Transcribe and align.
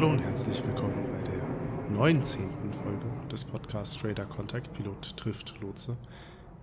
Hallo 0.00 0.12
und 0.12 0.20
herzlich 0.20 0.64
willkommen 0.64 1.12
bei 1.12 1.20
der 1.30 1.90
19. 1.90 2.48
Folge 2.72 3.28
des 3.30 3.44
Podcasts 3.44 3.98
Trader 3.98 4.24
Contact 4.24 4.72
Pilot 4.72 5.14
trifft 5.14 5.60
Lotse. 5.60 5.94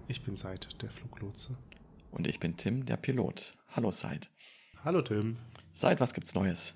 Ich 0.07 0.23
bin 0.23 0.35
Seid, 0.35 0.81
der 0.81 0.89
Fluglotse. 0.89 1.55
Und 2.09 2.25
ich 2.25 2.39
bin 2.39 2.57
Tim, 2.57 2.87
der 2.87 2.97
Pilot. 2.97 3.51
Hallo 3.75 3.91
Seid. 3.91 4.31
Hallo 4.83 5.03
Tim. 5.03 5.37
Seid, 5.75 5.99
was 5.99 6.15
gibt's 6.15 6.33
Neues? 6.33 6.73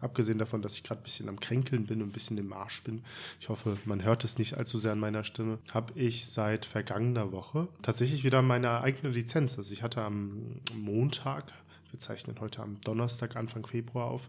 Abgesehen 0.00 0.38
davon, 0.38 0.62
dass 0.62 0.74
ich 0.74 0.82
gerade 0.82 1.00
ein 1.00 1.04
bisschen 1.04 1.28
am 1.28 1.38
Kränkeln 1.38 1.86
bin 1.86 2.02
und 2.02 2.08
ein 2.08 2.12
bisschen 2.12 2.38
im 2.38 2.48
Marsch 2.48 2.82
bin, 2.82 3.04
ich 3.38 3.48
hoffe, 3.48 3.78
man 3.84 4.02
hört 4.02 4.24
es 4.24 4.36
nicht 4.36 4.58
allzu 4.58 4.78
sehr 4.78 4.94
an 4.94 4.98
meiner 4.98 5.22
Stimme, 5.22 5.60
habe 5.72 5.96
ich 5.96 6.26
seit 6.26 6.64
vergangener 6.64 7.30
Woche 7.30 7.68
tatsächlich 7.82 8.24
wieder 8.24 8.42
meine 8.42 8.80
eigene 8.80 9.12
Lizenz. 9.12 9.58
Also 9.58 9.72
ich 9.72 9.84
hatte 9.84 10.02
am 10.02 10.60
Montag, 10.74 11.52
wir 11.92 12.00
zeichnen 12.00 12.40
heute 12.40 12.62
am 12.62 12.80
Donnerstag, 12.80 13.36
Anfang 13.36 13.64
Februar 13.64 14.08
auf, 14.08 14.28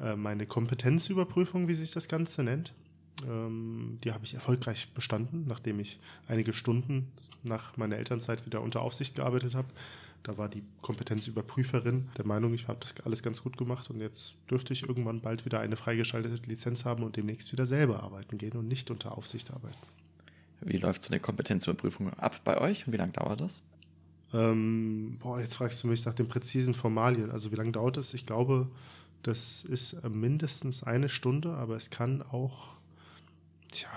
äh, 0.00 0.16
meine 0.16 0.46
Kompetenzüberprüfung, 0.46 1.68
wie 1.68 1.74
sich 1.74 1.92
das 1.92 2.08
Ganze 2.08 2.42
nennt. 2.42 2.74
Ähm, 3.26 3.98
die 4.04 4.12
habe 4.12 4.24
ich 4.24 4.34
erfolgreich 4.34 4.92
bestanden, 4.92 5.44
nachdem 5.46 5.80
ich 5.80 5.98
einige 6.28 6.52
Stunden 6.52 7.12
nach 7.42 7.76
meiner 7.76 7.96
Elternzeit 7.96 8.44
wieder 8.44 8.60
unter 8.60 8.82
Aufsicht 8.82 9.14
gearbeitet 9.16 9.54
habe. 9.54 9.68
Da 10.22 10.36
war 10.36 10.48
die 10.48 10.64
Kompetenzüberprüferin 10.82 12.08
der 12.18 12.26
Meinung, 12.26 12.52
ich 12.52 12.66
habe 12.66 12.80
das 12.80 12.94
alles 13.04 13.22
ganz 13.22 13.42
gut 13.42 13.56
gemacht 13.56 13.90
und 13.90 14.00
jetzt 14.00 14.34
dürfte 14.50 14.72
ich 14.72 14.82
irgendwann 14.82 15.20
bald 15.20 15.44
wieder 15.44 15.60
eine 15.60 15.76
freigeschaltete 15.76 16.42
Lizenz 16.48 16.84
haben 16.84 17.04
und 17.04 17.16
demnächst 17.16 17.52
wieder 17.52 17.64
selber 17.64 18.02
arbeiten 18.02 18.36
gehen 18.36 18.56
und 18.58 18.66
nicht 18.66 18.90
unter 18.90 19.16
Aufsicht 19.16 19.52
arbeiten. 19.52 19.78
Wie 20.62 20.78
läuft 20.78 21.02
so 21.02 21.10
eine 21.10 21.20
Kompetenzüberprüfung 21.20 22.12
ab 22.14 22.40
bei 22.44 22.60
euch 22.60 22.86
und 22.86 22.92
wie 22.92 22.96
lange 22.96 23.12
dauert 23.12 23.40
das? 23.40 23.62
Ähm, 24.32 25.18
boah, 25.20 25.40
jetzt 25.40 25.54
fragst 25.54 25.84
du 25.84 25.86
mich 25.86 26.04
nach 26.04 26.14
den 26.14 26.28
präzisen 26.28 26.74
Formalien. 26.74 27.30
Also 27.30 27.52
wie 27.52 27.56
lange 27.56 27.72
dauert 27.72 27.96
es? 27.96 28.12
Ich 28.12 28.26
glaube, 28.26 28.68
das 29.26 29.64
ist 29.64 30.02
mindestens 30.08 30.82
eine 30.82 31.08
Stunde, 31.08 31.54
aber 31.54 31.76
es 31.76 31.90
kann 31.90 32.22
auch, 32.22 32.76
tja, 33.70 33.88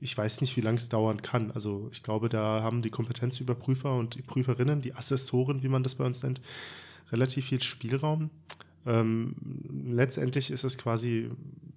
ich 0.00 0.16
weiß 0.16 0.40
nicht, 0.40 0.56
wie 0.56 0.60
lange 0.60 0.76
es 0.76 0.88
dauern 0.88 1.22
kann. 1.22 1.50
Also 1.50 1.88
ich 1.92 2.02
glaube, 2.02 2.28
da 2.28 2.62
haben 2.62 2.82
die 2.82 2.90
Kompetenzüberprüfer 2.90 3.94
und 3.94 4.14
die 4.14 4.22
Prüferinnen, 4.22 4.82
die 4.82 4.94
Assessoren, 4.94 5.62
wie 5.62 5.68
man 5.68 5.82
das 5.82 5.94
bei 5.94 6.04
uns 6.04 6.22
nennt, 6.22 6.40
relativ 7.10 7.46
viel 7.46 7.62
Spielraum. 7.62 8.30
Ähm, 8.84 9.34
letztendlich 9.88 10.50
ist 10.50 10.64
es 10.64 10.78
quasi 10.78 11.30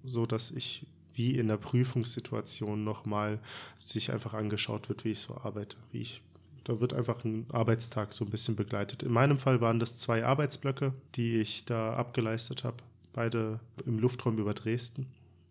so, 0.04 0.26
dass 0.26 0.50
ich 0.50 0.86
wie 1.14 1.36
in 1.36 1.48
der 1.48 1.56
Prüfungssituation 1.56 2.84
nochmal 2.84 3.40
sich 3.78 4.12
einfach 4.12 4.34
angeschaut 4.34 4.88
wird, 4.88 5.04
wie 5.04 5.10
ich 5.10 5.20
so 5.20 5.36
arbeite, 5.36 5.76
wie 5.90 6.02
ich 6.02 6.22
da 6.64 6.78
wird 6.78 6.92
einfach 6.92 7.24
ein 7.24 7.46
Arbeitstag 7.50 8.12
so 8.12 8.24
ein 8.24 8.30
bisschen 8.30 8.54
begleitet. 8.54 9.02
In 9.02 9.12
meinem 9.12 9.38
Fall 9.38 9.60
waren 9.60 9.80
das 9.80 9.96
zwei 9.96 10.24
Arbeitsblöcke, 10.24 10.92
die 11.14 11.40
ich 11.40 11.64
da 11.64 11.94
abgeleistet 11.94 12.64
habe, 12.64 12.76
beide 13.12 13.60
im 13.84 13.98
Luftraum 13.98 14.38
über 14.38 14.54
Dresden. 14.54 15.06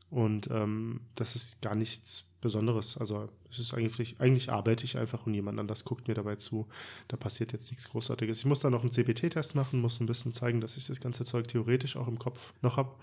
Und 0.10 0.50
ähm, 0.52 1.02
das 1.16 1.36
ist 1.36 1.62
gar 1.62 1.76
nichts 1.76 2.26
Besonderes. 2.42 2.98
Also 2.98 3.28
es 3.52 3.60
ist 3.60 3.74
eigentlich, 3.74 4.20
eigentlich 4.20 4.52
arbeite 4.52 4.84
ich 4.84 4.98
einfach 4.98 5.26
und 5.26 5.34
jemand 5.34 5.60
anders 5.60 5.86
guckt 5.86 6.08
mir 6.08 6.14
dabei 6.14 6.36
zu. 6.36 6.68
Da 7.08 7.18
passiert 7.18 7.52
jetzt 7.54 7.70
nichts 7.70 7.90
Großartiges. 7.90 8.40
Ich 8.40 8.46
muss 8.46 8.62
da 8.62 8.70
noch 8.70 8.82
einen 8.82 8.92
CBT-Test 8.92 9.56
machen, 9.56 9.82
muss 9.82 10.00
ein 10.00 10.08
bisschen 10.08 10.34
zeigen, 10.34 10.62
dass 10.62 10.78
ich 10.78 10.88
das 10.88 11.00
ganze 11.00 11.26
Zeug 11.26 11.48
theoretisch 11.48 11.96
auch 11.96 12.08
im 12.08 12.18
Kopf 12.18 12.54
noch 12.62 12.78
habe. 12.78 12.96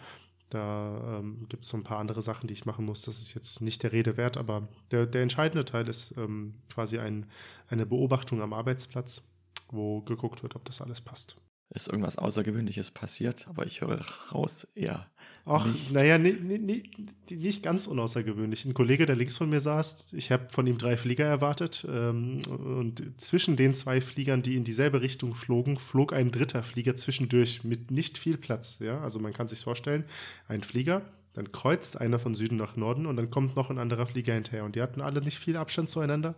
Da 0.51 1.19
ähm, 1.19 1.47
gibt 1.49 1.65
es 1.65 1.71
so 1.71 1.77
ein 1.77 1.85
paar 1.85 1.99
andere 1.99 2.23
Sachen, 2.23 2.47
die 2.47 2.55
ich 2.55 2.67
machen 2.67 2.85
muss. 2.85 3.03
Das 3.03 3.21
ist 3.21 3.35
jetzt 3.35 3.61
nicht 3.61 3.83
der 3.83 3.93
Rede 3.93 4.17
wert, 4.17 4.37
aber 4.37 4.69
der, 4.91 5.07
der 5.07 5.23
entscheidende 5.23 5.65
Teil 5.65 5.89
ist 5.89 6.15
ähm, 6.17 6.55
quasi 6.73 6.99
ein, 6.99 7.27
eine 7.69 7.85
Beobachtung 7.85 8.43
am 8.43 8.53
Arbeitsplatz, 8.53 9.23
wo 9.69 10.01
geguckt 10.03 10.43
wird, 10.43 10.57
ob 10.57 10.65
das 10.65 10.81
alles 10.81 11.01
passt 11.01 11.37
ist 11.71 11.89
irgendwas 11.89 12.17
Außergewöhnliches 12.17 12.91
passiert, 12.91 13.47
aber 13.49 13.67
ich 13.67 13.81
höre 13.81 14.05
raus 14.33 14.67
eher. 14.75 15.07
Ach, 15.49 15.67
naja, 15.93 16.19
nicht, 16.19 16.43
nicht, 16.43 17.31
nicht 17.31 17.63
ganz 17.63 17.87
unaußergewöhnlich. 17.87 18.65
Ein 18.65 18.75
Kollege, 18.75 19.07
der 19.07 19.15
links 19.15 19.37
von 19.37 19.49
mir 19.49 19.61
saß, 19.61 20.13
ich 20.13 20.33
habe 20.33 20.49
von 20.51 20.67
ihm 20.67 20.77
drei 20.77 20.97
Flieger 20.97 21.25
erwartet 21.25 21.87
ähm, 21.89 22.43
und 22.49 23.21
zwischen 23.21 23.55
den 23.55 23.73
zwei 23.73 24.01
Fliegern, 24.01 24.43
die 24.43 24.57
in 24.57 24.65
dieselbe 24.65 25.03
Richtung 25.03 25.37
flogen, 25.37 25.77
flog 25.77 26.13
ein 26.13 26.33
dritter 26.33 26.65
Flieger 26.65 26.97
zwischendurch 26.97 27.63
mit 27.63 27.93
nicht 27.93 28.19
viel 28.19 28.37
Platz. 28.37 28.81
Ja? 28.81 29.01
Also 29.03 29.21
man 29.21 29.33
kann 29.33 29.47
sich 29.47 29.61
vorstellen, 29.61 30.05
ein 30.49 30.65
Flieger, 30.65 31.03
dann 31.35 31.53
kreuzt 31.53 32.01
einer 32.01 32.19
von 32.19 32.35
Süden 32.35 32.57
nach 32.57 32.77
Norden 32.77 33.07
und 33.07 33.17
dann 33.17 33.31
kommt 33.31 33.55
noch 33.55 33.71
ein 33.71 33.79
anderer 33.79 34.07
Flieger 34.07 34.35
hinterher 34.35 34.65
und 34.65 34.75
die 34.75 34.83
hatten 34.83 35.01
alle 35.01 35.21
nicht 35.21 35.39
viel 35.39 35.57
Abstand 35.57 35.91
zueinander. 35.91 36.35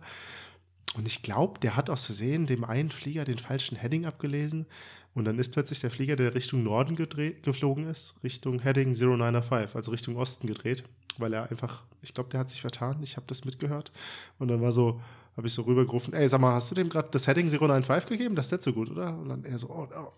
Und 0.97 1.07
ich 1.07 1.21
glaube, 1.21 1.59
der 1.59 1.75
hat 1.75 1.89
aus 1.89 2.05
Versehen 2.05 2.45
dem 2.45 2.63
einen 2.63 2.89
Flieger 2.89 3.23
den 3.23 3.37
falschen 3.37 3.77
Heading 3.77 4.05
abgelesen. 4.05 4.65
Und 5.13 5.25
dann 5.25 5.39
ist 5.39 5.51
plötzlich 5.51 5.79
der 5.79 5.91
Flieger, 5.91 6.15
der 6.15 6.35
Richtung 6.35 6.63
Norden 6.63 6.95
geflogen 6.95 7.87
ist, 7.87 8.15
Richtung 8.23 8.59
Heading 8.59 8.95
095, 8.95 9.75
also 9.75 9.91
Richtung 9.91 10.15
Osten 10.17 10.47
gedreht, 10.47 10.83
weil 11.17 11.33
er 11.33 11.49
einfach, 11.49 11.83
ich 12.01 12.13
glaube, 12.13 12.29
der 12.29 12.39
hat 12.39 12.49
sich 12.49 12.61
vertan. 12.61 13.01
Ich 13.01 13.17
habe 13.17 13.25
das 13.27 13.43
mitgehört. 13.43 13.91
Und 14.37 14.49
dann 14.49 14.61
war 14.61 14.71
so, 14.71 15.01
habe 15.35 15.47
ich 15.47 15.53
so 15.53 15.63
rübergerufen, 15.63 16.13
ey, 16.13 16.27
sag 16.29 16.41
mal, 16.41 16.53
hast 16.53 16.71
du 16.71 16.75
dem 16.75 16.89
gerade 16.89 17.09
das 17.11 17.27
Heading 17.27 17.49
095 17.49 18.07
gegeben? 18.07 18.35
Das 18.35 18.47
ist 18.47 18.51
nicht 18.51 18.63
so 18.63 18.73
gut, 18.73 18.91
oder? 18.91 19.17
Und 19.17 19.29
dann 19.29 19.43
er 19.43 19.57
so, 19.57 19.69
oh, 19.69 19.87
oh 19.93 20.11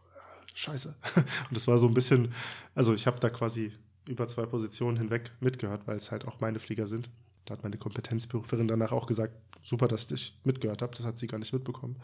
scheiße. 0.53 0.95
Und 1.15 1.25
das 1.51 1.67
war 1.67 1.77
so 1.77 1.87
ein 1.87 1.93
bisschen, 1.93 2.33
also 2.75 2.93
ich 2.93 3.07
habe 3.07 3.19
da 3.19 3.29
quasi 3.29 3.71
über 4.07 4.27
zwei 4.27 4.45
Positionen 4.45 4.97
hinweg 4.97 5.31
mitgehört, 5.39 5.87
weil 5.87 5.97
es 5.97 6.11
halt 6.11 6.27
auch 6.27 6.39
meine 6.39 6.59
Flieger 6.59 6.87
sind. 6.87 7.09
Da 7.45 7.53
hat 7.53 7.63
meine 7.63 7.77
Kompetenzprüferin 7.77 8.67
danach 8.67 8.91
auch 8.91 9.07
gesagt, 9.07 9.33
super, 9.61 9.87
dass 9.87 10.11
ich 10.11 10.37
mitgehört 10.43 10.81
habe. 10.81 10.95
Das 10.95 11.05
hat 11.05 11.17
sie 11.17 11.27
gar 11.27 11.39
nicht 11.39 11.53
mitbekommen. 11.53 11.97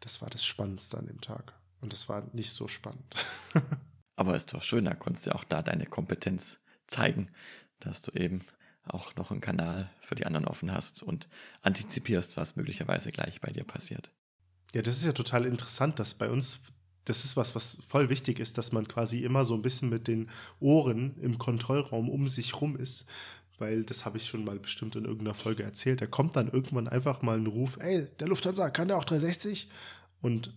Das 0.00 0.20
war 0.20 0.30
das 0.30 0.44
Spannendste 0.44 0.98
an 0.98 1.06
dem 1.06 1.20
Tag. 1.20 1.54
Und 1.84 1.92
das 1.92 2.08
war 2.08 2.26
nicht 2.32 2.50
so 2.50 2.66
spannend. 2.66 3.04
Aber 4.16 4.34
ist 4.34 4.54
doch 4.54 4.62
schön, 4.62 4.86
da 4.86 4.94
konntest 4.94 5.26
du 5.26 5.30
ja 5.30 5.36
auch 5.36 5.44
da 5.44 5.60
deine 5.60 5.84
Kompetenz 5.84 6.56
zeigen, 6.86 7.28
dass 7.78 8.00
du 8.00 8.10
eben 8.12 8.40
auch 8.84 9.14
noch 9.16 9.30
einen 9.30 9.42
Kanal 9.42 9.90
für 10.00 10.14
die 10.14 10.24
anderen 10.24 10.46
offen 10.46 10.72
hast 10.72 11.02
und 11.02 11.28
antizipierst, 11.60 12.38
was 12.38 12.56
möglicherweise 12.56 13.12
gleich 13.12 13.42
bei 13.42 13.52
dir 13.52 13.64
passiert. 13.64 14.10
Ja, 14.72 14.80
das 14.80 14.96
ist 14.96 15.04
ja 15.04 15.12
total 15.12 15.44
interessant, 15.44 15.98
dass 15.98 16.14
bei 16.14 16.30
uns, 16.30 16.60
das 17.04 17.26
ist 17.26 17.36
was, 17.36 17.54
was 17.54 17.82
voll 17.86 18.08
wichtig 18.08 18.40
ist, 18.40 18.56
dass 18.56 18.72
man 18.72 18.88
quasi 18.88 19.22
immer 19.22 19.44
so 19.44 19.52
ein 19.52 19.60
bisschen 19.60 19.90
mit 19.90 20.08
den 20.08 20.30
Ohren 20.60 21.18
im 21.20 21.36
Kontrollraum 21.36 22.08
um 22.08 22.28
sich 22.28 22.62
rum 22.62 22.76
ist, 22.78 23.04
weil 23.58 23.84
das 23.84 24.06
habe 24.06 24.16
ich 24.16 24.26
schon 24.26 24.42
mal 24.42 24.58
bestimmt 24.58 24.96
in 24.96 25.04
irgendeiner 25.04 25.34
Folge 25.34 25.64
erzählt. 25.64 26.00
Da 26.00 26.06
kommt 26.06 26.34
dann 26.34 26.48
irgendwann 26.48 26.88
einfach 26.88 27.20
mal 27.20 27.36
ein 27.36 27.46
Ruf, 27.46 27.76
ey, 27.78 28.08
der 28.20 28.28
Lufthansa, 28.28 28.70
kann 28.70 28.88
der 28.88 28.96
auch 28.96 29.04
360? 29.04 29.68
Und 30.22 30.54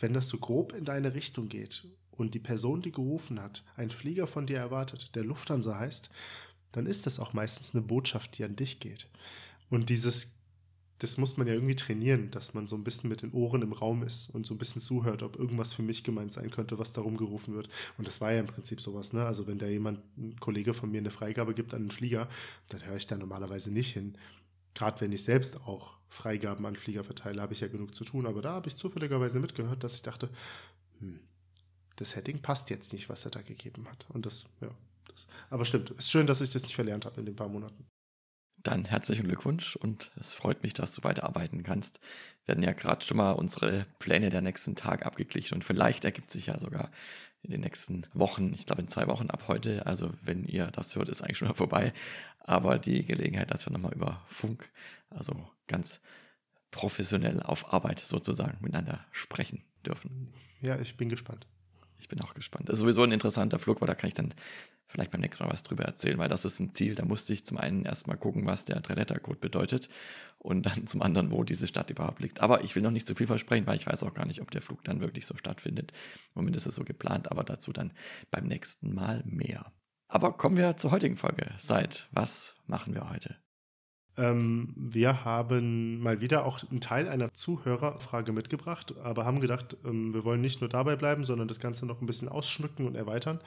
wenn 0.00 0.14
das 0.14 0.28
so 0.28 0.38
grob 0.38 0.72
in 0.72 0.84
deine 0.84 1.14
Richtung 1.14 1.48
geht 1.48 1.86
und 2.10 2.34
die 2.34 2.38
Person, 2.38 2.82
die 2.82 2.92
gerufen 2.92 3.40
hat, 3.40 3.64
ein 3.76 3.90
Flieger 3.90 4.26
von 4.26 4.46
dir 4.46 4.58
erwartet, 4.58 5.14
der 5.14 5.24
Lufthansa 5.24 5.78
heißt, 5.78 6.10
dann 6.72 6.86
ist 6.86 7.06
das 7.06 7.18
auch 7.18 7.32
meistens 7.32 7.74
eine 7.74 7.82
Botschaft, 7.82 8.38
die 8.38 8.44
an 8.44 8.56
dich 8.56 8.80
geht. 8.80 9.08
Und 9.70 9.88
dieses, 9.88 10.36
das 10.98 11.16
muss 11.16 11.36
man 11.36 11.46
ja 11.46 11.54
irgendwie 11.54 11.74
trainieren, 11.74 12.30
dass 12.30 12.54
man 12.54 12.66
so 12.66 12.76
ein 12.76 12.84
bisschen 12.84 13.08
mit 13.08 13.22
den 13.22 13.32
Ohren 13.32 13.62
im 13.62 13.72
Raum 13.72 14.02
ist 14.02 14.30
und 14.30 14.46
so 14.46 14.54
ein 14.54 14.58
bisschen 14.58 14.82
zuhört, 14.82 15.22
ob 15.22 15.36
irgendwas 15.36 15.74
für 15.74 15.82
mich 15.82 16.04
gemeint 16.04 16.32
sein 16.32 16.50
könnte, 16.50 16.78
was 16.78 16.92
darum 16.92 17.16
gerufen 17.16 17.54
wird. 17.54 17.68
Und 17.98 18.06
das 18.06 18.20
war 18.20 18.32
ja 18.32 18.40
im 18.40 18.46
Prinzip 18.46 18.80
sowas, 18.80 19.12
ne? 19.12 19.24
Also 19.24 19.46
wenn 19.46 19.58
da 19.58 19.66
jemand, 19.66 20.00
ein 20.16 20.36
Kollege 20.38 20.74
von 20.74 20.90
mir 20.90 20.98
eine 20.98 21.10
Freigabe 21.10 21.54
gibt 21.54 21.74
an 21.74 21.84
den 21.84 21.90
Flieger, 21.90 22.28
dann 22.68 22.84
höre 22.84 22.96
ich 22.96 23.06
da 23.06 23.16
normalerweise 23.16 23.72
nicht 23.72 23.92
hin 23.92 24.16
gerade 24.74 25.00
wenn 25.00 25.12
ich 25.12 25.24
selbst 25.24 25.66
auch 25.66 25.98
Freigaben 26.08 26.66
an 26.66 26.76
Flieger 26.76 27.04
verteile, 27.04 27.40
habe 27.40 27.52
ich 27.52 27.60
ja 27.60 27.68
genug 27.68 27.94
zu 27.94 28.04
tun. 28.04 28.26
Aber 28.26 28.42
da 28.42 28.52
habe 28.52 28.68
ich 28.68 28.76
zufälligerweise 28.76 29.38
mitgehört, 29.38 29.84
dass 29.84 29.94
ich 29.94 30.02
dachte, 30.02 30.28
hm, 30.98 31.20
das 31.96 32.16
Heading 32.16 32.42
passt 32.42 32.70
jetzt 32.70 32.92
nicht, 32.92 33.08
was 33.08 33.24
er 33.24 33.30
da 33.30 33.42
gegeben 33.42 33.88
hat. 33.88 34.06
Und 34.08 34.26
das, 34.26 34.46
ja. 34.60 34.70
Das, 35.06 35.26
aber 35.50 35.64
stimmt, 35.64 35.90
es 35.90 35.98
ist 35.98 36.10
schön, 36.10 36.26
dass 36.26 36.40
ich 36.40 36.50
das 36.50 36.62
nicht 36.62 36.74
verlernt 36.74 37.04
habe 37.04 37.20
in 37.20 37.26
den 37.26 37.36
paar 37.36 37.48
Monaten. 37.48 37.86
Dann 38.62 38.84
herzlichen 38.84 39.26
Glückwunsch 39.26 39.76
und 39.76 40.10
es 40.16 40.34
freut 40.34 40.62
mich, 40.62 40.74
dass 40.74 40.94
du 40.94 41.02
weiterarbeiten 41.02 41.62
kannst. 41.62 41.98
Wir 42.44 42.48
werden 42.48 42.62
ja 42.62 42.72
gerade 42.72 43.04
schon 43.04 43.16
mal 43.16 43.32
unsere 43.32 43.86
Pläne 43.98 44.28
der 44.28 44.42
nächsten 44.42 44.76
Tage 44.76 45.06
abgeglichen 45.06 45.54
und 45.54 45.64
vielleicht 45.64 46.04
ergibt 46.04 46.30
sich 46.30 46.46
ja 46.46 46.60
sogar 46.60 46.90
in 47.42 47.50
den 47.50 47.60
nächsten 47.60 48.06
Wochen, 48.12 48.52
ich 48.52 48.66
glaube 48.66 48.82
in 48.82 48.88
zwei 48.88 49.06
Wochen 49.06 49.30
ab 49.30 49.44
heute, 49.48 49.86
also 49.86 50.10
wenn 50.22 50.44
ihr 50.44 50.66
das 50.66 50.94
hört, 50.94 51.08
ist 51.08 51.22
eigentlich 51.22 51.38
schon 51.38 51.48
mal 51.48 51.54
vorbei, 51.54 51.92
aber 52.40 52.78
die 52.78 53.04
Gelegenheit, 53.04 53.50
dass 53.50 53.66
wir 53.66 53.72
nochmal 53.72 53.94
über 53.94 54.22
Funk, 54.28 54.70
also 55.10 55.48
ganz 55.66 56.00
professionell 56.70 57.42
auf 57.42 57.72
Arbeit 57.72 58.00
sozusagen 58.00 58.58
miteinander 58.60 59.04
sprechen 59.10 59.62
dürfen. 59.84 60.32
Ja, 60.60 60.78
ich 60.78 60.96
bin 60.96 61.08
gespannt. 61.08 61.46
Ich 61.98 62.08
bin 62.08 62.20
auch 62.20 62.34
gespannt. 62.34 62.68
Das 62.68 62.74
ist 62.74 62.80
sowieso 62.80 63.02
ein 63.02 63.12
interessanter 63.12 63.58
Flug, 63.58 63.80
weil 63.80 63.88
da 63.88 63.94
kann 63.94 64.08
ich 64.08 64.14
dann 64.14 64.34
vielleicht 64.90 65.12
beim 65.12 65.20
nächsten 65.20 65.44
Mal 65.44 65.52
was 65.52 65.62
drüber 65.62 65.84
erzählen, 65.84 66.18
weil 66.18 66.28
das 66.28 66.44
ist 66.44 66.60
ein 66.60 66.74
Ziel. 66.74 66.94
Da 66.94 67.04
musste 67.04 67.32
ich 67.32 67.44
zum 67.44 67.58
einen 67.58 67.84
erstmal 67.84 68.16
gucken, 68.16 68.46
was 68.46 68.64
der 68.64 68.80
Drei-Letter-Code 68.80 69.38
bedeutet 69.38 69.88
und 70.38 70.66
dann 70.66 70.86
zum 70.86 71.02
anderen, 71.02 71.30
wo 71.30 71.44
diese 71.44 71.66
Stadt 71.66 71.90
überhaupt 71.90 72.20
liegt. 72.20 72.40
Aber 72.40 72.64
ich 72.64 72.74
will 72.74 72.82
noch 72.82 72.90
nicht 72.90 73.06
zu 73.06 73.14
viel 73.14 73.26
versprechen, 73.26 73.66
weil 73.66 73.76
ich 73.76 73.86
weiß 73.86 74.02
auch 74.02 74.14
gar 74.14 74.26
nicht, 74.26 74.40
ob 74.40 74.50
der 74.50 74.62
Flug 74.62 74.82
dann 74.84 75.00
wirklich 75.00 75.26
so 75.26 75.36
stattfindet. 75.36 75.92
Moment 76.34 76.56
ist 76.56 76.66
es 76.66 76.74
so 76.74 76.84
geplant, 76.84 77.30
aber 77.30 77.44
dazu 77.44 77.72
dann 77.72 77.92
beim 78.30 78.44
nächsten 78.44 78.94
Mal 78.94 79.22
mehr. 79.24 79.72
Aber 80.08 80.32
kommen 80.32 80.56
wir 80.56 80.76
zur 80.76 80.90
heutigen 80.90 81.16
Folge. 81.16 81.46
Seid, 81.56 82.08
was 82.10 82.56
machen 82.66 82.94
wir 82.94 83.10
heute? 83.10 83.36
Ähm, 84.16 84.74
wir 84.76 85.24
haben 85.24 86.00
mal 86.00 86.20
wieder 86.20 86.44
auch 86.44 86.68
einen 86.68 86.80
Teil 86.80 87.08
einer 87.08 87.32
Zuhörerfrage 87.32 88.32
mitgebracht, 88.32 88.94
aber 89.02 89.24
haben 89.24 89.40
gedacht, 89.40 89.76
ähm, 89.84 90.12
wir 90.12 90.24
wollen 90.24 90.40
nicht 90.40 90.60
nur 90.60 90.68
dabei 90.68 90.96
bleiben, 90.96 91.24
sondern 91.24 91.48
das 91.48 91.60
Ganze 91.60 91.86
noch 91.86 92.00
ein 92.00 92.06
bisschen 92.06 92.28
ausschmücken 92.28 92.86
und 92.86 92.96
erweitern. 92.96 93.40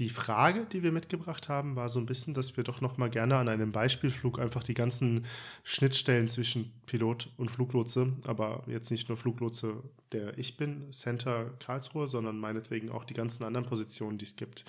Die 0.00 0.08
Frage, 0.08 0.64
die 0.64 0.82
wir 0.82 0.92
mitgebracht 0.92 1.50
haben, 1.50 1.76
war 1.76 1.90
so 1.90 2.00
ein 2.00 2.06
bisschen, 2.06 2.32
dass 2.32 2.56
wir 2.56 2.64
doch 2.64 2.80
noch 2.80 2.96
mal 2.96 3.10
gerne 3.10 3.36
an 3.36 3.48
einem 3.48 3.70
Beispielflug 3.70 4.40
einfach 4.40 4.64
die 4.64 4.72
ganzen 4.72 5.26
Schnittstellen 5.62 6.26
zwischen 6.26 6.72
Pilot 6.86 7.28
und 7.36 7.50
Fluglotse, 7.50 8.14
aber 8.24 8.64
jetzt 8.66 8.90
nicht 8.90 9.10
nur 9.10 9.18
Fluglotse, 9.18 9.82
der 10.12 10.38
ich 10.38 10.56
bin, 10.56 10.90
Center 10.90 11.50
Karlsruhe, 11.60 12.08
sondern 12.08 12.38
meinetwegen 12.38 12.88
auch 12.88 13.04
die 13.04 13.12
ganzen 13.12 13.44
anderen 13.44 13.66
Positionen, 13.66 14.16
die 14.16 14.24
es 14.24 14.36
gibt. 14.36 14.64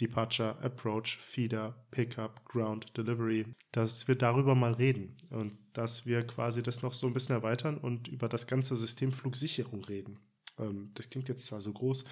Departure, 0.00 0.58
Approach, 0.62 1.18
Feeder, 1.18 1.74
Pickup, 1.90 2.42
Ground, 2.46 2.96
Delivery, 2.96 3.44
dass 3.70 4.08
wir 4.08 4.14
darüber 4.14 4.54
mal 4.54 4.72
reden 4.72 5.14
und 5.28 5.58
dass 5.74 6.06
wir 6.06 6.26
quasi 6.26 6.62
das 6.62 6.80
noch 6.80 6.94
so 6.94 7.06
ein 7.06 7.12
bisschen 7.12 7.36
erweitern 7.36 7.76
und 7.76 8.08
über 8.08 8.30
das 8.30 8.46
ganze 8.46 8.78
System 8.78 9.12
Flugsicherung 9.12 9.84
reden. 9.84 10.18
Ähm, 10.58 10.90
das 10.94 11.10
klingt 11.10 11.28
jetzt 11.28 11.44
zwar 11.46 11.60
so 11.60 11.72
groß, 11.72 12.04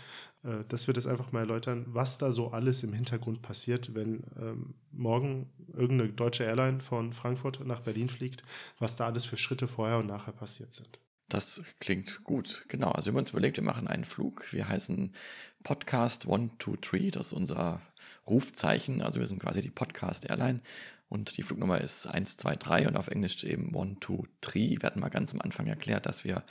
äh, 0.45 0.65
dass 0.69 0.87
wir 0.87 0.95
das 0.95 1.07
einfach 1.07 1.33
mal 1.33 1.41
erläutern, 1.41 1.85
was 1.89 2.19
da 2.19 2.33
so 2.33 2.49
alles 2.49 2.83
im 2.83 2.93
Hintergrund 2.93 3.43
passiert, 3.43 3.95
wenn 3.95 4.25
ähm, 4.41 4.75
morgen 4.93 5.51
irgendeine 5.73 6.13
deutsche 6.13 6.45
Airline 6.45 6.81
von 6.81 7.13
Frankfurt 7.13 7.65
nach 7.67 7.81
Berlin 7.81 8.09
fliegt, 8.09 8.43
was 8.79 8.97
da 8.97 9.07
alles 9.07 9.25
für 9.25 9.37
Schritte 9.37 9.69
vorher 9.69 9.99
und 9.99 10.07
nachher 10.07 10.33
passiert 10.33 10.73
sind. 10.73 10.99
Das 11.33 11.63
klingt 11.81 12.25
gut, 12.25 12.67
genau. 12.69 12.91
Also 12.91 13.07
wir 13.07 13.13
haben 13.15 13.21
uns 13.21 13.31
überlegt, 13.31 13.57
wir 13.57 13.65
machen 13.65 13.89
einen 13.89 14.05
Flug. 14.05 14.53
Wir 14.53 14.69
heißen 14.69 15.15
Podcast 15.63 16.27
123, 16.27 17.11
das 17.11 17.29
ist 17.29 17.33
unser 17.33 17.81
Rufzeichen. 18.27 19.01
Also 19.01 19.19
wir 19.19 19.27
sind 19.27 19.41
quasi 19.41 19.63
die 19.63 19.71
Podcast 19.71 20.27
Airline 20.27 20.61
und 21.09 21.39
die 21.39 21.43
Flugnummer 21.43 21.81
ist 21.81 22.07
123 22.07 22.87
und 22.87 22.99
auf 22.99 23.09
Englisch 23.09 23.45
eben 23.45 23.69
123. 23.69 24.83
Wir 24.83 24.87
hatten 24.87 25.01
mal 25.01 25.09
ganz 25.09 25.33
am 25.33 25.41
Anfang 25.41 25.67
erklärt, 25.69 26.05
dass 26.05 26.23
wir 26.23 26.45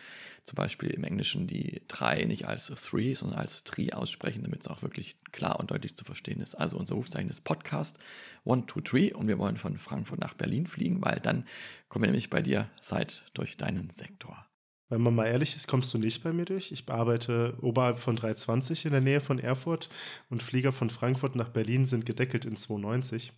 zum 0.43 0.55
Beispiel 0.55 0.89
im 0.89 1.03
Englischen 1.03 1.45
die 1.45 1.83
3 1.87 2.25
nicht 2.25 2.47
als 2.47 2.65
3, 2.65 3.13
sondern 3.13 3.37
als 3.37 3.63
3 3.65 3.93
aussprechen, 3.93 4.41
damit 4.41 4.61
es 4.61 4.67
auch 4.67 4.81
wirklich 4.81 5.17
klar 5.31 5.59
und 5.59 5.69
deutlich 5.69 5.95
zu 5.95 6.05
verstehen 6.05 6.41
ist. 6.41 6.55
Also 6.55 6.79
unser 6.79 6.95
Rufzeichen 6.95 7.29
ist 7.29 7.41
Podcast 7.41 7.99
123 8.45 9.13
und 9.13 9.27
wir 9.27 9.37
wollen 9.37 9.57
von 9.57 9.77
Frankfurt 9.77 10.19
nach 10.19 10.33
Berlin 10.33 10.65
fliegen, 10.65 11.03
weil 11.03 11.19
dann 11.19 11.45
kommen 11.87 12.01
wir 12.01 12.07
nämlich 12.07 12.31
bei 12.31 12.41
dir 12.41 12.67
seit 12.81 13.25
durch 13.35 13.57
deinen 13.57 13.91
Sektor. 13.91 14.43
Wenn 14.91 15.03
man 15.03 15.15
mal 15.15 15.25
ehrlich 15.25 15.55
ist, 15.55 15.69
kommst 15.69 15.93
du 15.93 15.97
nicht 15.97 16.21
bei 16.21 16.33
mir 16.33 16.43
durch. 16.43 16.73
Ich 16.73 16.83
arbeite 16.89 17.53
oberhalb 17.61 17.97
von 17.97 18.17
320 18.17 18.83
in 18.83 18.91
der 18.91 18.99
Nähe 18.99 19.21
von 19.21 19.39
Erfurt 19.39 19.87
und 20.29 20.43
Flieger 20.43 20.73
von 20.73 20.89
Frankfurt 20.89 21.37
nach 21.37 21.47
Berlin 21.47 21.87
sind 21.87 22.05
gedeckelt 22.05 22.43
in 22.43 22.57
290, 22.57 23.31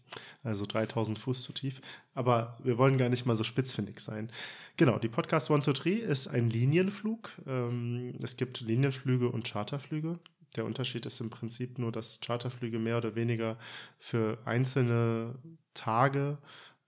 also 0.44 0.65
3000 0.65 1.19
Fuß 1.19 1.44
zu 1.44 1.53
tief. 1.53 1.79
Aber 2.15 2.57
wir 2.63 2.79
wollen 2.79 2.97
gar 2.97 3.09
nicht 3.09 3.27
mal 3.27 3.35
so 3.35 3.44
spitzfindig 3.44 4.00
sein. 4.00 4.31
Genau, 4.77 4.97
die 4.97 5.09
Podcast 5.09 5.51
123 5.51 6.01
ist 6.01 6.27
ein 6.27 6.50
Linienflug. 6.50 7.29
Ähm, 7.45 8.15
es 8.23 8.35
gibt 8.35 8.61
Linienflüge 8.61 9.29
und 9.29 9.45
Charterflüge. 9.45 10.17
Der 10.55 10.65
Unterschied 10.65 11.05
ist 11.05 11.21
im 11.21 11.29
Prinzip 11.29 11.77
nur, 11.77 11.91
dass 11.91 12.19
Charterflüge 12.19 12.79
mehr 12.79 12.97
oder 12.97 13.13
weniger 13.13 13.59
für 14.00 14.39
einzelne 14.45 15.35
Tage 15.75 16.39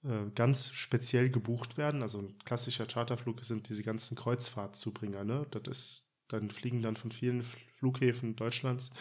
äh, 0.05 0.29
ganz 0.35 0.71
speziell 0.71 1.29
gebucht 1.29 1.77
werden. 1.77 2.01
Also 2.01 2.19
ein 2.19 2.37
klassischer 2.45 2.85
Charterflug 2.85 3.43
sind 3.43 3.69
diese 3.69 3.83
ganzen 3.83 4.15
Kreuzfahrtzubringer. 4.15 5.23
Ne? 5.23 5.47
Das 5.51 5.63
ist, 5.67 6.03
dann 6.27 6.49
fliegen 6.51 6.81
dann 6.81 6.95
von 6.95 7.11
vielen 7.11 7.43
Flughäfen 7.73 8.35
Deutschlands, 8.35 8.91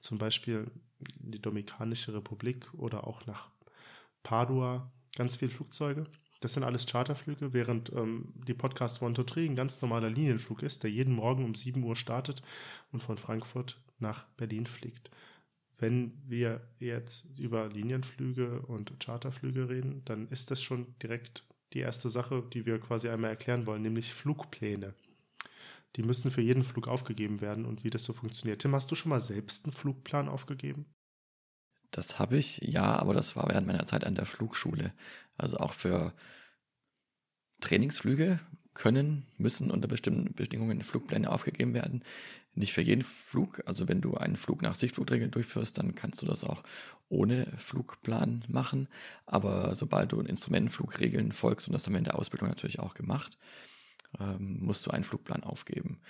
zum 0.00 0.18
Beispiel 0.18 0.70
in 1.22 1.32
die 1.32 1.42
Dominikanische 1.42 2.14
Republik 2.14 2.72
oder 2.74 3.06
auch 3.06 3.26
nach 3.26 3.50
Padua, 4.22 4.90
ganz 5.16 5.36
viele 5.36 5.50
Flugzeuge. 5.50 6.04
Das 6.40 6.54
sind 6.54 6.64
alles 6.64 6.86
Charterflüge, 6.86 7.52
während 7.52 7.92
ähm, 7.92 8.32
die 8.46 8.54
Podcast 8.54 9.02
One 9.02 9.14
to 9.14 9.22
Three 9.22 9.46
ein 9.46 9.56
ganz 9.56 9.80
normaler 9.82 10.10
Linienflug 10.10 10.62
ist, 10.62 10.82
der 10.82 10.90
jeden 10.90 11.14
Morgen 11.14 11.44
um 11.44 11.54
7 11.54 11.82
Uhr 11.82 11.96
startet 11.96 12.42
und 12.92 13.02
von 13.02 13.16
Frankfurt 13.16 13.80
nach 13.98 14.24
Berlin 14.36 14.66
fliegt 14.66 15.10
wenn 15.78 16.12
wir 16.26 16.60
jetzt 16.78 17.26
über 17.38 17.68
Linienflüge 17.68 18.62
und 18.62 18.98
Charterflüge 19.00 19.68
reden, 19.68 20.02
dann 20.04 20.28
ist 20.28 20.50
das 20.50 20.62
schon 20.62 20.94
direkt 21.02 21.44
die 21.72 21.80
erste 21.80 22.08
Sache, 22.08 22.44
die 22.52 22.66
wir 22.66 22.78
quasi 22.78 23.08
einmal 23.08 23.30
erklären 23.30 23.66
wollen, 23.66 23.82
nämlich 23.82 24.14
Flugpläne. 24.14 24.94
Die 25.96 26.02
müssen 26.02 26.30
für 26.30 26.40
jeden 26.40 26.64
Flug 26.64 26.88
aufgegeben 26.88 27.40
werden 27.40 27.64
und 27.64 27.84
wie 27.84 27.90
das 27.90 28.04
so 28.04 28.12
funktioniert. 28.12 28.62
Tim, 28.62 28.74
hast 28.74 28.90
du 28.90 28.94
schon 28.94 29.10
mal 29.10 29.20
selbst 29.20 29.64
einen 29.64 29.72
Flugplan 29.72 30.28
aufgegeben? 30.28 30.86
Das 31.90 32.18
habe 32.18 32.36
ich, 32.36 32.58
ja, 32.58 32.96
aber 32.96 33.14
das 33.14 33.36
war 33.36 33.48
während 33.48 33.66
meiner 33.66 33.86
Zeit 33.86 34.04
an 34.04 34.16
der 34.16 34.26
Flugschule. 34.26 34.92
Also 35.36 35.58
auch 35.58 35.72
für 35.72 36.12
Trainingsflüge 37.60 38.40
können, 38.74 39.26
müssen 39.38 39.70
unter 39.70 39.88
bestimmten 39.88 40.34
Bedingungen 40.34 40.82
Flugpläne 40.82 41.30
aufgegeben 41.30 41.74
werden. 41.74 42.02
Nicht 42.54 42.72
für 42.72 42.82
jeden 42.82 43.02
Flug. 43.02 43.62
Also 43.66 43.88
wenn 43.88 44.00
du 44.00 44.16
einen 44.16 44.36
Flug 44.36 44.62
nach 44.62 44.74
Sichtflugregeln 44.74 45.30
durchführst, 45.30 45.78
dann 45.78 45.94
kannst 45.94 46.22
du 46.22 46.26
das 46.26 46.44
auch 46.44 46.62
ohne 47.08 47.46
Flugplan 47.56 48.44
machen. 48.48 48.88
Aber 49.26 49.74
sobald 49.74 50.12
du 50.12 50.20
Instrumentenflugregeln 50.20 51.32
folgst, 51.32 51.66
und 51.66 51.72
das 51.72 51.86
haben 51.86 51.94
wir 51.94 51.98
in 51.98 52.04
der 52.04 52.18
Ausbildung 52.18 52.48
natürlich 52.48 52.78
auch 52.78 52.94
gemacht, 52.94 53.38
ähm, 54.20 54.58
musst 54.60 54.86
du 54.86 54.90
einen 54.90 55.04
Flugplan 55.04 55.42
aufgeben. 55.42 56.00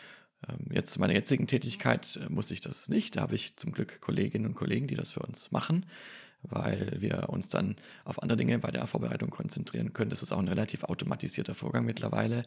Ähm, 0.47 0.67
jetzt 0.71 0.97
in 0.97 1.01
meiner 1.01 1.15
jetzigen 1.15 1.47
Tätigkeit 1.47 2.17
äh, 2.17 2.31
muss 2.31 2.51
ich 2.51 2.61
das 2.61 2.89
nicht. 2.89 3.17
Da 3.17 3.23
habe 3.23 3.35
ich 3.35 3.57
zum 3.57 3.73
Glück 3.73 4.01
Kolleginnen 4.01 4.47
und 4.47 4.55
Kollegen, 4.55 4.87
die 4.87 4.97
das 4.97 5.13
für 5.13 5.21
uns 5.21 5.51
machen 5.51 5.87
weil 6.49 6.97
wir 6.99 7.29
uns 7.29 7.49
dann 7.49 7.77
auf 8.05 8.23
andere 8.23 8.37
Dinge 8.37 8.59
bei 8.59 8.71
der 8.71 8.87
Vorbereitung 8.87 9.31
konzentrieren 9.31 9.93
können. 9.93 10.11
Das 10.11 10.23
ist 10.23 10.33
auch 10.33 10.39
ein 10.39 10.49
relativ 10.49 10.85
automatisierter 10.85 11.55
Vorgang 11.55 11.85
mittlerweile, 11.85 12.45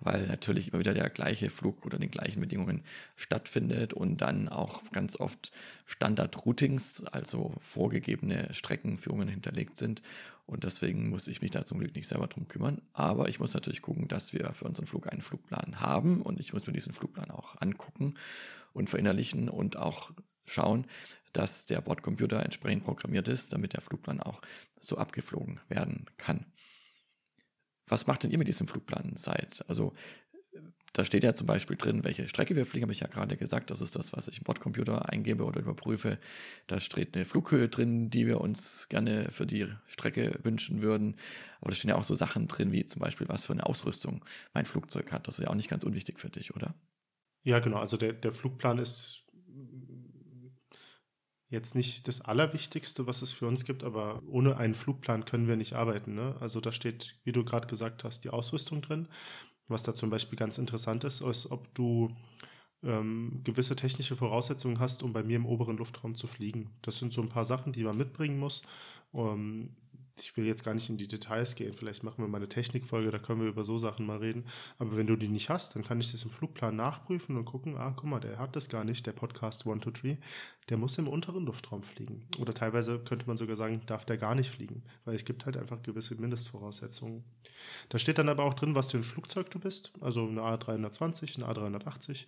weil 0.00 0.26
natürlich 0.26 0.68
immer 0.68 0.80
wieder 0.80 0.94
der 0.94 1.10
gleiche 1.10 1.50
Flug 1.50 1.84
unter 1.84 1.98
den 1.98 2.10
gleichen 2.10 2.40
Bedingungen 2.40 2.82
stattfindet 3.16 3.94
und 3.94 4.18
dann 4.18 4.48
auch 4.48 4.82
ganz 4.92 5.18
oft 5.18 5.50
Standard-Routings, 5.86 7.04
also 7.06 7.52
vorgegebene 7.60 8.52
Streckenführungen 8.52 9.28
hinterlegt 9.28 9.76
sind. 9.76 10.02
Und 10.46 10.64
deswegen 10.64 11.10
muss 11.10 11.28
ich 11.28 11.42
mich 11.42 11.50
da 11.50 11.64
zum 11.64 11.78
Glück 11.78 11.94
nicht 11.94 12.08
selber 12.08 12.26
drum 12.26 12.48
kümmern. 12.48 12.80
Aber 12.94 13.28
ich 13.28 13.38
muss 13.38 13.52
natürlich 13.52 13.82
gucken, 13.82 14.08
dass 14.08 14.32
wir 14.32 14.50
für 14.54 14.64
unseren 14.64 14.86
Flug 14.86 15.12
einen 15.12 15.20
Flugplan 15.20 15.80
haben 15.80 16.22
und 16.22 16.40
ich 16.40 16.54
muss 16.54 16.66
mir 16.66 16.72
diesen 16.72 16.94
Flugplan 16.94 17.30
auch 17.30 17.60
angucken 17.60 18.14
und 18.72 18.88
verinnerlichen 18.88 19.50
und 19.50 19.76
auch 19.76 20.10
schauen, 20.46 20.86
dass 21.32 21.66
der 21.66 21.80
Bordcomputer 21.80 22.42
entsprechend 22.42 22.84
programmiert 22.84 23.28
ist, 23.28 23.52
damit 23.52 23.72
der 23.72 23.80
Flugplan 23.80 24.20
auch 24.20 24.40
so 24.80 24.96
abgeflogen 24.96 25.60
werden 25.68 26.06
kann. 26.16 26.46
Was 27.86 28.06
macht 28.06 28.22
denn 28.22 28.30
ihr 28.30 28.38
mit 28.38 28.48
diesem 28.48 28.68
Flugplan 28.68 29.12
seit? 29.16 29.64
Also 29.68 29.94
da 30.92 31.04
steht 31.04 31.22
ja 31.22 31.34
zum 31.34 31.46
Beispiel 31.46 31.76
drin, 31.76 32.02
welche 32.02 32.26
Strecke 32.28 32.56
wir 32.56 32.66
fliegen, 32.66 32.84
habe 32.84 32.92
ich 32.92 33.00
ja 33.00 33.06
gerade 33.06 33.36
gesagt. 33.36 33.70
Das 33.70 33.80
ist 33.80 33.94
das, 33.94 34.12
was 34.14 34.28
ich 34.28 34.38
im 34.38 34.44
Bordcomputer 34.44 35.08
eingebe 35.10 35.44
oder 35.44 35.60
überprüfe. 35.60 36.18
Da 36.66 36.80
steht 36.80 37.14
eine 37.14 37.24
Flughöhe 37.24 37.68
drin, 37.68 38.10
die 38.10 38.26
wir 38.26 38.40
uns 38.40 38.88
gerne 38.88 39.28
für 39.30 39.46
die 39.46 39.66
Strecke 39.86 40.40
wünschen 40.42 40.82
würden. 40.82 41.16
Aber 41.60 41.70
da 41.70 41.76
stehen 41.76 41.90
ja 41.90 41.96
auch 41.96 42.04
so 42.04 42.14
Sachen 42.14 42.48
drin, 42.48 42.72
wie 42.72 42.84
zum 42.84 43.00
Beispiel, 43.00 43.28
was 43.28 43.44
für 43.44 43.52
eine 43.52 43.66
Ausrüstung 43.66 44.24
mein 44.54 44.66
Flugzeug 44.66 45.12
hat. 45.12 45.28
Das 45.28 45.38
ist 45.38 45.44
ja 45.44 45.50
auch 45.50 45.54
nicht 45.54 45.70
ganz 45.70 45.84
unwichtig 45.84 46.18
für 46.18 46.30
dich, 46.30 46.56
oder? 46.56 46.74
Ja, 47.44 47.60
genau. 47.60 47.78
Also 47.78 47.96
der, 47.96 48.12
der 48.12 48.32
Flugplan 48.32 48.78
ist 48.78 49.24
jetzt 51.50 51.74
nicht 51.74 52.08
das 52.08 52.20
Allerwichtigste, 52.20 53.06
was 53.06 53.22
es 53.22 53.32
für 53.32 53.46
uns 53.46 53.64
gibt, 53.64 53.82
aber 53.82 54.22
ohne 54.28 54.56
einen 54.56 54.74
Flugplan 54.74 55.24
können 55.24 55.48
wir 55.48 55.56
nicht 55.56 55.74
arbeiten. 55.74 56.14
Ne? 56.14 56.36
Also 56.40 56.60
da 56.60 56.72
steht, 56.72 57.16
wie 57.24 57.32
du 57.32 57.44
gerade 57.44 57.66
gesagt 57.66 58.04
hast, 58.04 58.24
die 58.24 58.30
Ausrüstung 58.30 58.82
drin. 58.82 59.08
Was 59.68 59.82
da 59.82 59.94
zum 59.94 60.10
Beispiel 60.10 60.38
ganz 60.38 60.58
interessant 60.58 61.04
ist, 61.04 61.20
ist, 61.20 61.50
ob 61.50 61.72
du 61.74 62.08
ähm, 62.82 63.40
gewisse 63.44 63.76
technische 63.76 64.16
Voraussetzungen 64.16 64.78
hast, 64.78 65.02
um 65.02 65.12
bei 65.12 65.22
mir 65.22 65.36
im 65.36 65.46
oberen 65.46 65.76
Luftraum 65.76 66.14
zu 66.14 66.26
fliegen. 66.26 66.70
Das 66.82 66.98
sind 66.98 67.12
so 67.12 67.20
ein 67.22 67.28
paar 67.28 67.44
Sachen, 67.44 67.72
die 67.72 67.84
man 67.84 67.96
mitbringen 67.96 68.38
muss. 68.38 68.62
Um, 69.10 69.74
ich 70.20 70.36
will 70.36 70.46
jetzt 70.46 70.64
gar 70.64 70.74
nicht 70.74 70.88
in 70.88 70.96
die 70.96 71.08
Details 71.08 71.54
gehen, 71.54 71.74
vielleicht 71.74 72.02
machen 72.02 72.22
wir 72.22 72.28
mal 72.28 72.38
eine 72.38 72.48
Technikfolge, 72.48 73.10
da 73.10 73.18
können 73.18 73.40
wir 73.40 73.48
über 73.48 73.64
so 73.64 73.78
Sachen 73.78 74.06
mal 74.06 74.18
reden. 74.18 74.44
Aber 74.78 74.96
wenn 74.96 75.06
du 75.06 75.16
die 75.16 75.28
nicht 75.28 75.50
hast, 75.50 75.76
dann 75.76 75.84
kann 75.84 76.00
ich 76.00 76.12
das 76.12 76.24
im 76.24 76.30
Flugplan 76.30 76.76
nachprüfen 76.76 77.36
und 77.36 77.44
gucken, 77.44 77.76
ah, 77.76 77.92
guck 77.96 78.04
mal, 78.04 78.20
der 78.20 78.38
hat 78.38 78.56
das 78.56 78.68
gar 78.68 78.84
nicht, 78.84 79.06
der 79.06 79.12
Podcast 79.12 79.62
123, 79.62 80.18
der 80.68 80.76
muss 80.76 80.98
im 80.98 81.08
unteren 81.08 81.46
Luftraum 81.46 81.82
fliegen. 81.82 82.26
Oder 82.38 82.54
teilweise 82.54 82.98
könnte 82.98 83.26
man 83.26 83.36
sogar 83.36 83.56
sagen, 83.56 83.82
darf 83.86 84.04
der 84.04 84.18
gar 84.18 84.34
nicht 84.34 84.50
fliegen, 84.50 84.82
weil 85.04 85.14
es 85.14 85.24
gibt 85.24 85.46
halt 85.46 85.56
einfach 85.56 85.82
gewisse 85.82 86.14
Mindestvoraussetzungen. 86.16 87.24
Da 87.88 87.98
steht 87.98 88.18
dann 88.18 88.28
aber 88.28 88.44
auch 88.44 88.54
drin, 88.54 88.74
was 88.74 88.90
für 88.90 88.98
ein 88.98 89.04
Flugzeug 89.04 89.50
du 89.50 89.58
bist, 89.58 89.92
also 90.00 90.26
eine 90.26 90.42
A320, 90.42 91.42
eine 91.42 91.52
A380, 91.52 92.26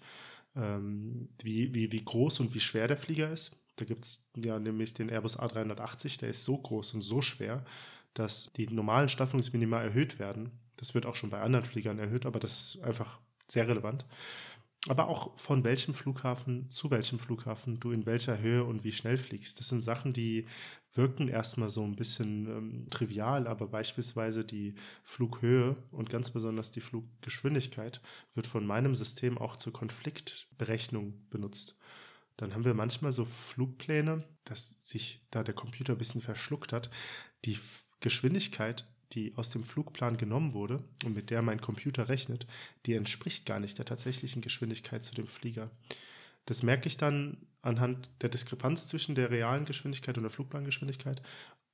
ähm, 0.57 1.29
wie, 1.43 1.75
wie, 1.75 1.93
wie 1.93 2.05
groß 2.05 2.41
und 2.41 2.55
wie 2.55 2.61
schwer 2.61 2.89
der 2.89 2.97
Flieger 2.97 3.31
ist. 3.31 3.60
Da 3.81 3.87
gibt 3.87 4.05
es 4.05 4.29
ja 4.37 4.59
nämlich 4.59 4.93
den 4.93 5.09
Airbus 5.09 5.39
A380, 5.39 6.21
der 6.21 6.29
ist 6.29 6.45
so 6.45 6.59
groß 6.59 6.95
und 6.95 7.01
so 7.01 7.23
schwer, 7.23 7.65
dass 8.13 8.53
die 8.53 8.67
normalen 8.67 9.09
Staffelungsminima 9.09 9.81
erhöht 9.81 10.19
werden. 10.19 10.51
Das 10.77 10.95
wird 10.95 11.07
auch 11.07 11.15
schon 11.15 11.31
bei 11.31 11.41
anderen 11.41 11.65
Fliegern 11.65 11.99
erhöht, 11.99 12.27
aber 12.27 12.39
das 12.41 12.75
ist 12.75 12.83
einfach 12.83 13.21
sehr 13.49 13.69
relevant. 13.69 14.05
Aber 14.89 15.09
auch 15.09 15.39
von 15.39 15.65
welchem 15.65 15.95
Flughafen 15.95 16.69
zu 16.69 16.91
welchem 16.91 17.19
Flughafen 17.19 17.81
du 17.81 17.91
in 17.91 18.07
welcher 18.07 18.39
Höhe 18.39 18.65
und 18.65 18.85
wie 18.85 18.93
schnell 18.93 19.17
fliegst. 19.19 19.61
Das 19.61 19.69
sind 19.69 19.83
Sachen, 19.83 20.13
die 20.13 20.47
wirken 20.93 21.29
erstmal 21.29 21.71
so 21.71 21.83
ein 21.83 21.97
bisschen 21.97 22.47
ähm, 22.47 22.87
trivial, 22.91 23.47
aber 23.47 23.67
beispielsweise 23.69 24.45
die 24.45 24.75
Flughöhe 25.05 25.77
und 25.91 26.11
ganz 26.11 26.31
besonders 26.31 26.71
die 26.71 26.81
Fluggeschwindigkeit 26.81 28.01
wird 28.35 28.47
von 28.47 28.67
meinem 28.67 28.95
System 28.95 29.39
auch 29.39 29.57
zur 29.57 29.73
Konfliktberechnung 29.73 31.27
benutzt. 31.31 31.77
Dann 32.41 32.55
haben 32.55 32.65
wir 32.65 32.75
manchmal 32.75 33.13
so 33.13 33.25
Flugpläne, 33.25 34.25
dass 34.45 34.77
sich 34.81 35.27
da 35.31 35.43
der 35.43 35.55
Computer 35.55 35.93
ein 35.93 35.99
bisschen 35.99 36.23
verschluckt 36.23 36.73
hat. 36.73 36.91
Die 37.45 37.59
Geschwindigkeit, 38.01 38.87
die 39.13 39.37
aus 39.37 39.51
dem 39.51 39.65
Flugplan 39.65 40.17
genommen 40.17 40.55
wurde 40.55 40.83
und 41.05 41.15
mit 41.15 41.31
der 41.31 41.43
mein 41.43 41.61
Computer 41.61 42.09
rechnet, 42.09 42.47
die 42.87 42.95
entspricht 42.95 43.45
gar 43.45 43.61
nicht 43.61 43.77
der 43.77 43.85
tatsächlichen 43.85 44.41
Geschwindigkeit 44.41 45.05
zu 45.05 45.15
dem 45.15 45.27
Flieger. 45.27 45.71
Das 46.47 46.63
merke 46.63 46.87
ich 46.87 46.97
dann 46.97 47.47
anhand 47.61 48.09
der 48.23 48.31
Diskrepanz 48.31 48.89
zwischen 48.89 49.15
der 49.15 49.31
realen 49.31 49.67
Geschwindigkeit 49.67 50.17
und 50.17 50.23
der 50.23 50.31
Flugbahngeschwindigkeit. 50.31 51.21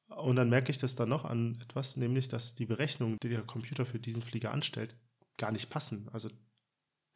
Und 0.09 0.37
dann 0.37 0.51
merke 0.51 0.71
ich 0.71 0.79
das 0.79 0.97
dann 0.97 1.09
noch 1.09 1.25
an 1.25 1.59
etwas, 1.63 1.97
nämlich 1.97 2.29
dass 2.29 2.55
die 2.57 2.67
Berechnungen, 2.67 3.19
die 3.23 3.29
der 3.29 3.43
Computer 3.43 3.87
für 3.87 4.01
diesen 4.01 4.23
Flieger 4.23 4.53
anstellt, 4.53 4.97
gar 5.37 5.53
nicht 5.53 5.71
passen. 5.71 6.09
Also 6.13 6.31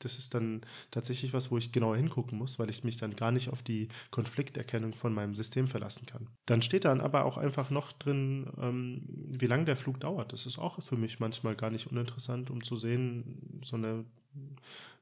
das 0.00 0.18
ist 0.18 0.34
dann 0.34 0.62
tatsächlich 0.90 1.32
was, 1.32 1.50
wo 1.50 1.58
ich 1.58 1.72
genauer 1.72 1.96
hingucken 1.96 2.38
muss, 2.38 2.58
weil 2.58 2.70
ich 2.70 2.84
mich 2.84 2.96
dann 2.96 3.14
gar 3.14 3.30
nicht 3.30 3.48
auf 3.50 3.62
die 3.62 3.88
Konflikterkennung 4.10 4.94
von 4.94 5.14
meinem 5.14 5.34
System 5.34 5.68
verlassen 5.68 6.06
kann. 6.06 6.28
Dann 6.46 6.62
steht 6.62 6.84
dann 6.84 7.00
aber 7.00 7.24
auch 7.24 7.38
einfach 7.38 7.70
noch 7.70 7.92
drin, 7.92 8.50
ähm, 8.60 9.04
wie 9.06 9.46
lange 9.46 9.64
der 9.64 9.76
Flug 9.76 10.00
dauert. 10.00 10.32
Das 10.32 10.46
ist 10.46 10.58
auch 10.58 10.82
für 10.82 10.96
mich 10.96 11.20
manchmal 11.20 11.54
gar 11.54 11.70
nicht 11.70 11.86
uninteressant, 11.86 12.50
um 12.50 12.64
zu 12.64 12.76
sehen, 12.76 13.60
so 13.64 13.76
eine 13.76 14.04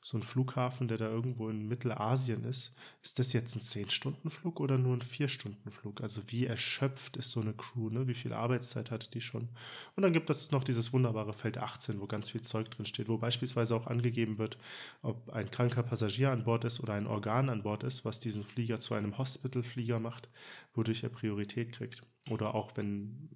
so 0.01 0.17
ein 0.17 0.23
Flughafen, 0.23 0.89
der 0.89 0.97
da 0.97 1.09
irgendwo 1.09 1.49
in 1.49 1.67
Mittelasien 1.67 2.45
ist, 2.45 2.73
ist 3.03 3.19
das 3.19 3.33
jetzt 3.33 3.57
ein 3.57 3.61
10-Stunden-Flug 3.61 4.61
oder 4.61 4.79
nur 4.79 4.97
ein 4.97 5.03
4-Stunden-Flug? 5.03 6.01
Also 6.01 6.23
wie 6.29 6.47
erschöpft 6.47 7.17
ist 7.17 7.33
so 7.33 7.41
eine 7.41 7.53
Crew, 7.53 7.91
ne? 7.91 8.07
Wie 8.07 8.15
viel 8.15 8.33
Arbeitszeit 8.33 8.91
hatte 8.91 9.11
die 9.11 9.21
schon? 9.21 9.49
Und 9.97 10.03
dann 10.03 10.13
gibt 10.13 10.31
es 10.31 10.51
noch 10.51 10.63
dieses 10.63 10.93
wunderbare 10.93 11.33
Feld 11.33 11.59
18, 11.59 12.01
wo 12.01 12.07
ganz 12.07 12.31
viel 12.31 12.43
Zeug 12.43 12.71
drin 12.71 12.87
steht, 12.87 13.09
wo 13.09 13.19
beispielsweise 13.19 13.75
auch 13.75 13.87
angegeben 13.87 14.39
wird, 14.39 14.57
ob 15.03 15.31
ein 15.31 15.51
kranker 15.51 15.83
Passagier 15.83 16.31
an 16.31 16.45
Bord 16.45 16.65
ist 16.65 16.81
oder 16.81 16.95
ein 16.95 17.07
Organ 17.07 17.49
an 17.49 17.63
Bord 17.63 17.83
ist, 17.83 18.05
was 18.05 18.21
diesen 18.21 18.45
Flieger 18.45 18.79
zu 18.79 18.95
einem 18.95 19.19
Hospital-Flieger 19.19 19.99
macht, 19.99 20.29
wodurch 20.75 21.03
er 21.03 21.11
Priorität 21.11 21.73
kriegt. 21.73 22.03
Oder 22.31 22.55
auch 22.55 22.77
wenn 22.77 23.29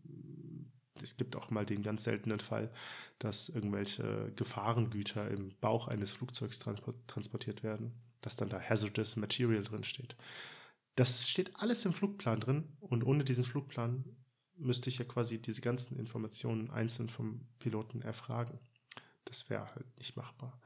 es 1.03 1.17
gibt 1.17 1.37
auch 1.37 1.51
mal 1.51 1.67
den 1.67 1.83
ganz 1.83 2.05
seltenen 2.05 2.41
Fall, 2.41 2.71
dass 3.19 3.49
irgendwelche 3.49 4.33
Gefahrengüter 4.37 5.31
im 5.31 5.55
Bauch 5.61 5.89
eines 5.89 6.11
Flugzeugs 6.11 6.59
transportiert 6.59 7.63
werden, 7.63 7.93
dass 8.21 8.37
dann 8.37 8.49
da 8.49 8.61
Hazardous 8.61 9.17
Material 9.17 9.63
drin 9.63 9.85
steht. 9.85 10.17
Das 10.97 11.29
steht 11.29 11.57
alles 11.57 11.85
im 11.85 11.93
Flugplan 11.93 12.41
drin 12.41 12.69
und 12.81 13.05
ohne 13.05 13.25
diesen 13.25 13.45
Flugplan 13.45 14.05
müsste 14.57 14.91
ich 14.91 14.99
ja 14.99 15.05
quasi 15.05 15.41
diese 15.41 15.63
ganzen 15.63 15.99
Informationen 15.99 16.71
einzeln 16.71 17.09
vom 17.09 17.47
Piloten 17.59 18.03
erfragen. 18.03 18.59
Das 19.25 19.49
wäre 19.51 19.75
halt 19.75 19.99
nicht 19.99 20.17
machbar. 20.17 20.61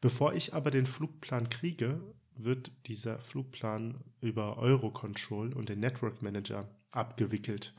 Bevor 0.00 0.34
ich 0.34 0.54
aber 0.54 0.70
den 0.70 0.86
Flugplan 0.86 1.48
kriege, 1.48 2.00
wird 2.34 2.70
dieser 2.86 3.20
Flugplan 3.20 4.02
über 4.20 4.58
Eurocontrol 4.58 5.52
und 5.52 5.68
den 5.68 5.80
Network 5.80 6.22
Manager 6.22 6.68
abgewickelt. 6.90 7.74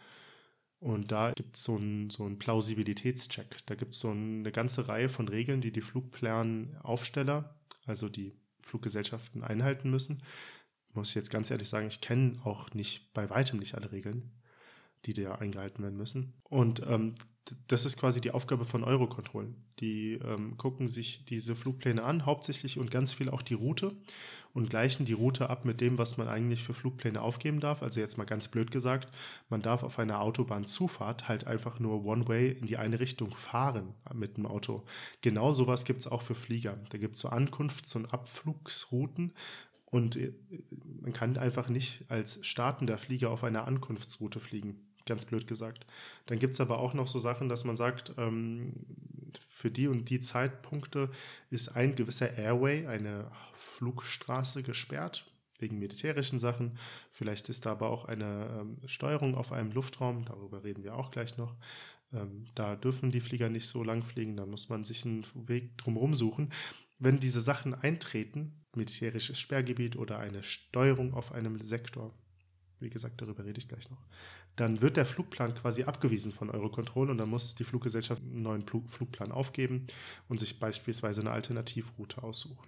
Und 0.79 1.11
da 1.11 1.31
gibt 1.31 1.57
es 1.57 1.63
so 1.63 1.75
einen 1.75 2.09
so 2.09 2.29
Plausibilitätscheck. 2.29 3.57
Da 3.65 3.75
gibt 3.75 3.95
es 3.95 3.99
so 3.99 4.11
eine 4.11 4.51
ganze 4.51 4.87
Reihe 4.87 5.09
von 5.09 5.27
Regeln, 5.27 5.59
die 5.61 5.71
die 5.71 5.81
Flugplanaufsteller, 5.81 7.59
also 7.85 8.07
die 8.07 8.33
Fluggesellschaften, 8.61 9.43
einhalten 9.43 9.89
müssen. 9.89 10.23
Muss 10.93 11.09
ich 11.09 11.15
jetzt 11.15 11.31
ganz 11.31 11.51
ehrlich 11.51 11.67
sagen, 11.67 11.87
ich 11.87 12.01
kenne 12.01 12.39
auch 12.45 12.69
nicht 12.73 13.13
bei 13.13 13.29
weitem 13.29 13.59
nicht 13.59 13.75
alle 13.75 13.91
Regeln, 13.91 14.31
die 15.05 15.13
da 15.13 15.35
eingehalten 15.35 15.83
werden 15.83 15.97
müssen. 15.97 16.33
Und 16.43 16.81
ähm, 16.87 17.15
das 17.67 17.85
ist 17.85 17.97
quasi 17.97 18.21
die 18.21 18.31
Aufgabe 18.31 18.65
von 18.65 18.83
Eurocontrol. 18.83 19.53
Die 19.79 20.13
ähm, 20.13 20.57
gucken 20.57 20.87
sich 20.87 21.25
diese 21.25 21.55
Flugpläne 21.55 22.03
an, 22.03 22.25
hauptsächlich 22.25 22.79
und 22.79 22.91
ganz 22.91 23.13
viel 23.13 23.29
auch 23.29 23.41
die 23.41 23.53
Route 23.53 23.95
und 24.53 24.69
gleichen 24.69 25.05
die 25.05 25.13
Route 25.13 25.49
ab 25.49 25.65
mit 25.65 25.79
dem, 25.79 25.97
was 25.97 26.17
man 26.17 26.27
eigentlich 26.27 26.63
für 26.63 26.73
Flugpläne 26.73 27.21
aufgeben 27.21 27.59
darf. 27.59 27.83
Also 27.83 27.99
jetzt 27.99 28.17
mal 28.17 28.25
ganz 28.25 28.47
blöd 28.47 28.71
gesagt, 28.71 29.09
man 29.49 29.61
darf 29.61 29.83
auf 29.83 29.99
einer 29.99 30.21
Autobahnzufahrt 30.21 31.27
halt 31.27 31.47
einfach 31.47 31.79
nur 31.79 32.03
One-Way 32.05 32.57
in 32.59 32.67
die 32.67 32.77
eine 32.77 32.99
Richtung 32.99 33.35
fahren 33.35 33.93
mit 34.13 34.37
dem 34.37 34.45
Auto. 34.45 34.83
Genau 35.21 35.51
sowas 35.51 35.85
gibt 35.85 35.99
es 35.99 36.07
auch 36.07 36.21
für 36.21 36.35
Flieger. 36.35 36.77
Da 36.89 36.97
gibt 36.97 37.15
es 37.15 37.21
so 37.21 37.29
Ankunfts- 37.29 37.95
und 37.95 38.13
Abflugsrouten, 38.13 39.33
und 39.91 40.17
äh, 40.17 40.33
man 41.01 41.13
kann 41.13 41.35
einfach 41.37 41.67
nicht 41.67 42.05
als 42.09 42.45
startender 42.45 42.99
Flieger 42.99 43.31
auf 43.31 43.43
einer 43.43 43.65
Ankunftsroute 43.65 44.39
fliegen 44.39 44.88
ganz 45.05 45.25
blöd 45.25 45.47
gesagt. 45.47 45.85
Dann 46.25 46.39
gibt 46.39 46.53
es 46.53 46.61
aber 46.61 46.79
auch 46.79 46.93
noch 46.93 47.07
so 47.07 47.19
Sachen, 47.19 47.49
dass 47.49 47.63
man 47.63 47.75
sagt, 47.75 48.13
ähm, 48.17 48.73
für 49.37 49.71
die 49.71 49.87
und 49.87 50.09
die 50.09 50.19
Zeitpunkte 50.19 51.09
ist 51.49 51.69
ein 51.75 51.95
gewisser 51.95 52.37
Airway, 52.37 52.87
eine 52.87 53.29
Flugstraße 53.53 54.63
gesperrt, 54.63 55.25
wegen 55.59 55.79
militärischen 55.79 56.39
Sachen. 56.39 56.77
Vielleicht 57.11 57.49
ist 57.49 57.65
da 57.65 57.71
aber 57.71 57.89
auch 57.89 58.05
eine 58.05 58.59
ähm, 58.61 58.77
Steuerung 58.85 59.35
auf 59.35 59.51
einem 59.51 59.71
Luftraum, 59.71 60.25
darüber 60.25 60.63
reden 60.63 60.83
wir 60.83 60.95
auch 60.95 61.11
gleich 61.11 61.37
noch. 61.37 61.55
Ähm, 62.13 62.45
da 62.55 62.75
dürfen 62.75 63.11
die 63.11 63.21
Flieger 63.21 63.49
nicht 63.49 63.67
so 63.67 63.83
lang 63.83 64.03
fliegen, 64.03 64.37
da 64.37 64.45
muss 64.45 64.69
man 64.69 64.83
sich 64.83 65.05
einen 65.05 65.25
Weg 65.47 65.77
drumherum 65.77 66.15
suchen. 66.15 66.51
Wenn 66.97 67.19
diese 67.19 67.41
Sachen 67.41 67.73
eintreten, 67.73 68.65
militärisches 68.75 69.39
Sperrgebiet 69.39 69.95
oder 69.95 70.19
eine 70.19 70.43
Steuerung 70.43 71.13
auf 71.13 71.31
einem 71.31 71.61
Sektor, 71.61 72.13
wie 72.79 72.89
gesagt, 72.89 73.21
darüber 73.21 73.45
rede 73.45 73.59
ich 73.59 73.67
gleich 73.67 73.89
noch, 73.89 74.05
dann 74.55 74.81
wird 74.81 74.97
der 74.97 75.05
Flugplan 75.05 75.55
quasi 75.55 75.83
abgewiesen 75.83 76.31
von 76.31 76.49
Eurocontrol 76.49 77.09
und 77.09 77.17
dann 77.17 77.29
muss 77.29 77.55
die 77.55 77.63
Fluggesellschaft 77.63 78.21
einen 78.21 78.41
neuen 78.41 78.65
Flugplan 78.65 79.31
aufgeben 79.31 79.87
und 80.27 80.39
sich 80.39 80.59
beispielsweise 80.59 81.21
eine 81.21 81.31
Alternativroute 81.31 82.23
aussuchen. 82.23 82.67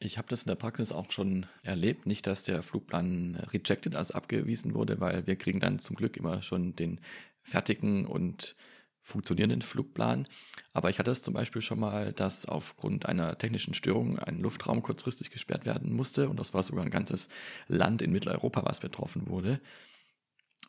Ich 0.00 0.18
habe 0.18 0.28
das 0.28 0.42
in 0.42 0.48
der 0.48 0.56
Praxis 0.56 0.92
auch 0.92 1.10
schon 1.10 1.46
erlebt, 1.62 2.06
nicht, 2.06 2.26
dass 2.26 2.42
der 2.44 2.62
Flugplan 2.62 3.36
rejected, 3.52 3.96
also 3.96 4.14
abgewiesen 4.14 4.74
wurde, 4.74 5.00
weil 5.00 5.26
wir 5.26 5.36
kriegen 5.36 5.60
dann 5.60 5.78
zum 5.78 5.96
Glück 5.96 6.16
immer 6.16 6.42
schon 6.42 6.76
den 6.76 7.00
fertigen 7.42 8.04
und 8.04 8.56
funktionierenden 9.04 9.62
Flugplan. 9.62 10.26
Aber 10.72 10.90
ich 10.90 10.98
hatte 10.98 11.10
es 11.10 11.22
zum 11.22 11.34
Beispiel 11.34 11.62
schon 11.62 11.78
mal, 11.78 12.12
dass 12.12 12.46
aufgrund 12.46 13.06
einer 13.06 13.38
technischen 13.38 13.74
Störung 13.74 14.18
ein 14.18 14.38
Luftraum 14.38 14.82
kurzfristig 14.82 15.30
gesperrt 15.30 15.66
werden 15.66 15.92
musste 15.92 16.28
und 16.28 16.40
das 16.40 16.54
war 16.54 16.62
sogar 16.62 16.84
ein 16.84 16.90
ganzes 16.90 17.28
Land 17.68 18.02
in 18.02 18.12
Mitteleuropa, 18.12 18.64
was 18.64 18.80
betroffen 18.80 19.28
wurde. 19.28 19.60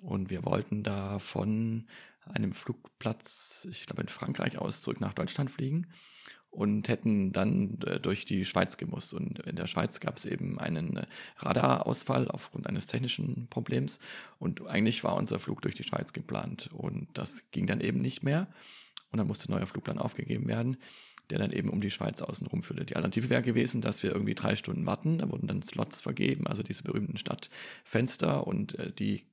Und 0.02 0.30
wir 0.30 0.46
wollten 0.46 0.84
da 0.84 1.20
von 1.20 1.88
einem 2.25 2.54
Flugplatz, 2.54 3.68
ich 3.70 3.86
glaube 3.86 4.02
in 4.02 4.08
Frankreich 4.08 4.58
aus, 4.58 4.82
zurück 4.82 5.00
nach 5.00 5.14
Deutschland 5.14 5.52
fliegen 5.52 5.88
und 6.56 6.88
hätten 6.88 7.34
dann 7.34 7.80
äh, 7.86 8.00
durch 8.00 8.25
die 8.25 8.46
Schweiz 8.46 8.78
gemusst. 8.78 9.14
Und 9.14 9.40
in 9.40 9.56
der 9.56 9.68
Schweiz 9.68 10.00
gab 10.00 10.18
es 10.18 10.25
eben 10.25 10.58
einen 10.58 10.98
äh, 10.98 11.06
Radarausfall 11.38 12.30
aufgrund 12.30 12.68
eines 12.68 12.88
technischen 12.88 13.48
Problems. 13.50 14.00
Und 14.40 14.66
eigentlich 14.66 15.04
war 15.04 15.16
unser 15.16 15.40
Flug 15.40 15.62
durch 15.62 15.75
die 15.75 15.84
Schweiz 15.84 16.14
geplant. 16.14 16.70
Und 16.74 17.10
das 17.14 17.44
ging 17.52 17.68
dann 17.68 17.82
eben 17.82 18.02
nicht 18.02 18.24
mehr. 18.24 18.48
Und 19.12 19.18
dann 19.18 19.28
musste 19.28 19.50
ein 19.50 19.58
neuer 19.58 19.68
Flugplan 19.68 20.00
aufgegeben 20.00 20.48
werden, 20.48 20.78
der 21.30 21.40
dann 21.40 21.52
eben 21.52 21.70
um 21.70 21.82
die 21.82 21.92
Schweiz 21.92 22.22
außen 22.22 22.48
rumführte. 22.48 22.86
Die 22.86 22.96
Alternative 22.96 23.30
wäre 23.30 23.42
gewesen, 23.42 23.82
dass 23.82 24.02
wir 24.02 24.12
irgendwie 24.12 24.36
drei 24.36 24.56
Stunden 24.56 24.86
warten. 24.86 25.18
Da 25.18 25.30
wurden 25.30 25.48
dann 25.48 25.62
Slots 25.62 26.02
vergeben, 26.02 26.48
also 26.48 26.64
diese 26.64 26.84
berühmten 26.84 27.18
Stadtfenster. 27.18 28.48
Und 28.48 28.80
äh, 28.80 28.94
die 28.94 29.25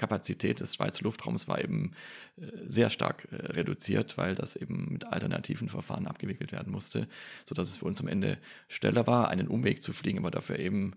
Kapazität 0.00 0.60
des 0.60 0.74
Schweizer 0.74 1.04
Luftraums 1.04 1.46
war 1.46 1.62
eben 1.62 1.92
äh, 2.40 2.46
sehr 2.64 2.88
stark 2.88 3.28
äh, 3.30 3.36
reduziert, 3.52 4.16
weil 4.16 4.34
das 4.34 4.56
eben 4.56 4.88
mit 4.92 5.06
alternativen 5.06 5.68
Verfahren 5.68 6.06
abgewickelt 6.06 6.52
werden 6.52 6.72
musste, 6.72 7.06
sodass 7.44 7.68
es 7.68 7.76
für 7.76 7.84
uns 7.84 8.00
am 8.00 8.08
Ende 8.08 8.38
schneller 8.68 9.06
war, 9.06 9.28
einen 9.28 9.46
Umweg 9.46 9.82
zu 9.82 9.92
fliegen, 9.92 10.18
aber 10.18 10.30
dafür 10.30 10.58
eben 10.58 10.94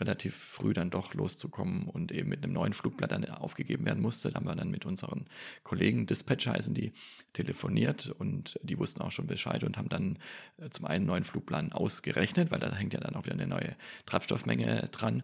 relativ 0.00 0.34
früh 0.34 0.72
dann 0.72 0.90
doch 0.90 1.14
loszukommen 1.14 1.86
und 1.88 2.12
eben 2.12 2.28
mit 2.28 2.42
einem 2.42 2.52
neuen 2.52 2.72
Flugblatt 2.72 3.12
dann 3.12 3.24
aufgegeben 3.26 3.86
werden 3.86 4.02
musste. 4.02 4.30
Da 4.30 4.36
haben 4.36 4.46
wir 4.46 4.54
dann 4.54 4.70
mit 4.70 4.86
unseren 4.86 5.26
Kollegen, 5.62 6.06
Dispatch 6.06 6.46
heißen 6.46 6.74
die, 6.74 6.92
telefoniert 7.32 8.08
und 8.18 8.58
die 8.62 8.78
wussten 8.78 9.02
auch 9.02 9.12
schon 9.12 9.26
Bescheid 9.26 9.64
und 9.64 9.76
haben 9.76 9.88
dann 9.88 10.18
äh, 10.58 10.70
zum 10.70 10.86
einen 10.86 11.06
neuen 11.06 11.24
Flugplan 11.24 11.72
ausgerechnet, 11.72 12.50
weil 12.50 12.60
da 12.60 12.74
hängt 12.74 12.94
ja 12.94 13.00
dann 13.00 13.14
auch 13.14 13.24
wieder 13.24 13.34
eine 13.34 13.46
neue 13.46 13.76
Treibstoffmenge 14.06 14.88
dran 14.92 15.22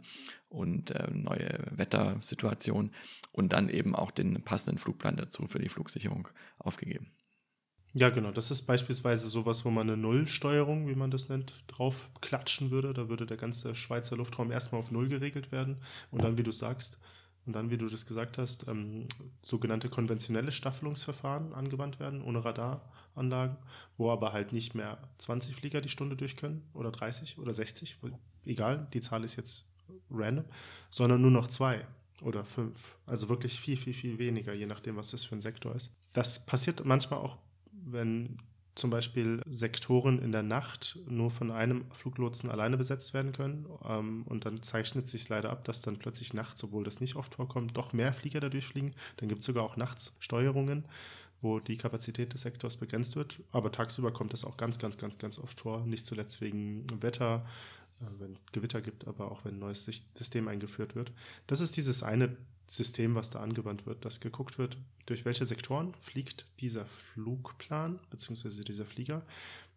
und 0.49 0.91
äh, 0.91 1.11
neue 1.13 1.59
Wettersituation 1.71 2.91
und 3.33 3.53
dann 3.53 3.69
eben 3.69 3.95
auch 3.95 4.11
den 4.11 4.43
passenden 4.43 4.79
Flugplan 4.79 5.17
dazu 5.17 5.47
für 5.47 5.59
die 5.59 5.69
Flugsicherung 5.69 6.29
aufgegeben. 6.59 7.11
Ja, 7.93 8.11
genau. 8.11 8.31
Das 8.31 8.51
ist 8.51 8.63
beispielsweise 8.63 9.29
sowas, 9.29 9.65
wo 9.65 9.71
man 9.71 9.89
eine 9.89 9.97
Nullsteuerung, 9.97 10.87
wie 10.87 10.95
man 10.95 11.11
das 11.11 11.29
nennt, 11.29 11.65
drauf 11.67 12.09
klatschen 12.21 12.71
würde. 12.71 12.95
Da 12.95 13.09
würde 13.09 13.27
der 13.27 13.37
ganze 13.37 13.75
Schweizer 13.75 14.17
Luftraum 14.17 14.53
erstmal 14.53 14.81
auf 14.81 14.91
Null 14.93 15.09
geregelt 15.09 15.51
werden. 15.51 15.79
Und 16.11 16.23
dann, 16.23 16.39
wie 16.39 16.45
du 16.45 16.53
sagst, 16.53 17.01
und 17.47 17.55
dann, 17.55 17.71
wie 17.71 17.79
du 17.79 17.89
das 17.89 18.07
gesagt 18.07 18.39
hast, 18.39 18.69
ähm, 18.69 19.09
sogenannte 19.43 19.89
konventionelle 19.89 20.53
Staffelungsverfahren 20.53 21.53
angewandt 21.53 21.99
werden, 21.99 22.23
ohne 22.23 22.45
Radaranlagen, 22.45 23.57
wo 23.97 24.11
aber 24.11 24.33
halt 24.33 24.53
nicht 24.53 24.75
mehr 24.75 24.99
20 25.19 25.57
Flieger 25.57 25.81
die 25.81 25.89
Stunde 25.89 26.17
durch 26.17 26.37
können 26.37 26.69
oder 26.75 26.93
30 26.93 27.39
oder 27.39 27.53
60, 27.53 27.99
egal, 28.45 28.87
die 28.93 29.01
Zahl 29.01 29.25
ist 29.25 29.37
jetzt 29.37 29.69
random, 30.11 30.45
sondern 30.91 31.23
nur 31.23 31.31
noch 31.31 31.49
zwei 31.49 31.87
oder 32.23 32.45
fünf. 32.45 32.97
Also 33.07 33.29
wirklich 33.29 33.59
viel, 33.59 33.77
viel, 33.77 33.95
viel 33.95 34.19
weniger, 34.19 34.53
je 34.53 34.67
nachdem, 34.67 34.97
was 34.97 35.11
das 35.11 35.25
für 35.25 35.35
ein 35.35 35.41
Sektor 35.41 35.75
ist. 35.75 35.91
Das 36.13 36.45
passiert 36.45 36.85
manchmal 36.85 37.21
auch, 37.21 37.39
wenn 37.85 38.39
zum 38.75 38.91
Beispiel 38.91 39.43
Sektoren 39.49 40.19
in 40.21 40.33
der 40.33 40.43
Nacht 40.43 40.99
nur 41.07 41.31
von 41.31 41.51
einem 41.51 41.85
Fluglotsen 41.93 42.51
alleine 42.51 42.77
besetzt 42.77 43.15
werden 43.15 43.33
können. 43.33 43.67
Ähm, 43.87 44.23
und 44.27 44.47
dann 44.47 44.63
zeichnet 44.63 45.09
sich 45.09 45.29
leider 45.29 45.51
ab, 45.51 45.65
dass 45.65 45.83
dann 45.83 45.99
plötzlich 45.99 46.35
nachts, 46.35 46.65
obwohl 46.65 46.85
das 46.85 47.01
nicht 47.01 47.17
oft 47.17 47.35
vorkommt, 47.35 47.77
doch 47.77 47.93
mehr 47.93 48.13
Flieger 48.13 48.41
dadurch 48.41 48.67
fliegen. 48.67 48.95
Dann 49.19 49.29
gibt 49.29 49.41
es 49.41 49.47
sogar 49.47 49.65
auch 49.65 49.77
nachts 49.77 50.17
Steuerungen, 50.19 50.85
wo 51.43 51.61
die 51.61 51.77
Kapazität 51.77 52.33
des 52.33 52.43
Sektors 52.43 52.77
begrenzt 52.77 53.17
wird. 53.17 53.41
Aber 53.53 53.71
tagsüber 53.71 54.13
kommt 54.13 54.33
das 54.33 54.45
auch 54.45 54.57
ganz, 54.57 54.79
ganz, 54.79 54.97
ganz, 54.99 55.19
ganz 55.19 55.39
oft 55.39 55.61
vor. 55.61 55.85
Nicht 55.85 56.07
zuletzt 56.07 56.41
wegen 56.41 56.87
Wetter, 57.03 57.47
äh, 58.01 58.05
wenn 58.19 58.33
es 58.33 58.45
Gewitter 58.53 58.81
gibt, 58.81 59.07
aber 59.07 59.31
auch 59.31 59.45
wenn 59.45 59.57
ein 59.57 59.61
neues 59.61 59.85
System 59.85 60.49
eingeführt 60.49 60.95
wird. 60.95 61.13
Das 61.47 61.61
ist 61.61 61.77
dieses 61.77 62.03
eine 62.03 62.37
System, 62.71 63.17
was 63.17 63.31
da 63.31 63.41
angewandt 63.41 63.85
wird, 63.85 64.05
dass 64.05 64.21
geguckt 64.21 64.57
wird, 64.57 64.79
durch 65.07 65.25
welche 65.25 65.45
Sektoren 65.45 65.93
fliegt 65.95 66.47
dieser 66.61 66.87
Flugplan 66.87 67.99
bzw. 68.11 68.63
dieser 68.63 68.87
Flieger 68.87 69.23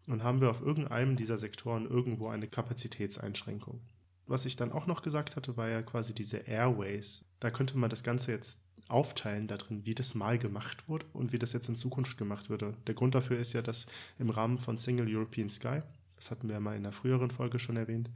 und 0.06 0.22
haben 0.22 0.40
wir 0.40 0.48
auf 0.48 0.62
irgendeinem 0.62 1.16
dieser 1.16 1.36
Sektoren 1.36 1.86
irgendwo 1.86 2.28
eine 2.28 2.46
Kapazitätseinschränkung. 2.46 3.80
Was 4.26 4.46
ich 4.46 4.54
dann 4.54 4.70
auch 4.70 4.86
noch 4.86 5.02
gesagt 5.02 5.34
hatte, 5.34 5.56
war 5.56 5.68
ja 5.68 5.82
quasi 5.82 6.14
diese 6.14 6.36
Airways. 6.38 7.24
Da 7.40 7.50
könnte 7.50 7.76
man 7.76 7.90
das 7.90 8.04
Ganze 8.04 8.30
jetzt 8.30 8.60
aufteilen 8.86 9.48
darin, 9.48 9.84
wie 9.84 9.94
das 9.94 10.14
mal 10.14 10.38
gemacht 10.38 10.88
wurde 10.88 11.06
und 11.14 11.32
wie 11.32 11.38
das 11.38 11.52
jetzt 11.52 11.68
in 11.68 11.76
Zukunft 11.76 12.16
gemacht 12.16 12.48
würde. 12.48 12.76
Der 12.86 12.94
Grund 12.94 13.16
dafür 13.16 13.38
ist 13.38 13.54
ja, 13.54 13.62
dass 13.62 13.86
im 14.20 14.30
Rahmen 14.30 14.58
von 14.58 14.78
Single 14.78 15.14
European 15.14 15.50
Sky, 15.50 15.80
das 16.14 16.30
hatten 16.30 16.48
wir 16.48 16.60
mal 16.60 16.76
in 16.76 16.84
einer 16.84 16.92
früheren 16.92 17.32
Folge 17.32 17.58
schon 17.58 17.76
erwähnt, 17.76 18.10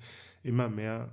immer 0.45 0.69
mehr 0.69 1.11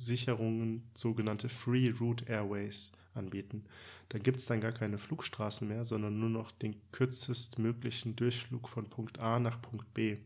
Flugsicherungen, 0.00 0.82
sogenannte 0.94 1.50
Free 1.50 1.90
Route 1.90 2.24
Airways 2.24 2.90
anbieten. 3.12 3.64
Da 4.08 4.18
gibt 4.18 4.38
es 4.38 4.46
dann 4.46 4.62
gar 4.62 4.72
keine 4.72 4.96
Flugstraßen 4.96 5.68
mehr, 5.68 5.84
sondern 5.84 6.18
nur 6.18 6.30
noch 6.30 6.52
den 6.52 6.74
kürzestmöglichen 6.90 8.16
Durchflug 8.16 8.70
von 8.70 8.88
Punkt 8.88 9.18
A 9.18 9.38
nach 9.38 9.60
Punkt 9.60 9.92
B. 9.92 10.16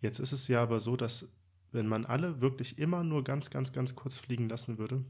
Jetzt 0.00 0.18
ist 0.18 0.32
es 0.32 0.48
ja 0.48 0.60
aber 0.60 0.80
so, 0.80 0.96
dass 0.96 1.28
wenn 1.70 1.86
man 1.86 2.04
alle 2.04 2.40
wirklich 2.40 2.80
immer 2.80 3.04
nur 3.04 3.22
ganz, 3.22 3.50
ganz, 3.50 3.72
ganz 3.72 3.94
kurz 3.94 4.18
fliegen 4.18 4.48
lassen 4.48 4.76
würde, 4.76 5.04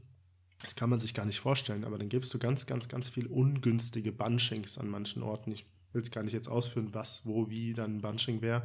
das 0.61 0.75
kann 0.75 0.91
man 0.91 0.99
sich 0.99 1.15
gar 1.15 1.25
nicht 1.25 1.39
vorstellen, 1.39 1.85
aber 1.85 1.97
dann 1.97 2.09
gibst 2.09 2.31
du 2.33 2.37
ganz, 2.37 2.67
ganz, 2.67 2.87
ganz 2.87 3.09
viel 3.09 3.25
ungünstige 3.25 4.11
Bunchings 4.11 4.77
an 4.77 4.89
manchen 4.89 5.23
Orten. 5.23 5.51
Ich 5.51 5.65
will 5.91 6.03
es 6.03 6.11
gar 6.11 6.23
nicht 6.23 6.33
jetzt 6.33 6.49
ausführen, 6.49 6.89
was, 6.93 7.25
wo, 7.25 7.49
wie 7.49 7.73
dann 7.73 7.97
ein 7.97 8.01
Bunching 8.01 8.43
wäre. 8.43 8.61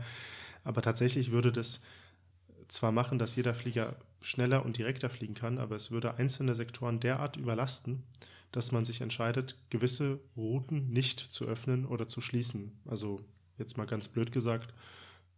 Aber 0.63 0.83
tatsächlich 0.83 1.31
würde 1.31 1.53
das 1.53 1.81
zwar 2.69 2.93
machen, 2.93 3.19
dass 3.19 3.37
jeder 3.37 3.55
Flieger 3.55 3.97
schneller 4.25 4.65
und 4.65 4.79
direkter 4.79 5.11
fliegen 5.11 5.35
kann, 5.35 5.59
aber 5.59 5.77
es 5.77 5.91
würde 5.91 6.15
einzelne 6.15 6.55
Sektoren 6.55 7.01
derart 7.01 7.37
überlasten, 7.37 8.03
dass 8.53 8.73
man 8.73 8.85
sich 8.85 9.01
entscheidet, 9.01 9.59
gewisse 9.71 10.21
Routen 10.37 10.89
nicht 10.89 11.21
zu 11.21 11.45
öffnen 11.45 11.85
oder 11.85 12.09
zu 12.09 12.21
schließen. 12.21 12.73
Also 12.87 13.21
jetzt 13.59 13.77
mal 13.77 13.87
ganz 13.87 14.09
blöd 14.09 14.33
gesagt, 14.33 14.73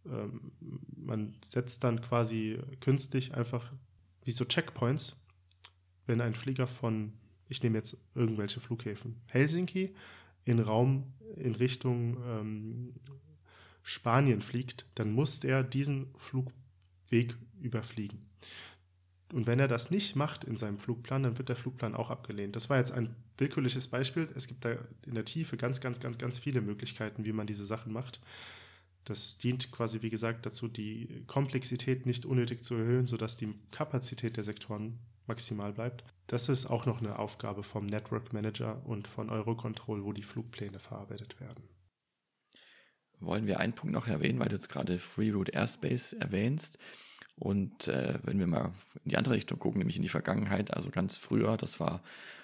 ähm, 0.05 0.51
man 0.95 1.35
setzt 1.43 1.83
dann 1.83 2.01
quasi 2.01 2.59
künstlich 2.79 3.33
einfach 3.35 3.73
wie 4.23 4.31
so 4.31 4.45
Checkpoints 4.45 5.17
wenn 6.07 6.21
ein 6.21 6.33
Flieger 6.33 6.67
von, 6.67 7.13
ich 7.47 7.61
nehme 7.61 7.77
jetzt 7.77 8.01
irgendwelche 8.15 8.59
Flughäfen, 8.59 9.21
Helsinki 9.27 9.93
in 10.45 10.59
Raum 10.59 11.13
in 11.35 11.53
Richtung 11.53 12.17
ähm, 12.25 12.93
Spanien 13.83 14.41
fliegt, 14.41 14.87
dann 14.95 15.11
muss 15.11 15.43
er 15.43 15.63
diesen 15.63 16.07
Flugweg 16.15 17.37
überfliegen. 17.59 18.25
Und 19.33 19.45
wenn 19.45 19.59
er 19.59 19.67
das 19.67 19.91
nicht 19.91 20.15
macht 20.15 20.45
in 20.45 20.55
seinem 20.55 20.79
Flugplan, 20.79 21.23
dann 21.23 21.37
wird 21.37 21.49
der 21.49 21.57
Flugplan 21.57 21.95
auch 21.95 22.09
abgelehnt. 22.09 22.55
Das 22.55 22.69
war 22.69 22.77
jetzt 22.77 22.93
ein 22.93 23.13
willkürliches 23.37 23.89
Beispiel. 23.89 24.29
Es 24.35 24.47
gibt 24.47 24.63
da 24.63 24.77
in 25.05 25.15
der 25.15 25.25
Tiefe 25.25 25.57
ganz, 25.57 25.81
ganz, 25.81 25.99
ganz, 25.99 26.17
ganz 26.17 26.39
viele 26.39 26.61
Möglichkeiten, 26.61 27.25
wie 27.25 27.33
man 27.33 27.47
diese 27.47 27.65
Sachen 27.65 27.91
macht. 27.91 28.21
Das 29.03 29.37
dient 29.37 29.71
quasi, 29.71 30.01
wie 30.01 30.09
gesagt, 30.09 30.45
dazu, 30.45 30.67
die 30.67 31.23
Komplexität 31.27 32.05
nicht 32.05 32.25
unnötig 32.25 32.63
zu 32.63 32.75
erhöhen, 32.75 33.05
sodass 33.05 33.37
die 33.37 33.53
Kapazität 33.71 34.37
der 34.37 34.43
Sektoren 34.43 34.99
maximal 35.27 35.73
bleibt. 35.73 36.03
Das 36.27 36.49
ist 36.49 36.65
auch 36.65 36.85
noch 36.85 36.99
eine 36.99 37.19
Aufgabe 37.19 37.63
vom 37.63 37.85
Network 37.85 38.33
Manager 38.33 38.85
und 38.85 39.07
von 39.07 39.29
Eurocontrol, 39.29 40.03
wo 40.03 40.13
die 40.13 40.23
Flugpläne 40.23 40.79
verarbeitet 40.79 41.39
werden. 41.39 41.63
Wollen 43.19 43.47
wir 43.47 43.59
einen 43.59 43.73
Punkt 43.73 43.93
noch 43.93 44.07
erwähnen, 44.07 44.39
weil 44.39 44.49
du 44.49 44.55
jetzt 44.55 44.69
gerade 44.69 44.99
Free 44.99 45.33
Airspace 45.51 46.13
erwähnst. 46.13 46.77
Und 47.39 47.87
äh, 47.87 48.15
wenn 48.23 48.39
wir 48.39 48.47
mal 48.47 48.71
in 49.05 49.11
die 49.11 49.17
andere 49.17 49.35
Richtung 49.35 49.59
gucken, 49.59 49.79
nämlich 49.79 49.97
in 49.97 50.01
die 50.01 50.09
Vergangenheit, 50.09 50.73
also 50.73 50.89
ganz 50.89 51.17
früher, 51.17 51.55
das 51.55 51.79
war 51.79 52.01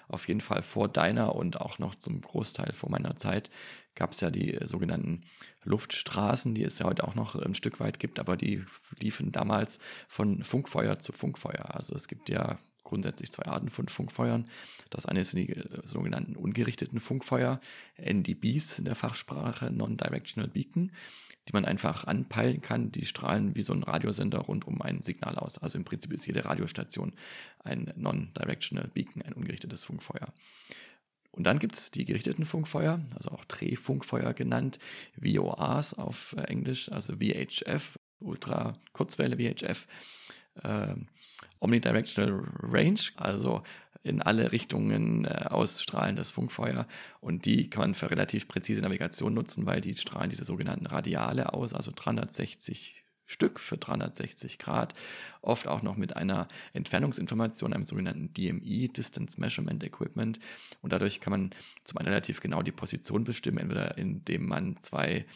auf 0.08 0.28
jeden 0.28 0.40
Fall 0.40 0.62
vor 0.62 0.88
deiner 0.88 1.34
und 1.34 1.60
auch 1.60 1.78
noch 1.78 1.94
zum 1.94 2.20
Großteil 2.20 2.72
vor 2.72 2.90
meiner 2.90 3.16
Zeit, 3.16 3.50
gab 3.94 4.12
es 4.12 4.20
ja 4.20 4.30
die 4.30 4.58
sogenannten 4.62 5.22
Luftstraßen, 5.64 6.54
die 6.54 6.62
es 6.62 6.78
ja 6.78 6.86
heute 6.86 7.04
auch 7.04 7.14
noch 7.14 7.34
ein 7.34 7.54
Stück 7.54 7.80
weit 7.80 7.98
gibt, 7.98 8.20
aber 8.20 8.36
die 8.36 8.64
liefen 9.00 9.32
damals 9.32 9.78
von 10.08 10.44
Funkfeuer 10.44 10.98
zu 10.98 11.12
Funkfeuer. 11.12 11.74
Also 11.74 11.94
es 11.94 12.06
gibt 12.06 12.28
ja 12.28 12.58
grundsätzlich 12.84 13.32
zwei 13.32 13.46
Arten 13.46 13.70
von 13.70 13.88
Funkfeuern. 13.88 14.46
Das 14.90 15.06
eine 15.06 15.24
sind 15.24 15.40
die 15.40 15.52
äh, 15.54 15.64
sogenannten 15.84 16.36
ungerichteten 16.36 17.00
Funkfeuer, 17.00 17.58
NDBs 17.96 18.78
in 18.78 18.84
der 18.84 18.94
Fachsprache, 18.94 19.70
Non-Directional 19.70 20.50
Beacon, 20.50 20.92
die 21.48 21.52
man 21.52 21.64
einfach 21.64 22.04
anpeilen 22.04 22.60
kann. 22.62 22.90
Die 22.92 23.06
strahlen 23.06 23.54
wie 23.56 23.62
so 23.62 23.72
ein 23.72 23.82
Radiosender 23.82 24.38
rund 24.38 24.66
um 24.66 24.80
ein 24.82 25.02
Signal 25.02 25.36
aus. 25.36 25.58
Also 25.58 25.78
im 25.78 25.84
Prinzip 25.84 26.12
ist 26.12 26.26
jede 26.26 26.44
Radiostation 26.44 27.12
ein 27.62 27.92
Non-Directional 27.96 28.88
Beacon, 28.88 29.22
ein 29.22 29.34
ungerichtetes 29.34 29.84
Funkfeuer. 29.84 30.32
Und 31.30 31.44
dann 31.44 31.58
gibt 31.58 31.74
es 31.74 31.90
die 31.90 32.04
gerichteten 32.04 32.46
Funkfeuer, 32.46 33.00
also 33.14 33.30
auch 33.30 33.44
Drehfunkfeuer 33.44 34.34
genannt, 34.34 34.78
VORs 35.20 35.94
auf 35.94 36.34
Englisch, 36.46 36.90
also 36.92 37.14
VHF, 37.16 37.98
Ultra 38.20 38.78
Kurzwelle 38.92 39.36
VHF. 39.36 39.88
Äh, 40.62 40.94
Omnidirectional 41.58 42.44
Range, 42.62 43.00
also 43.16 43.62
in 44.04 44.22
alle 44.22 44.52
Richtungen 44.52 45.24
äh, 45.24 45.46
ausstrahlendes 45.48 46.30
Funkfeuer. 46.30 46.86
Und 47.20 47.46
die 47.46 47.70
kann 47.70 47.80
man 47.80 47.94
für 47.94 48.10
relativ 48.10 48.46
präzise 48.46 48.82
Navigation 48.82 49.34
nutzen, 49.34 49.66
weil 49.66 49.80
die 49.80 49.94
strahlen 49.94 50.30
diese 50.30 50.44
sogenannten 50.44 50.86
Radiale 50.86 51.52
aus, 51.52 51.72
also 51.74 51.90
360 51.94 53.04
Stück 53.26 53.58
für 53.58 53.78
360 53.78 54.58
Grad, 54.58 54.92
oft 55.44 55.68
auch 55.68 55.82
noch 55.82 55.96
mit 55.96 56.16
einer 56.16 56.48
Entfernungsinformation, 56.72 57.72
einem 57.72 57.84
sogenannten 57.84 58.32
DME, 58.32 58.88
Distance 58.88 59.40
Measurement 59.40 59.84
Equipment. 59.84 60.40
Und 60.82 60.92
dadurch 60.92 61.20
kann 61.20 61.30
man 61.30 61.50
zum 61.84 61.98
einen 61.98 62.08
relativ 62.08 62.40
genau 62.40 62.62
die 62.62 62.72
Position 62.72 63.24
bestimmen, 63.24 63.58
entweder 63.58 63.96
indem 63.98 64.46
man 64.46 64.76
zwei 64.78 65.26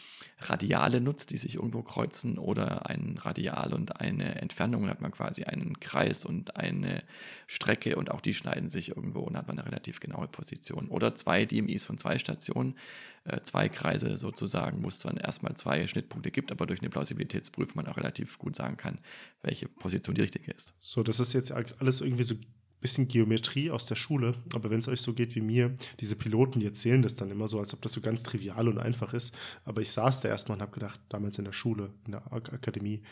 Radiale 0.41 1.01
nutzt, 1.01 1.31
die 1.31 1.37
sich 1.37 1.57
irgendwo 1.57 1.83
kreuzen, 1.83 2.39
oder 2.39 2.89
ein 2.89 3.19
Radial 3.21 3.75
und 3.75 4.01
eine 4.01 4.41
Entfernung, 4.41 4.83
dann 4.83 4.91
hat 4.91 5.01
man 5.01 5.11
quasi 5.11 5.45
einen 5.45 5.81
Kreis 5.81 6.25
und 6.25 6.57
eine 6.57 7.03
Strecke 7.47 7.97
und 7.97 8.11
auch 8.11 8.21
die 8.21 8.35
schneiden 8.35 8.69
sich 8.69 8.91
irgendwo 8.91 9.21
und 9.21 9.37
hat 9.37 9.49
man 9.49 9.59
eine 9.59 9.67
relativ 9.67 10.01
genaue 10.01 10.29
Position. 10.29 10.89
Oder 10.89 11.15
zwei 11.15 11.45
DMEs 11.45 11.85
von 11.85 11.99
zwei 11.99 12.19
Stationen, 12.19 12.77
äh, 13.25 13.41
zwei 13.43 13.69
Kreise 13.69 14.17
sozusagen, 14.17 14.85
wo 14.85 14.89
es 14.89 15.01
dann 15.01 15.17
erstmal 15.17 15.55
zwei 15.57 15.87
Schnittpunkte 15.87 16.31
gibt, 16.31 16.53
aber 16.53 16.67
durch 16.67 16.81
eine 16.81 16.91
Plausibilitätsprüfung 16.91 17.77
man 17.77 17.89
auch 17.89 17.97
relativ 17.97 18.39
gut 18.39 18.57
sagen 18.57 18.77
kann, 18.77 18.99
welche 19.43 19.69
Position 19.69 19.98
die 20.07 20.21
richtige 20.23 20.51
ist. 20.53 20.75
So, 20.81 21.03
das 21.03 21.21
ist 21.21 21.33
jetzt 21.33 21.53
alles 21.53 22.01
irgendwie 22.01 22.25
so 22.25 22.35
ein 22.35 22.47
bisschen 22.81 23.09
Geometrie 23.09 23.71
aus 23.71 23.87
der 23.87 23.97
Schule, 23.97 24.35
aber 24.55 24.71
wenn 24.71 24.79
es 24.79 24.89
euch 24.89 25.01
so 25.01 25.13
geht 25.13 25.35
wie 25.35 25.41
mir, 25.41 25.75
diese 26.01 26.17
Piloten, 26.17 26.61
die 26.61 26.67
erzählen 26.67 27.03
das 27.03 27.17
dann 27.17 27.31
immer 27.31 27.49
so, 27.49 27.59
als 27.59 27.75
ob 27.75 27.83
das 27.83 27.93
so 27.93 28.01
ganz 28.01 28.23
trivial 28.23 28.69
und 28.69 28.79
einfach 28.79 29.15
ist. 29.15 29.37
Aber 29.65 29.81
ich 29.81 29.91
saß 29.91 30.21
da 30.21 30.29
erstmal 30.29 30.57
und 30.57 30.63
habe 30.63 30.73
gedacht, 30.73 31.01
damals 31.09 31.39
in 31.39 31.45
der 31.45 31.53
Schule, 31.53 31.91
in 32.07 32.13
der 32.13 32.33
Akademie, 32.33 33.03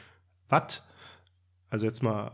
was? 0.49 0.83
Also 1.69 1.87
jetzt 1.87 2.03
mal, 2.03 2.33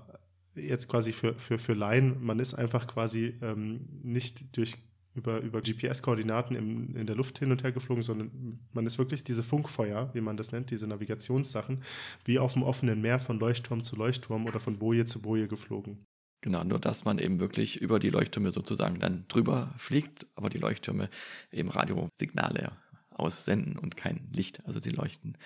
jetzt 0.55 0.88
quasi 0.88 1.12
für, 1.12 1.35
für, 1.35 1.59
für 1.59 1.73
Laien, 1.73 2.23
man 2.23 2.38
ist 2.38 2.55
einfach 2.55 2.87
quasi 2.87 3.35
ähm, 3.41 3.88
nicht 4.03 4.57
durch 4.57 4.77
über, 5.14 5.40
über 5.40 5.61
GPS-Koordinaten 5.61 6.57
in 6.96 7.07
der 7.07 7.16
Luft 7.16 7.38
hin 7.38 7.51
und 7.51 7.62
her 7.62 7.72
geflogen, 7.72 8.03
sondern 8.03 8.61
man 8.72 8.87
ist 8.87 8.98
wirklich 8.98 9.25
diese 9.25 9.42
Funkfeuer, 9.42 10.11
wie 10.14 10.20
man 10.20 10.37
das 10.37 10.53
nennt, 10.53 10.70
diese 10.70 10.87
Navigationssachen, 10.87 11.83
wie 12.25 12.38
auf 12.38 12.55
dem 12.55 12.62
offenen 12.62 13.01
Meer 13.01 13.18
von 13.18 13.38
Leuchtturm 13.38 13.83
zu 13.83 13.96
Leuchtturm 13.96 14.46
oder 14.46 14.61
von 14.61 14.79
Boje 14.79 15.05
zu 15.05 15.20
Boje 15.20 15.48
geflogen. 15.48 16.07
Genau, 16.40 16.64
nur 16.64 16.81
dass 16.81 17.05
man 17.05 17.18
eben 17.18 17.38
wirklich 17.38 17.81
über 17.81 18.01
die 18.01 18.11
Leuchttürme 18.11 18.51
sozusagen 18.51 18.98
dann 18.98 19.27
drüber 19.29 19.72
fliegt, 19.77 20.27
aber 20.35 20.48
die 20.48 20.59
Leuchttürme 20.59 21.09
eben 21.53 21.68
Radiosignale 21.68 22.72
aussenden 23.11 23.79
und 23.79 23.96
kein 23.96 24.29
Licht. 24.33 24.64
Also 24.66 24.81
sie 24.81 24.90
leuchten 24.90 25.37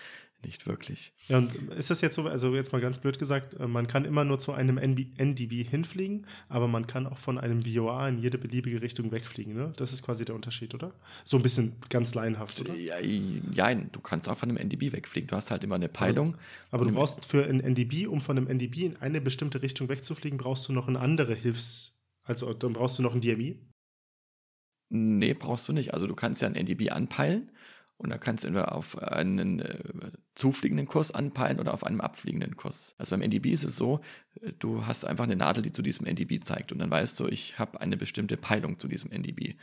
nicht 0.47 0.67
wirklich. 0.67 1.13
Ja, 1.29 1.39
und 1.39 1.55
ist 1.73 1.91
das 1.91 2.01
jetzt 2.01 2.15
so, 2.15 2.23
also 2.27 2.55
jetzt 2.55 2.73
mal 2.73 2.81
ganz 2.81 2.99
blöd 2.99 3.19
gesagt, 3.19 3.55
äh, 3.55 3.67
man 3.67 3.87
kann 3.87 4.05
immer 4.05 4.25
nur 4.25 4.39
zu 4.39 4.53
einem 4.53 4.79
NDB 4.79 5.65
hinfliegen, 5.65 6.27
aber 6.49 6.69
man 6.69 6.87
kann 6.87 7.07
auch 7.07 7.19
von 7.19 7.37
einem 7.37 7.63
VOA 7.63 8.09
in 8.09 8.19
jede 8.19 8.39
beliebige 8.39 8.81
Richtung 8.81 9.11
wegfliegen, 9.13 9.55
ne? 9.55 9.73
Das 9.77 9.93
ist 9.93 10.03
quasi 10.03 10.25
der 10.25 10.35
Unterschied, 10.35 10.75
oder? 10.75 10.93
So 11.25 11.37
ein 11.37 11.43
bisschen 11.43 11.77
ganz 11.91 12.15
laienhaft, 12.15 12.61
oder? 12.61 12.75
Ja, 12.75 12.99
ja 13.01 13.75
du 13.75 14.01
kannst 14.01 14.29
auch 14.29 14.39
von 14.39 14.49
einem 14.49 14.59
NDB 14.59 14.93
wegfliegen. 14.93 15.29
Du 15.29 15.37
hast 15.37 15.51
halt 15.51 15.65
immer 15.65 15.75
eine 15.75 15.89
Peilung. 15.89 16.35
Aber, 16.71 16.83
aber 16.83 16.85
du 16.87 16.97
brauchst 16.97 17.25
für 17.25 17.45
ein 17.45 17.61
NDB, 17.61 18.07
um 18.07 18.21
von 18.21 18.39
einem 18.39 18.47
NDB 18.47 18.85
in 18.87 18.97
eine 18.99 19.21
bestimmte 19.21 19.63
Richtung 19.63 19.89
wegzufliegen, 19.89 20.39
brauchst 20.39 20.69
du 20.69 20.73
noch 20.73 20.89
eine 20.89 21.01
andere 21.01 21.35
Hilfs-, 21.35 21.99
also 22.23 22.55
dann 22.55 22.73
brauchst 22.73 22.99
du 22.99 23.03
noch 23.03 23.15
ein 23.15 23.21
DMI? 23.21 23.61
Nee, 24.89 25.35
brauchst 25.35 25.69
du 25.69 25.73
nicht. 25.73 25.95
Also 25.95 26.07
du 26.07 26.15
kannst 26.15 26.43
ja 26.43 26.49
ein 26.49 26.55
NDB 26.55 26.91
anpeilen 26.91 27.51
Und 27.99 28.11
da 28.11 28.19
kannst 28.19 28.45
du 28.45 28.49
entweder 28.49 28.73
auf 28.73 28.99
einen 28.99 29.61
äh, 29.61 30.13
zufliegenden 30.35 30.87
Kurs 30.87 31.13
anpeilen 31.13 31.59
oder 31.59 31.73
auf 31.73 31.85
einem 31.85 32.03
abfliegenden 32.03 32.57
Kurs. 32.57 32.95
Also 32.99 33.15
beim 33.15 33.23
NDB 33.23 33.53
ist 33.53 33.65
es 33.65 33.77
so, 33.77 34.01
äh, 34.43 34.53
du 34.59 34.87
hast 34.87 35.07
einfach 35.07 35.25
eine 35.25 35.37
Nadel, 35.37 35.63
die 35.63 35.73
zu 35.73 35.83
diesem 35.83 36.07
NDB 36.07 36.41
zeigt. 36.41 36.73
Und 36.73 36.79
dann 36.79 36.91
weißt 36.91 37.19
du, 37.19 37.27
ich 37.27 37.59
habe 37.59 37.81
eine 37.81 37.97
bestimmte 37.97 38.37
Peilung 38.37 38.79
zu 38.79 38.89
diesem 38.89 39.11
NDB. 39.11 39.55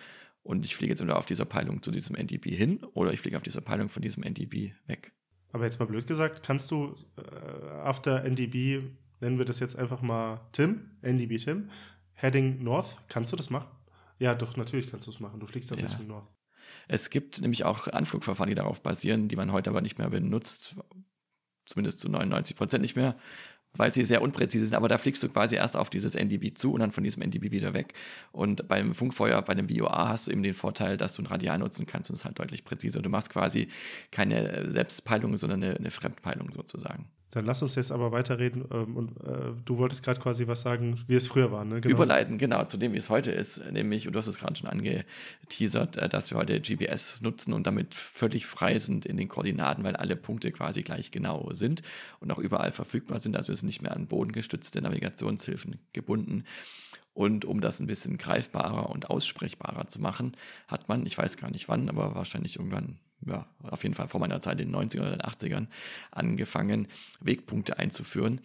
Und 0.42 0.66
ich 0.66 0.76
fliege 0.76 0.92
jetzt 0.92 1.00
entweder 1.00 1.20
auf 1.20 1.26
dieser 1.26 1.46
Peilung 1.46 1.82
zu 1.82 1.92
diesem 1.92 2.16
NDB 2.16 2.56
hin 2.56 2.84
oder 2.94 3.14
ich 3.14 3.22
fliege 3.22 3.38
auf 3.38 3.44
dieser 3.44 3.62
Peilung 3.62 3.90
von 3.90 4.02
diesem 4.02 4.24
NDB 4.24 4.72
weg. 4.88 5.14
Aber 5.52 5.66
jetzt 5.66 5.80
mal 5.80 5.86
blöd 5.86 6.08
gesagt, 6.08 6.44
kannst 6.44 6.72
du 6.72 6.96
äh, 7.16 7.82
auf 7.84 8.02
der 8.02 8.26
NDB, 8.26 8.82
nennen 9.22 9.38
wir 9.38 9.46
das 9.46 9.60
jetzt 9.60 9.78
einfach 9.78 10.02
mal 10.02 10.42
Tim, 10.52 10.90
NDB 11.02 11.38
Tim, 11.38 11.70
Heading 12.14 12.64
North, 12.64 12.98
kannst 13.08 13.32
du 13.32 13.36
das 13.36 13.52
machen? 13.52 13.70
Ja, 14.18 14.34
doch, 14.34 14.58
natürlich 14.58 14.90
kannst 14.90 15.08
du 15.08 15.12
es 15.12 15.20
machen. 15.20 15.40
Du 15.40 15.46
fliegst 15.46 15.70
dann 15.72 15.80
ja. 15.80 15.86
Richtung 15.86 16.08
North. 16.08 16.28
Es 16.88 17.10
gibt 17.10 17.42
nämlich 17.42 17.64
auch 17.64 17.88
Anflugverfahren, 17.88 18.50
die 18.50 18.56
darauf 18.56 18.82
basieren, 18.82 19.28
die 19.28 19.36
man 19.36 19.52
heute 19.52 19.70
aber 19.70 19.82
nicht 19.82 19.98
mehr 19.98 20.10
benutzt, 20.10 20.76
zumindest 21.66 22.00
zu 22.00 22.10
99 22.10 22.56
Prozent 22.56 22.82
nicht 22.82 22.96
mehr, 22.96 23.16
weil 23.76 23.94
sie 23.94 24.04
sehr 24.04 24.22
unpräzise 24.22 24.66
sind. 24.66 24.76
Aber 24.76 24.88
da 24.88 24.98
fliegst 24.98 25.24
du 25.24 25.30
quasi 25.30 25.56
erst 25.56 25.76
auf 25.76 25.90
dieses 25.90 26.16
NDB 26.16 26.54
zu 26.54 26.74
und 26.74 26.82
dann 26.82 26.92
von 26.92 27.04
diesem 27.04 27.24
NDB 27.24 27.52
wieder 27.52 27.74
weg. 27.74 27.94
Und 28.32 28.68
beim 28.68 28.94
Funkfeuer, 28.94 29.42
bei 29.42 29.56
dem 29.56 29.70
VOA 29.70 30.10
hast 30.10 30.28
du 30.28 30.32
eben 30.32 30.44
den 30.44 30.54
Vorteil, 30.54 30.98
dass 30.98 31.16
du 31.16 31.24
ein 31.24 31.28
Radial 31.28 31.58
nutzen 31.60 31.86
kannst 31.86 32.10
und 32.10 32.16
es 32.16 32.26
halt 32.26 32.40
deutlich 32.40 32.66
präziser. 32.66 33.02
Du 33.02 33.10
machst 33.10 33.30
quasi 33.30 33.70
keine 34.12 34.72
Selbstpeilung, 34.72 35.38
sondern 35.38 35.64
eine, 35.64 35.76
eine 35.78 35.92
Fremdpeilung 35.92 36.52
sozusagen. 36.52 37.08
Dann 37.34 37.46
lass 37.46 37.64
uns 37.64 37.74
jetzt 37.74 37.92
aber 37.92 38.12
weiterreden. 38.12 38.66
Ähm, 38.72 38.96
und 38.96 39.18
äh, 39.22 39.54
du 39.66 39.80
wolltest 39.80 40.04
gerade 40.04 40.22
quasi 40.22 40.46
was 40.46 40.62
sagen, 40.62 41.04
wie 41.08 41.16
es 41.16 41.26
früher 41.26 41.52
war, 41.52 41.66
ne? 41.66 41.82
Genau. 41.82 41.96
Überleiten, 41.96 42.38
genau, 42.38 42.64
zu 42.66 42.78
dem, 42.78 42.94
wie 42.94 42.98
es 42.98 43.10
heute 43.10 43.32
ist. 43.32 43.60
Nämlich, 43.72 44.06
und 44.06 44.14
du 44.14 44.20
hast 44.20 44.28
es 44.28 44.38
gerade 44.38 44.56
schon 44.56 44.70
angeteasert, 44.70 45.98
äh, 45.98 46.08
dass 46.08 46.30
wir 46.30 46.38
heute 46.38 46.62
GPS 46.62 47.22
nutzen 47.22 47.54
und 47.54 47.66
damit 47.66 47.96
völlig 47.96 48.46
frei 48.46 48.78
sind 48.78 49.08
in 49.08 49.18
den 49.18 49.30
Koordinaten, 49.30 49.84
weil 49.84 49.96
alle 49.96 50.16
Punkte 50.16 50.52
quasi 50.52 50.84
gleich 50.84 51.10
genau 51.10 51.52
sind 51.54 51.82
und 52.20 52.30
auch 52.32 52.38
überall 52.38 52.72
verfügbar 52.72 53.20
sind. 53.20 53.36
Also 53.36 53.48
wir 53.48 53.56
sind 53.56 53.66
nicht 53.66 53.82
mehr 53.82 53.96
an 53.96 54.06
bodengestützte 54.06 54.80
Navigationshilfen 54.84 55.80
gebunden. 55.92 56.44
Und 57.16 57.46
um 57.46 57.62
das 57.62 57.80
ein 57.80 57.88
bisschen 57.88 58.20
greifbarer 58.20 58.92
und 58.92 59.10
aussprechbarer 59.10 59.88
zu 59.88 60.00
machen, 60.00 60.34
hat 60.68 60.88
man, 60.88 61.04
ich 61.08 61.18
weiß 61.18 61.38
gar 61.38 61.50
nicht 61.50 61.68
wann, 61.68 61.90
aber 61.90 62.14
wahrscheinlich 62.14 62.58
irgendwann 62.58 63.00
ja, 63.26 63.48
auf 63.62 63.84
jeden 63.84 63.96
Fall 63.96 64.08
vor 64.08 64.20
meiner 64.20 64.40
Zeit 64.40 64.60
in 64.60 64.72
den 64.72 64.76
90ern 64.76 65.02
oder 65.02 65.18
den 65.18 65.22
80ern 65.22 65.68
angefangen, 66.12 66.88
Wegpunkte 67.22 67.78
einzuführen, 67.80 68.42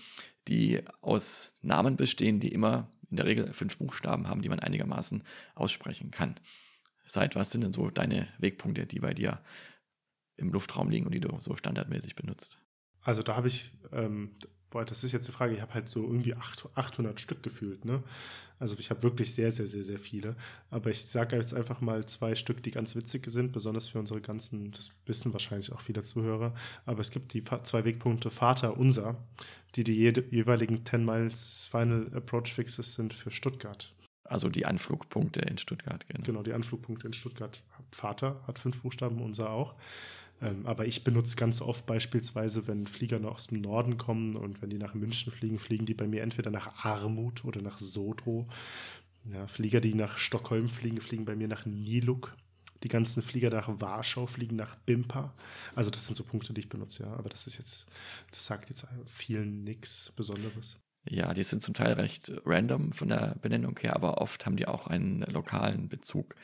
die 0.48 0.80
aus 1.00 1.52
Namen 1.62 1.96
bestehen, 1.96 2.40
die 2.40 2.52
immer 2.52 2.88
in 3.10 3.16
der 3.16 3.26
Regel 3.26 3.52
fünf 3.52 3.78
Buchstaben 3.78 4.28
haben, 4.28 4.42
die 4.42 4.48
man 4.48 4.60
einigermaßen 4.60 5.22
aussprechen 5.54 6.10
kann. 6.10 6.36
Seit 7.06 7.36
was 7.36 7.50
sind 7.50 7.62
denn 7.64 7.72
so 7.72 7.90
deine 7.90 8.28
Wegpunkte, 8.38 8.86
die 8.86 9.00
bei 9.00 9.14
dir 9.14 9.40
im 10.36 10.52
Luftraum 10.52 10.90
liegen 10.90 11.06
und 11.06 11.12
die 11.12 11.20
du 11.20 11.34
so 11.40 11.56
standardmäßig 11.56 12.14
benutzt? 12.14 12.58
Also 13.00 13.22
da 13.22 13.36
habe 13.36 13.48
ich, 13.48 13.72
ähm, 13.92 14.36
boah, 14.70 14.84
das 14.84 15.04
ist 15.04 15.12
jetzt 15.12 15.28
die 15.28 15.32
Frage, 15.32 15.54
ich 15.54 15.60
habe 15.60 15.74
halt 15.74 15.88
so 15.88 16.02
irgendwie 16.02 16.34
800 16.34 17.20
Stück 17.20 17.42
gefühlt, 17.42 17.84
ne? 17.84 18.02
Also 18.60 18.76
ich 18.78 18.90
habe 18.90 19.02
wirklich 19.04 19.34
sehr, 19.34 19.52
sehr, 19.52 19.66
sehr, 19.66 19.84
sehr 19.84 19.98
viele. 19.98 20.34
Aber 20.70 20.90
ich 20.90 21.04
sage 21.04 21.36
jetzt 21.36 21.54
einfach 21.54 21.80
mal 21.80 22.06
zwei 22.06 22.34
Stück, 22.34 22.62
die 22.62 22.70
ganz 22.72 22.96
witzig 22.96 23.26
sind, 23.30 23.52
besonders 23.52 23.88
für 23.88 23.98
unsere 23.98 24.20
ganzen, 24.20 24.72
das 24.72 24.90
wissen 25.06 25.32
wahrscheinlich 25.32 25.72
auch 25.72 25.80
viele 25.80 26.02
Zuhörer. 26.02 26.54
Aber 26.84 27.00
es 27.00 27.10
gibt 27.10 27.34
die 27.34 27.44
zwei 27.62 27.84
Wegpunkte 27.84 28.30
Vater 28.30 28.76
unser, 28.76 29.16
die 29.76 29.84
die 29.84 29.94
jeweiligen 29.94 30.84
10 30.84 31.04
Miles 31.04 31.68
Final 31.70 32.10
Approach 32.14 32.52
Fixes 32.52 32.94
sind 32.94 33.12
für 33.12 33.30
Stuttgart. 33.30 33.92
Also 34.24 34.48
die 34.48 34.66
Anflugpunkte 34.66 35.40
in 35.40 35.56
Stuttgart, 35.56 36.06
genau. 36.08 36.24
Genau, 36.24 36.42
die 36.42 36.52
Anflugpunkte 36.52 37.06
in 37.06 37.12
Stuttgart. 37.14 37.62
Vater 37.92 38.42
hat 38.46 38.58
fünf 38.58 38.82
Buchstaben, 38.82 39.22
unser 39.22 39.50
auch. 39.50 39.74
Ähm, 40.40 40.66
aber 40.66 40.86
ich 40.86 41.04
benutze 41.04 41.36
ganz 41.36 41.60
oft 41.60 41.86
beispielsweise, 41.86 42.66
wenn 42.68 42.86
Flieger 42.86 43.18
noch 43.18 43.34
aus 43.34 43.48
dem 43.48 43.60
Norden 43.60 43.98
kommen 43.98 44.36
und 44.36 44.62
wenn 44.62 44.70
die 44.70 44.78
nach 44.78 44.94
München 44.94 45.32
fliegen, 45.32 45.58
fliegen 45.58 45.86
die 45.86 45.94
bei 45.94 46.06
mir 46.06 46.22
entweder 46.22 46.50
nach 46.50 46.84
Armut 46.84 47.44
oder 47.44 47.60
nach 47.60 47.78
Sodro. 47.78 48.48
Ja, 49.32 49.46
Flieger, 49.46 49.80
die 49.80 49.94
nach 49.94 50.18
Stockholm 50.18 50.68
fliegen, 50.68 51.00
fliegen 51.00 51.24
bei 51.24 51.36
mir 51.36 51.48
nach 51.48 51.66
Niluk. 51.66 52.36
Die 52.84 52.88
ganzen 52.88 53.22
Flieger 53.22 53.50
nach 53.50 53.68
Warschau 53.80 54.26
fliegen 54.26 54.54
nach 54.54 54.76
Bimpa. 54.76 55.34
Also 55.74 55.90
das 55.90 56.06
sind 56.06 56.14
so 56.14 56.22
Punkte, 56.22 56.54
die 56.54 56.60
ich 56.60 56.68
benutze, 56.68 57.02
ja. 57.02 57.12
Aber 57.14 57.28
das 57.28 57.48
ist 57.48 57.58
jetzt, 57.58 57.86
das 58.30 58.46
sagt 58.46 58.70
jetzt 58.70 58.86
vielen 59.06 59.64
nichts 59.64 60.12
Besonderes. 60.14 60.78
Ja, 61.08 61.34
die 61.34 61.42
sind 61.42 61.62
zum 61.62 61.74
Teil 61.74 61.94
recht 61.94 62.32
random 62.44 62.92
von 62.92 63.08
der 63.08 63.36
Benennung 63.40 63.76
her, 63.80 63.96
aber 63.96 64.18
oft 64.18 64.46
haben 64.46 64.56
die 64.56 64.68
auch 64.68 64.86
einen 64.86 65.22
lokalen 65.22 65.88
Bezug. 65.88 66.36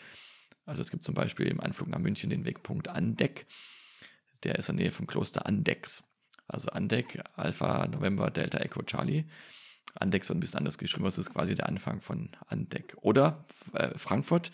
Also 0.66 0.82
es 0.82 0.90
gibt 0.90 1.04
zum 1.04 1.14
Beispiel 1.14 1.46
im 1.46 1.60
Anflug 1.60 1.88
nach 1.88 1.98
München 1.98 2.30
den 2.30 2.44
Wegpunkt 2.44 2.88
Andeck 2.88 3.46
der 4.44 4.56
ist 4.56 4.68
in 4.68 4.76
der 4.76 4.84
Nähe 4.84 4.92
vom 4.92 5.06
Kloster 5.06 5.46
Andex. 5.46 6.04
Also 6.46 6.70
Andeck, 6.70 7.22
Alpha, 7.36 7.86
November, 7.88 8.30
Delta, 8.30 8.58
Echo, 8.58 8.82
Charlie. 8.82 9.24
Andex 9.94 10.28
wird 10.28 10.38
ein 10.38 10.40
bisschen 10.40 10.58
anders 10.58 10.78
geschrieben, 10.78 11.04
das 11.04 11.18
ist 11.18 11.32
quasi 11.32 11.54
der 11.54 11.68
Anfang 11.68 12.00
von 12.00 12.30
Andeck. 12.46 12.96
Oder 13.00 13.44
äh, 13.72 13.96
Frankfurt 13.96 14.50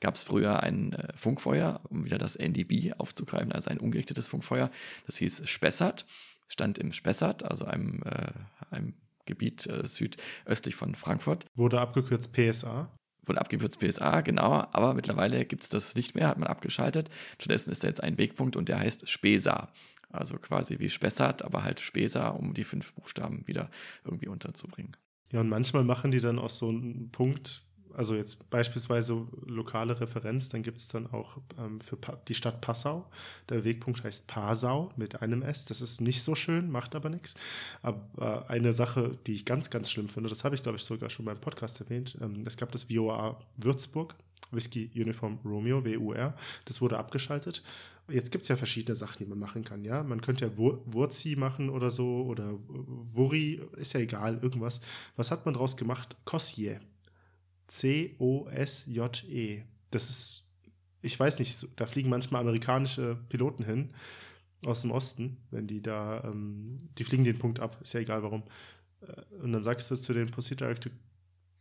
gab 0.00 0.16
es 0.16 0.24
früher 0.24 0.62
ein 0.62 0.92
äh, 0.92 1.08
Funkfeuer, 1.16 1.80
um 1.88 2.04
wieder 2.04 2.18
das 2.18 2.36
NDB 2.36 2.92
aufzugreifen, 2.98 3.52
also 3.52 3.70
ein 3.70 3.78
ungerichtetes 3.78 4.28
Funkfeuer. 4.28 4.70
Das 5.06 5.16
hieß 5.16 5.48
Spessart, 5.48 6.06
stand 6.48 6.78
im 6.78 6.92
Spessart, 6.92 7.44
also 7.44 7.64
einem, 7.64 8.02
äh, 8.02 8.32
einem 8.70 8.94
Gebiet 9.24 9.66
äh, 9.66 9.86
südöstlich 9.86 10.74
von 10.74 10.94
Frankfurt. 10.94 11.46
Wurde 11.54 11.80
abgekürzt 11.80 12.32
PSA? 12.32 12.90
Wurde 13.24 13.40
abgekürzt 13.40 13.78
PSA, 13.78 14.20
genau, 14.20 14.66
aber 14.72 14.94
mittlerweile 14.94 15.44
gibt 15.44 15.62
es 15.62 15.68
das 15.68 15.94
nicht 15.94 16.14
mehr, 16.14 16.28
hat 16.28 16.38
man 16.38 16.48
abgeschaltet. 16.48 17.08
Stattdessen 17.38 17.70
ist 17.70 17.84
da 17.84 17.88
jetzt 17.88 18.02
ein 18.02 18.18
Wegpunkt 18.18 18.56
und 18.56 18.68
der 18.68 18.78
heißt 18.80 19.08
Spesa. 19.08 19.68
Also 20.10 20.36
quasi 20.36 20.78
wie 20.78 20.90
Spessart, 20.90 21.42
aber 21.42 21.64
halt 21.64 21.80
Spesa, 21.80 22.28
um 22.28 22.52
die 22.52 22.64
fünf 22.64 22.92
Buchstaben 22.92 23.46
wieder 23.46 23.70
irgendwie 24.04 24.28
unterzubringen. 24.28 24.96
Ja, 25.32 25.40
und 25.40 25.48
manchmal 25.48 25.84
machen 25.84 26.10
die 26.10 26.20
dann 26.20 26.38
auch 26.38 26.50
so 26.50 26.68
einen 26.68 27.10
Punkt, 27.10 27.64
also 27.96 28.14
jetzt 28.14 28.48
beispielsweise 28.50 29.26
lokale 29.46 30.00
Referenz, 30.00 30.48
dann 30.48 30.62
gibt 30.62 30.78
es 30.78 30.88
dann 30.88 31.06
auch 31.06 31.38
ähm, 31.58 31.80
für 31.80 31.96
pa 31.96 32.16
die 32.28 32.34
Stadt 32.34 32.60
Passau. 32.60 33.06
Der 33.48 33.64
Wegpunkt 33.64 34.04
heißt 34.04 34.26
Passau 34.26 34.90
mit 34.96 35.22
einem 35.22 35.42
S. 35.42 35.64
Das 35.64 35.80
ist 35.80 36.00
nicht 36.00 36.22
so 36.22 36.34
schön, 36.34 36.70
macht 36.70 36.94
aber 36.94 37.08
nichts. 37.08 37.34
Aber 37.82 38.46
äh, 38.48 38.52
eine 38.52 38.72
Sache, 38.72 39.18
die 39.26 39.34
ich 39.34 39.44
ganz, 39.44 39.70
ganz 39.70 39.90
schlimm 39.90 40.08
finde, 40.08 40.28
das 40.28 40.44
habe 40.44 40.54
ich, 40.54 40.62
glaube 40.62 40.76
ich, 40.76 40.84
sogar 40.84 41.10
schon 41.10 41.24
beim 41.24 41.40
Podcast 41.40 41.80
erwähnt. 41.80 42.16
Ähm, 42.20 42.44
es 42.46 42.56
gab 42.56 42.72
das 42.72 42.84
VOA 42.84 43.40
Würzburg, 43.56 44.14
Whisky 44.50 44.90
Uniform 44.94 45.38
Romeo, 45.44 45.84
WUR. 45.84 46.34
Das 46.64 46.80
wurde 46.80 46.98
abgeschaltet. 46.98 47.62
Jetzt 48.08 48.32
gibt 48.32 48.42
es 48.42 48.48
ja 48.48 48.56
verschiedene 48.56 48.96
Sachen, 48.96 49.18
die 49.20 49.26
man 49.26 49.38
machen 49.38 49.64
kann, 49.64 49.84
ja. 49.84 50.02
Man 50.02 50.20
könnte 50.20 50.44
ja 50.44 50.56
Wurzi 50.56 51.36
machen 51.36 51.70
oder 51.70 51.90
so 51.90 52.24
oder 52.24 52.54
Wurri, 52.68 53.60
ist 53.76 53.92
ja 53.92 54.00
egal, 54.00 54.40
irgendwas. 54.42 54.80
Was 55.16 55.30
hat 55.30 55.46
man 55.46 55.54
draus 55.54 55.76
gemacht? 55.76 56.16
Kossier. 56.24 56.80
C-O-S-J-E. 57.72 59.62
Das 59.90 60.10
ist, 60.10 60.44
ich 61.00 61.18
weiß 61.18 61.38
nicht, 61.38 61.66
da 61.76 61.86
fliegen 61.86 62.10
manchmal 62.10 62.42
amerikanische 62.42 63.18
Piloten 63.28 63.64
hin 63.64 63.94
aus 64.64 64.82
dem 64.82 64.90
Osten, 64.90 65.38
wenn 65.50 65.66
die 65.66 65.80
da, 65.80 66.22
ähm, 66.24 66.76
die 66.98 67.04
fliegen 67.04 67.24
den 67.24 67.38
Punkt 67.38 67.60
ab, 67.60 67.78
ist 67.80 67.94
ja 67.94 68.00
egal 68.00 68.22
warum. 68.22 68.42
Äh, 69.00 69.36
und 69.42 69.52
dann 69.52 69.62
sagst 69.62 69.90
du 69.90 69.96
zu 69.96 70.12
den 70.12 70.30
Pursuit 70.30 70.60
Director, 70.60 70.92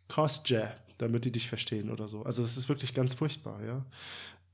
Kostja, 0.10 0.76
damit 0.98 1.24
die 1.24 1.32
dich 1.32 1.48
verstehen 1.48 1.90
oder 1.90 2.10
so. 2.10 2.24
Also 2.24 2.42
das 2.42 2.58
ist 2.58 2.68
wirklich 2.68 2.94
ganz 2.94 3.14
furchtbar, 3.14 3.64
ja. 3.64 3.86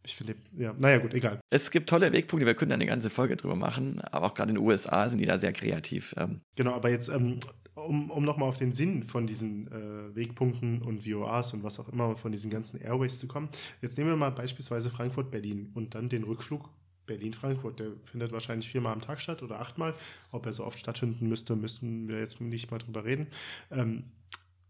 Ich 0.04 0.15
finde, 0.15 0.36
ja, 0.58 0.74
naja, 0.78 1.00
gut, 1.00 1.13
egal. 1.15 1.39
Es 1.50 1.72
gibt 1.72 1.89
tolle 1.89 2.13
Wegpunkte, 2.13 2.46
wir 2.46 2.54
können 2.54 2.70
da 2.70 2.76
eine 2.76 2.86
ganze 2.86 3.10
Folge 3.10 3.36
drüber 3.36 3.56
machen, 3.56 4.00
aber 4.00 4.28
auch 4.28 4.34
gerade 4.36 4.52
in 4.52 4.56
den 4.56 4.63
USA 4.63 5.10
sind 5.10 5.17
die 5.17 5.26
da 5.26 5.38
sehr 5.38 5.52
kreativ. 5.52 6.13
Ähm. 6.17 6.41
Genau, 6.56 6.74
aber 6.74 6.89
jetzt, 6.91 7.10
ähm, 7.10 7.39
um, 7.78 8.10
um 8.10 8.24
nochmal 8.24 8.50
auf 8.50 8.58
den 8.58 8.74
Sinn 8.74 9.04
von 9.04 9.28
diesen 9.28 9.68
äh, 9.72 10.16
Wegpunkten 10.16 10.82
und 10.82 11.06
VOAs 11.06 11.54
und 11.54 11.63
was 11.63 11.80
auch 11.80 11.90
immer 11.90 12.16
von 12.16 12.32
diesen 12.32 12.50
ganzen 12.50 12.82
Airways 12.82 13.20
zu 13.20 13.28
kommen. 13.28 13.50
Jetzt 13.82 13.98
nehmen 13.98 14.10
wir 14.10 14.18
mal 14.18 14.32
beispielsweise 14.32 14.90
Frankfurt-Berlin 14.90 15.72
und 15.74 15.96
dann 15.96 16.10
den 16.10 16.24
Rückflug 16.24 16.70
Berlin-Frankfurt. 17.06 17.80
Der 17.80 17.92
findet 18.04 18.32
wahrscheinlich 18.32 18.70
viermal 18.70 18.94
am 18.94 19.02
Tag 19.02 19.22
statt 19.22 19.42
oder 19.42 19.60
achtmal. 19.60 19.94
Ob 20.32 20.46
er 20.46 20.54
so 20.54 20.66
oft 20.66 20.78
stattfinden 20.78 21.28
müsste, 21.30 21.56
müssen 21.56 22.08
wir 22.08 22.20
jetzt 22.20 22.42
nicht 22.42 22.70
mal 22.70 22.80
drüber 22.80 23.06
reden. 23.06 23.28
Ähm, 23.72 24.04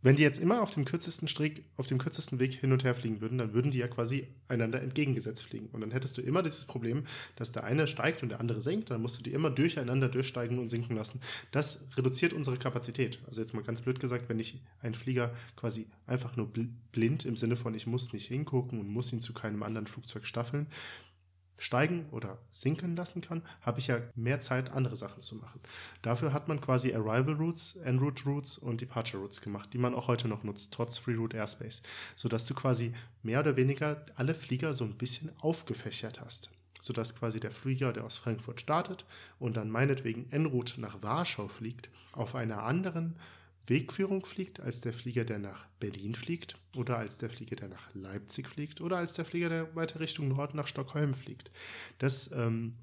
wenn 0.02 0.16
die 0.16 0.22
jetzt 0.22 0.40
immer 0.40 0.62
auf 0.62 0.72
dem 0.72 0.86
kürzesten 0.86 1.28
Strick, 1.28 1.66
auf 1.76 1.88
dem 1.88 1.98
kürzesten 1.98 2.40
Weg 2.40 2.54
hin 2.54 2.72
und 2.72 2.84
her 2.84 2.94
fliegen 2.94 3.20
würden, 3.20 3.40
dann 3.40 3.54
würden 3.54 3.72
die 3.72 3.80
ja 3.80 3.88
quasi 3.88 4.28
einander 4.48 4.82
entgegengesetzt 4.82 5.44
fliegen. 5.44 5.70
Und 5.72 5.82
dann 5.82 5.92
hättest 5.92 6.18
du 6.18 6.22
immer 6.22 6.44
dieses 6.44 6.66
Problem, 6.66 7.06
dass 7.36 7.52
der 7.52 7.64
eine 7.64 7.88
steigt 7.88 8.22
und 8.22 8.30
der 8.30 8.40
andere 8.40 8.62
sinkt. 8.62 8.92
Dann 8.92 9.02
musst 9.02 9.20
du 9.20 9.24
die 9.24 9.34
immer 9.34 9.50
durcheinander 9.50 10.08
durchsteigen 10.08 10.60
und 10.60 10.70
sinken 10.70 10.96
lassen. 10.96 11.20
Das 11.52 11.84
reduziert 11.96 12.34
unsere 12.34 12.58
Kapazität. 12.58 13.20
Also 13.26 13.42
jetzt 13.42 13.54
mal 13.54 13.64
ganz 13.64 13.82
blöd 13.82 14.00
gesagt, 14.00 14.30
wenn 14.30 14.40
ich 14.40 14.62
einen 14.82 14.94
Flieger 14.94 15.34
quasi 15.56 15.88
einfach 16.06 16.36
nur 16.36 16.52
blind 16.92 17.26
im 17.26 17.36
Sinne 17.36 17.56
von, 17.56 17.74
ich 17.74 17.88
muss 17.88 18.14
nicht 18.14 18.28
hingucken 18.28 18.80
und 18.80 18.88
muss 18.90 19.12
ihn 19.12 19.22
zu 19.22 19.34
keinem 19.34 19.64
anderen 19.64 19.88
Flugzeug 19.88 20.26
staffeln, 20.28 20.68
steigen 21.58 22.08
oder 22.12 22.38
sinken 22.52 22.96
lassen 22.96 23.22
kann, 23.22 23.42
habe 23.62 23.80
ich 23.80 23.88
ja 23.88 24.00
mehr 24.16 24.42
Zeit, 24.42 24.72
andere 24.72 24.96
Sachen 24.96 25.22
zu 25.22 25.36
machen. 25.36 25.60
Dafür 26.02 26.34
hat 26.34 26.48
man 26.48 26.62
quasi 26.62 26.94
Arrival 26.94 27.34
Routes, 27.36 27.76
En 27.78 28.00
route 28.00 28.24
Routes 28.26 28.58
und 28.58 28.82
Departure 28.82 29.22
Routes 29.22 29.42
gemacht, 29.42 29.74
die 29.74 29.78
man 29.78 29.96
auch 29.96 30.08
heute 30.08 30.28
noch 30.28 30.44
nutzt, 30.44 30.74
trotz 30.74 30.98
Free 30.98 31.16
Route 31.16 31.36
Airspace, 31.38 31.82
sodass 32.16 32.46
du 32.46 32.54
quasi 32.54 32.94
mehr 33.24 33.40
oder 33.40 33.56
weniger 33.56 34.06
alle 34.16 34.34
Flieger 34.34 34.74
so 34.74 34.84
ein 34.84 34.98
bisschen 34.98 35.32
aufgefächert 35.40 36.22
hast. 36.22 36.50
sodass 36.82 37.16
quasi 37.16 37.40
der 37.40 37.52
Flieger, 37.52 37.92
der 37.92 38.06
aus 38.06 38.18
Frankfurt 38.18 38.62
startet 38.62 39.06
und 39.40 39.58
dann 39.58 39.70
meinetwegen 39.70 40.32
en 40.32 40.46
route 40.46 40.80
nach 40.80 41.02
Warschau 41.02 41.48
fliegt, 41.48 41.90
auf 42.14 42.36
einer 42.36 42.64
anderen 42.64 43.16
Wegführung 43.68 44.26
fliegt 44.26 44.60
als 44.60 44.82
der 44.82 44.94
Flieger, 44.94 45.26
der 45.26 45.40
nach 45.40 45.68
Berlin 45.80 46.16
fliegt 46.16 46.58
oder 46.76 46.98
als 46.98 47.18
der 47.18 47.30
Flieger, 47.30 47.56
der 47.56 47.68
nach 47.68 47.94
Leipzig 47.94 48.48
fliegt 48.48 48.82
oder 48.82 48.98
als 48.98 49.14
der 49.14 49.26
Flieger, 49.26 49.50
der 49.50 49.76
weiter 49.76 50.00
Richtung 50.00 50.30
Norden 50.30 50.58
nach 50.58 50.68
Stockholm 50.68 51.14
fliegt. 51.14 51.52
Das 52.00 52.32
ähm, 52.32 52.76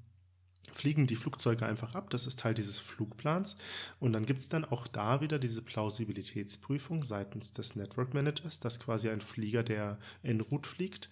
fliegen 0.71 1.07
die 1.07 1.15
Flugzeuge 1.15 1.65
einfach 1.65 1.95
ab. 1.95 2.09
Das 2.09 2.27
ist 2.27 2.39
Teil 2.39 2.53
dieses 2.53 2.79
Flugplans. 2.79 3.55
Und 3.99 4.13
dann 4.13 4.25
gibt 4.25 4.41
es 4.41 4.49
dann 4.49 4.65
auch 4.65 4.87
da 4.87 5.21
wieder 5.21 5.39
diese 5.39 5.61
Plausibilitätsprüfung 5.61 7.03
seitens 7.03 7.53
des 7.53 7.75
Network 7.75 8.13
Managers, 8.13 8.59
dass 8.59 8.79
quasi 8.79 9.09
ein 9.09 9.21
Flieger, 9.21 9.63
der 9.63 9.97
en 10.23 10.41
route 10.41 10.69
fliegt, 10.69 11.09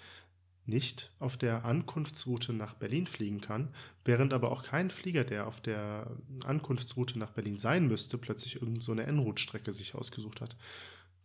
nicht 0.66 1.12
auf 1.20 1.38
der 1.38 1.66
Ankunftsroute 1.66 2.54
nach 2.54 2.74
Berlin 2.76 3.08
fliegen 3.08 3.42
kann, 3.42 3.70
während 4.06 4.34
aber 4.34 4.52
auch 4.52 4.64
kein 4.64 4.92
Flieger, 4.92 5.24
der 5.24 5.48
auf 5.48 5.60
der 5.60 6.16
Ankunftsroute 6.46 7.20
nach 7.20 7.32
Berlin 7.32 7.58
sein 7.58 7.88
müsste, 7.88 8.18
plötzlich 8.18 8.56
irgendeine 8.56 8.82
so 8.82 8.94
En-Route-Strecke 8.94 9.74
sich 9.74 9.96
ausgesucht 9.96 10.42
hat. 10.42 10.56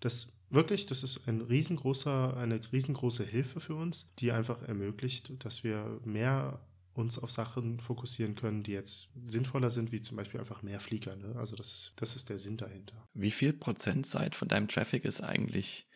Das 0.00 0.32
wirklich, 0.50 0.86
das 0.86 1.02
ist 1.02 1.28
ein 1.28 1.40
riesengroßer, 1.40 2.36
eine 2.36 2.60
riesengroße 2.72 3.24
Hilfe 3.24 3.60
für 3.60 3.74
uns, 3.74 4.12
die 4.18 4.32
einfach 4.32 4.62
ermöglicht, 4.62 5.32
dass 5.44 5.64
wir 5.64 6.00
mehr 6.04 6.60
uns 6.94 7.18
auf 7.18 7.30
Sachen 7.30 7.78
fokussieren 7.78 8.34
können, 8.34 8.64
die 8.64 8.72
jetzt 8.72 9.08
sinnvoller 9.26 9.70
sind, 9.70 9.92
wie 9.92 10.00
zum 10.00 10.16
Beispiel 10.16 10.40
einfach 10.40 10.62
mehr 10.62 10.80
Flieger. 10.80 11.14
Ne? 11.14 11.36
Also 11.36 11.54
das 11.54 11.72
ist, 11.72 11.92
das 11.96 12.16
ist 12.16 12.28
der 12.28 12.38
Sinn 12.38 12.56
dahinter. 12.56 13.06
Wie 13.14 13.30
viel 13.30 13.52
Prozentzeit 13.52 14.34
von 14.34 14.48
deinem 14.48 14.66
Traffic 14.66 15.04
ist 15.04 15.22
eigentlich 15.22 15.87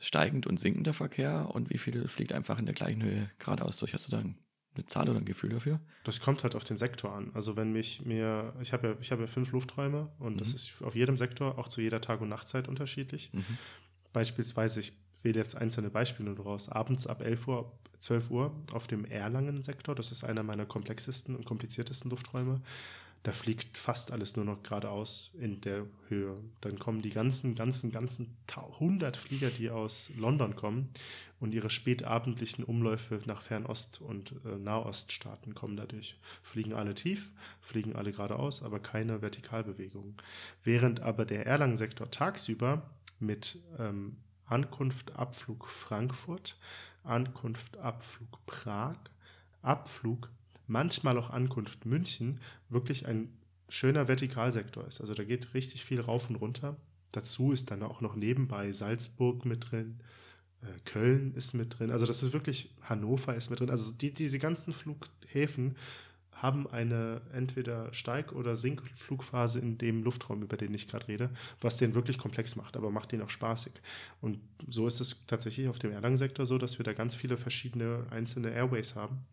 steigend 0.00 0.46
und 0.46 0.58
sinkender 0.58 0.92
Verkehr 0.92 1.48
und 1.52 1.70
wie 1.70 1.78
viel 1.78 2.06
fliegt 2.08 2.32
einfach 2.32 2.58
in 2.58 2.66
der 2.66 2.74
gleichen 2.74 3.02
Höhe 3.02 3.30
geradeaus 3.38 3.76
durch? 3.76 3.94
Hast 3.94 4.06
du 4.06 4.10
da 4.10 4.18
eine 4.18 4.86
Zahl 4.86 5.08
oder 5.08 5.18
ein 5.18 5.24
Gefühl 5.24 5.50
dafür? 5.50 5.80
Das 6.04 6.20
kommt 6.20 6.42
halt 6.42 6.54
auf 6.54 6.64
den 6.64 6.76
Sektor 6.76 7.12
an. 7.12 7.30
Also 7.34 7.56
wenn 7.56 7.72
mich 7.72 8.04
mir, 8.04 8.54
ich 8.60 8.72
habe 8.72 8.88
ja, 8.88 8.94
ich 9.00 9.12
habe 9.12 9.22
ja 9.22 9.26
fünf 9.26 9.52
Lufträume 9.52 10.10
und 10.18 10.34
mhm. 10.34 10.38
das 10.38 10.52
ist 10.54 10.82
auf 10.82 10.94
jedem 10.94 11.16
Sektor 11.16 11.58
auch 11.58 11.68
zu 11.68 11.80
jeder 11.80 12.00
Tag- 12.00 12.20
und 12.20 12.28
Nachtzeit 12.28 12.68
unterschiedlich. 12.68 13.30
Mhm. 13.32 13.58
Beispielsweise, 14.12 14.80
ich 14.80 14.92
wähle 15.22 15.38
jetzt 15.38 15.56
einzelne 15.56 15.90
Beispiele 15.90 16.30
nur 16.30 16.44
raus, 16.44 16.68
abends 16.68 17.06
ab 17.06 17.22
11 17.22 17.48
Uhr, 17.48 17.72
12 17.98 18.30
Uhr 18.30 18.62
auf 18.72 18.86
dem 18.86 19.04
Erlangen-Sektor, 19.04 19.94
das 19.94 20.12
ist 20.12 20.24
einer 20.24 20.42
meiner 20.42 20.66
komplexesten 20.66 21.34
und 21.34 21.44
kompliziertesten 21.44 22.10
Lufträume, 22.10 22.60
da 23.24 23.32
fliegt 23.32 23.76
fast 23.76 24.12
alles 24.12 24.36
nur 24.36 24.44
noch 24.44 24.62
geradeaus 24.62 25.32
in 25.38 25.60
der 25.60 25.86
Höhe. 26.08 26.36
Dann 26.60 26.78
kommen 26.78 27.02
die 27.02 27.10
ganzen, 27.10 27.54
ganzen, 27.54 27.90
ganzen 27.90 28.36
100 28.54 29.16
Flieger, 29.16 29.50
die 29.50 29.70
aus 29.70 30.12
London 30.16 30.54
kommen 30.54 30.90
und 31.40 31.52
ihre 31.52 31.68
spätabendlichen 31.68 32.64
Umläufe 32.64 33.20
nach 33.26 33.42
Fernost- 33.42 34.00
und 34.00 34.34
äh, 34.44 34.56
Nahoststaaten 34.56 35.54
kommen 35.54 35.76
dadurch. 35.76 36.16
Fliegen 36.42 36.74
alle 36.74 36.94
tief, 36.94 37.30
fliegen 37.60 37.96
alle 37.96 38.12
geradeaus, 38.12 38.62
aber 38.62 38.78
keine 38.78 39.20
Vertikalbewegung. 39.20 40.14
Während 40.62 41.00
aber 41.00 41.24
der 41.24 41.46
Erlangen-Sektor 41.46 42.10
tagsüber 42.10 42.88
mit 43.18 43.58
ähm, 43.78 44.16
Ankunft, 44.46 45.16
Abflug 45.16 45.66
Frankfurt, 45.66 46.56
Ankunft, 47.02 47.76
Abflug 47.78 48.46
Prag, 48.46 48.96
Abflug 49.60 50.30
manchmal 50.68 51.18
auch 51.18 51.30
Ankunft 51.30 51.86
München 51.86 52.40
wirklich 52.68 53.06
ein 53.06 53.32
schöner 53.68 54.08
Vertikalsektor 54.08 54.86
ist. 54.86 55.00
Also 55.00 55.14
da 55.14 55.24
geht 55.24 55.54
richtig 55.54 55.84
viel 55.84 56.00
rauf 56.00 56.30
und 56.30 56.36
runter. 56.36 56.76
Dazu 57.12 57.52
ist 57.52 57.70
dann 57.70 57.82
auch 57.82 58.00
noch 58.00 58.16
nebenbei 58.16 58.72
Salzburg 58.72 59.44
mit 59.44 59.70
drin, 59.70 60.00
äh, 60.62 60.66
Köln 60.84 61.34
ist 61.34 61.54
mit 61.54 61.78
drin. 61.78 61.90
Also 61.90 62.06
das 62.06 62.22
ist 62.22 62.32
wirklich, 62.32 62.74
Hannover 62.82 63.34
ist 63.34 63.50
mit 63.50 63.60
drin. 63.60 63.70
Also 63.70 63.92
die, 63.92 64.12
diese 64.12 64.38
ganzen 64.38 64.72
Flughäfen 64.72 65.76
haben 66.32 66.68
eine 66.68 67.20
entweder 67.32 67.92
Steig- 67.92 68.32
oder 68.32 68.56
Sinkflugphase 68.56 69.58
in 69.58 69.76
dem 69.76 70.04
Luftraum, 70.04 70.42
über 70.42 70.56
den 70.56 70.72
ich 70.72 70.86
gerade 70.86 71.08
rede, 71.08 71.30
was 71.60 71.78
den 71.78 71.96
wirklich 71.96 72.16
komplex 72.16 72.54
macht, 72.54 72.76
aber 72.76 72.90
macht 72.90 73.10
den 73.10 73.22
auch 73.22 73.30
spaßig. 73.30 73.72
Und 74.20 74.38
so 74.68 74.86
ist 74.86 75.00
es 75.00 75.16
tatsächlich 75.26 75.68
auf 75.68 75.80
dem 75.80 75.90
Erlangen-Sektor 75.90 76.46
so, 76.46 76.56
dass 76.56 76.78
wir 76.78 76.84
da 76.84 76.92
ganz 76.92 77.16
viele 77.16 77.36
verschiedene 77.36 78.06
einzelne 78.10 78.50
Airways 78.50 78.94
haben 78.94 79.26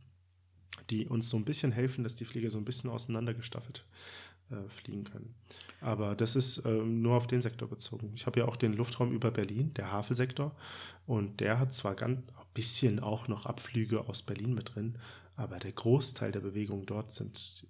die 0.89 1.07
uns 1.07 1.29
so 1.29 1.37
ein 1.37 1.45
bisschen 1.45 1.71
helfen, 1.71 2.03
dass 2.03 2.15
die 2.15 2.25
Flieger 2.25 2.49
so 2.49 2.57
ein 2.57 2.65
bisschen 2.65 2.89
auseinandergestaffelt 2.89 3.85
äh, 4.51 4.69
fliegen 4.69 5.03
können. 5.03 5.33
Aber 5.81 6.15
das 6.15 6.35
ist 6.35 6.63
ähm, 6.65 7.01
nur 7.01 7.15
auf 7.15 7.27
den 7.27 7.41
Sektor 7.41 7.67
bezogen. 7.67 8.11
Ich 8.15 8.25
habe 8.25 8.39
ja 8.39 8.47
auch 8.47 8.55
den 8.55 8.73
Luftraum 8.73 9.11
über 9.11 9.31
Berlin, 9.31 9.73
der 9.73 9.91
Havelsektor, 9.91 10.55
und 11.07 11.39
der 11.39 11.59
hat 11.59 11.73
zwar 11.73 11.95
ganz 11.95 12.19
ein 12.19 12.45
bisschen 12.53 12.99
auch 12.99 13.27
noch 13.27 13.45
Abflüge 13.45 14.07
aus 14.07 14.21
Berlin 14.21 14.53
mit 14.53 14.75
drin, 14.75 14.97
aber 15.35 15.59
der 15.59 15.71
Großteil 15.71 16.31
der 16.31 16.39
Bewegungen 16.39 16.85
dort 16.85 17.11
sind 17.11 17.65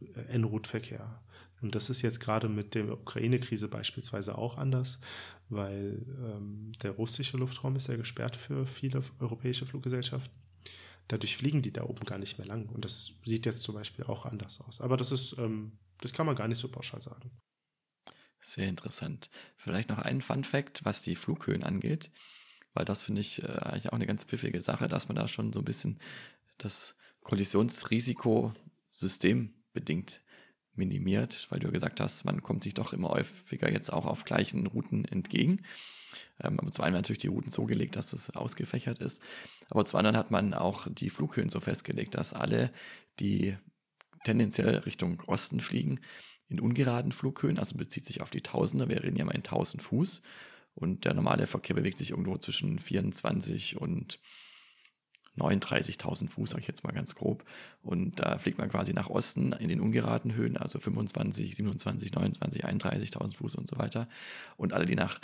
äh, 0.00 0.20
En-Route-Verkehr. 0.32 1.20
Und 1.60 1.74
das 1.74 1.90
ist 1.90 2.02
jetzt 2.02 2.20
gerade 2.20 2.48
mit 2.48 2.74
der 2.74 2.92
Ukraine-Krise 2.92 3.68
beispielsweise 3.68 4.38
auch 4.38 4.58
anders, 4.58 5.00
weil 5.48 6.04
ähm, 6.24 6.72
der 6.82 6.92
russische 6.92 7.36
Luftraum 7.36 7.74
ist 7.74 7.88
ja 7.88 7.96
gesperrt 7.96 8.36
für 8.36 8.66
viele 8.66 9.02
europäische 9.18 9.66
Fluggesellschaften. 9.66 10.34
Dadurch 11.08 11.36
fliegen 11.36 11.62
die 11.62 11.72
da 11.72 11.84
oben 11.84 12.04
gar 12.04 12.18
nicht 12.18 12.38
mehr 12.38 12.46
lang. 12.46 12.68
Und 12.68 12.84
das 12.84 13.14
sieht 13.24 13.46
jetzt 13.46 13.62
zum 13.62 13.74
Beispiel 13.74 14.04
auch 14.04 14.26
anders 14.26 14.60
aus. 14.60 14.80
Aber 14.80 14.96
das 14.96 15.10
ist, 15.10 15.36
ähm, 15.38 15.78
das 16.00 16.12
kann 16.12 16.26
man 16.26 16.36
gar 16.36 16.48
nicht 16.48 16.58
so 16.58 16.68
pauschal 16.68 17.00
sagen. 17.00 17.30
Sehr 18.40 18.68
interessant. 18.68 19.30
Vielleicht 19.56 19.88
noch 19.88 19.98
ein 19.98 20.20
Fun 20.20 20.44
Fact, 20.44 20.84
was 20.84 21.02
die 21.02 21.16
Flughöhen 21.16 21.64
angeht, 21.64 22.10
weil 22.72 22.84
das 22.84 23.02
finde 23.02 23.20
ich 23.20 23.42
äh, 23.42 23.46
eigentlich 23.46 23.88
auch 23.88 23.94
eine 23.94 24.06
ganz 24.06 24.24
pfiffige 24.24 24.62
Sache, 24.62 24.86
dass 24.86 25.08
man 25.08 25.16
da 25.16 25.26
schon 25.26 25.52
so 25.52 25.60
ein 25.60 25.64
bisschen 25.64 25.98
das 26.58 26.94
Kollisionsrisiko 27.22 28.52
systembedingt 28.90 30.22
minimiert, 30.74 31.46
weil 31.50 31.58
du 31.58 31.72
gesagt 31.72 32.00
hast, 32.00 32.24
man 32.24 32.42
kommt 32.42 32.62
sich 32.62 32.74
doch 32.74 32.92
immer 32.92 33.08
häufiger 33.08 33.70
jetzt 33.70 33.92
auch 33.92 34.06
auf 34.06 34.24
gleichen 34.24 34.66
Routen 34.66 35.04
entgegen. 35.04 35.62
Ähm, 36.42 36.58
aber 36.58 36.70
zum 36.70 36.84
einen 36.84 36.94
natürlich 36.94 37.18
die 37.18 37.28
Routen 37.28 37.50
so 37.50 37.64
gelegt, 37.64 37.96
dass 37.96 38.12
es 38.12 38.30
ausgefächert 38.30 39.00
ist. 39.00 39.22
Aber 39.70 39.84
zum 39.84 39.98
anderen 39.98 40.16
hat 40.16 40.30
man 40.30 40.54
auch 40.54 40.86
die 40.90 41.10
Flughöhen 41.10 41.48
so 41.48 41.60
festgelegt, 41.60 42.14
dass 42.14 42.32
alle, 42.32 42.72
die 43.20 43.56
tendenziell 44.24 44.76
Richtung 44.78 45.22
Osten 45.26 45.60
fliegen, 45.60 46.00
in 46.48 46.60
ungeraden 46.60 47.12
Flughöhen, 47.12 47.58
also 47.58 47.76
bezieht 47.76 48.04
sich 48.04 48.22
auf 48.22 48.30
die 48.30 48.40
Tausender, 48.40 48.88
wir 48.88 49.02
reden 49.02 49.16
ja 49.16 49.24
mal 49.24 49.34
in 49.34 49.44
1000 49.44 49.82
Fuß 49.82 50.22
und 50.74 51.04
der 51.04 51.14
normale 51.14 51.46
Verkehr 51.46 51.76
bewegt 51.76 51.98
sich 51.98 52.10
irgendwo 52.10 52.36
zwischen 52.38 52.78
24 52.78 53.80
und 53.80 54.18
39.000 55.38 56.28
Fuß, 56.28 56.50
sage 56.50 56.62
ich 56.62 56.68
jetzt 56.68 56.84
mal 56.84 56.92
ganz 56.92 57.14
grob. 57.14 57.44
Und 57.82 58.20
da 58.20 58.38
fliegt 58.38 58.58
man 58.58 58.68
quasi 58.68 58.92
nach 58.92 59.08
Osten 59.08 59.52
in 59.52 59.68
den 59.68 59.80
ungeraden 59.80 60.34
Höhen, 60.34 60.56
also 60.56 60.80
25, 60.80 61.54
27, 61.56 62.12
29, 62.12 62.64
31.000 62.64 63.36
Fuß 63.36 63.54
und 63.54 63.68
so 63.68 63.78
weiter. 63.78 64.08
Und 64.56 64.72
alle, 64.72 64.86
die 64.86 64.96
nach 64.96 65.20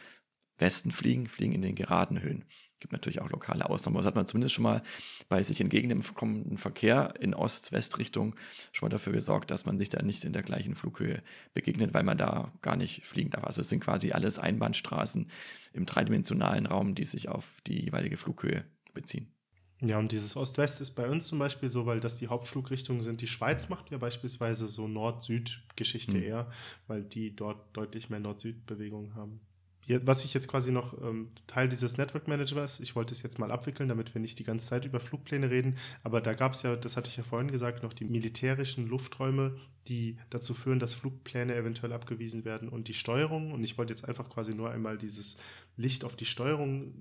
Westen 0.59 0.93
fliegen, 0.93 1.27
fliegen 1.27 1.53
in 1.53 1.63
den 1.63 1.75
geraden 1.75 2.21
Höhen. 2.21 2.45
Gibt 2.81 2.93
natürlich 2.93 3.23
auch 3.23 3.31
lokale 3.31 3.71
Ausnahmen. 3.71 3.97
Das 3.97 4.05
hat 4.05 4.15
man 4.15 4.27
zumindest 4.27 4.55
schon 4.55 4.65
mal 4.65 4.83
bei 5.29 5.43
sich 5.43 5.61
entgegenkommenden 5.61 6.59
Verkehr 6.59 7.15
in 7.19 7.33
Ost-West-Richtung 7.33 8.35
schon 8.73 8.87
mal 8.87 8.91
dafür 8.91 9.13
gesorgt, 9.13 9.51
dass 9.51 9.65
man 9.65 9.79
sich 9.79 9.89
da 9.89 10.03
nicht 10.03 10.25
in 10.25 10.35
der 10.35 10.43
gleichen 10.43 10.75
Flughöhe 10.75 11.23
begegnet, 11.55 11.95
weil 11.95 12.03
man 12.03 12.19
da 12.19 12.53
gar 12.61 12.77
nicht 12.77 13.07
fliegen 13.07 13.31
darf. 13.31 13.45
Also 13.45 13.63
es 13.63 13.71
sind 13.71 13.81
quasi 13.81 14.13
alles 14.13 14.39
Einbahnstraßen 14.39 15.31
im 15.73 15.87
dreidimensionalen 15.87 16.67
Raum, 16.67 16.95
die 16.95 17.07
sich 17.07 17.29
auf 17.29 17.63
die 17.67 17.85
jeweilige 17.85 18.19
Flughöhe 18.19 18.65
beziehen. 18.93 19.33
Ja, 19.81 19.99
und 19.99 20.13
dieses 20.13 20.37
Ost-West 20.37 20.81
ist 20.81 20.93
bei 20.93 21.09
uns 21.09 21.27
zum 21.27 21.39
Beispiel 21.39 21.71
so, 21.71 21.87
weil 21.87 22.01
das 22.01 22.17
die 22.17 22.29
Hauptflugrichtungen 22.29 23.03
sind. 23.03 23.21
Die 23.21 23.27
Schweiz 23.27 23.69
macht 23.69 23.91
ja 23.91 23.99
beispielsweise 23.99 24.69
so 24.69 24.89
Nord-Süd-Geschichte 24.89 26.19
mhm. 26.19 26.23
eher, 26.23 26.51
weil 26.87 27.03
die 27.03 27.35
dort 27.35 27.77
deutlich 27.77 28.11
mehr 28.11 28.21
Nord-Süd-Bewegungen 28.21 29.15
haben 29.15 29.41
was 30.03 30.25
ich 30.25 30.35
jetzt 30.35 30.49
quasi 30.49 30.73
noch 30.73 31.01
ähm, 31.03 31.29
Teil 31.47 31.69
dieses 31.69 31.97
Network 31.97 32.29
Managers, 32.29 32.81
ich 32.81 32.97
wollte 32.97 33.15
es 33.15 33.23
jetzt 33.23 33.39
mal 33.39 33.51
abwickeln, 33.51 33.89
damit 33.89 34.15
wir 34.15 34.21
nicht 34.21 34.39
die 34.39 34.45
ganze 34.45 34.67
Zeit 34.67 34.85
über 34.85 35.01
Flugpläne 35.01 35.51
reden, 35.51 35.77
aber 36.03 36.21
da 36.21 36.35
gab 36.35 36.55
es 36.55 36.63
ja, 36.63 36.77
das 36.77 36.97
hatte 36.97 37.09
ich 37.09 37.17
ja 37.17 37.25
vorhin 37.25 37.51
gesagt, 37.51 37.83
noch 37.83 37.93
die 37.93 38.05
militärischen 38.05 38.89
Lufträume, 38.89 39.57
die 39.89 40.17
dazu 40.31 40.55
führen, 40.55 40.79
dass 40.79 40.95
Flugpläne 40.95 41.55
eventuell 41.55 41.93
abgewiesen 41.93 42.45
werden 42.45 42.69
und 42.69 42.89
die 42.89 42.95
Steuerung. 42.95 43.53
Und 43.53 43.63
ich 43.65 43.77
wollte 43.77 43.93
jetzt 43.93 44.07
einfach 44.07 44.29
quasi 44.29 44.55
nur 44.55 44.71
einmal 44.71 44.97
dieses 44.97 45.37
Licht 45.77 46.05
auf 46.05 46.17
die 46.17 46.25
Steuerung 46.25 46.95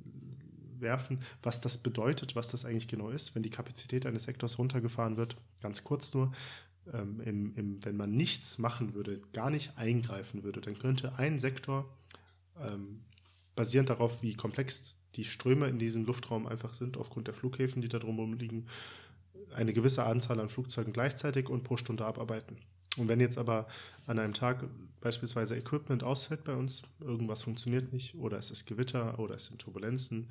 werfen, 0.80 1.20
was 1.42 1.62
das 1.62 1.78
bedeutet, 1.78 2.36
was 2.36 2.50
das 2.50 2.66
eigentlich 2.66 2.88
genau 2.88 3.10
ist, 3.10 3.36
wenn 3.36 3.44
die 3.44 3.50
Kapazität 3.50 4.06
eines 4.06 4.24
Sektors 4.24 4.60
runtergefahren 4.60 5.18
wird. 5.18 5.38
Ganz 5.62 5.84
kurz 5.84 6.14
nur. 6.14 6.34
Ähm, 6.94 7.22
im, 7.22 7.56
im, 7.56 7.86
wenn 7.86 7.96
man 7.96 8.12
nichts 8.12 8.58
machen 8.58 8.94
würde, 8.94 9.22
gar 9.32 9.50
nicht 9.50 9.78
eingreifen 9.78 10.44
würde, 10.44 10.60
dann 10.60 10.78
könnte 10.78 11.18
ein 11.18 11.40
Sektor 11.40 11.90
ähm, 12.62 13.02
basierend 13.56 13.90
darauf, 13.90 14.22
wie 14.22 14.34
komplex 14.34 14.98
die 15.16 15.24
Ströme 15.24 15.68
in 15.68 15.80
diesem 15.80 16.06
Luftraum 16.06 16.48
einfach 16.48 16.74
sind, 16.74 16.98
aufgrund 16.98 17.28
der 17.28 17.34
Flughäfen, 17.34 17.82
die 17.82 17.90
da 17.90 18.00
drumherum 18.00 18.34
liegen, 18.34 18.68
eine 19.54 19.74
gewisse 19.74 20.04
Anzahl 20.04 20.40
an 20.40 20.50
Flugzeugen 20.50 20.94
gleichzeitig 20.94 21.50
und 21.50 21.64
pro 21.64 21.78
Stunde 21.78 22.06
abarbeiten. 22.06 22.58
Und 22.98 23.08
wenn 23.08 23.20
jetzt 23.20 23.38
aber 23.38 23.68
an 24.06 24.20
einem 24.20 24.34
Tag 24.34 24.66
beispielsweise 25.02 25.56
Equipment 25.56 26.04
ausfällt 26.04 26.44
bei 26.44 26.54
uns, 26.54 26.84
irgendwas 27.00 27.44
funktioniert 27.44 27.92
nicht, 27.92 28.16
oder 28.16 28.38
es 28.38 28.52
ist 28.52 28.66
Gewitter, 28.66 29.20
oder 29.20 29.36
es 29.36 29.48
sind 29.48 29.62
Turbulenzen, 29.62 30.30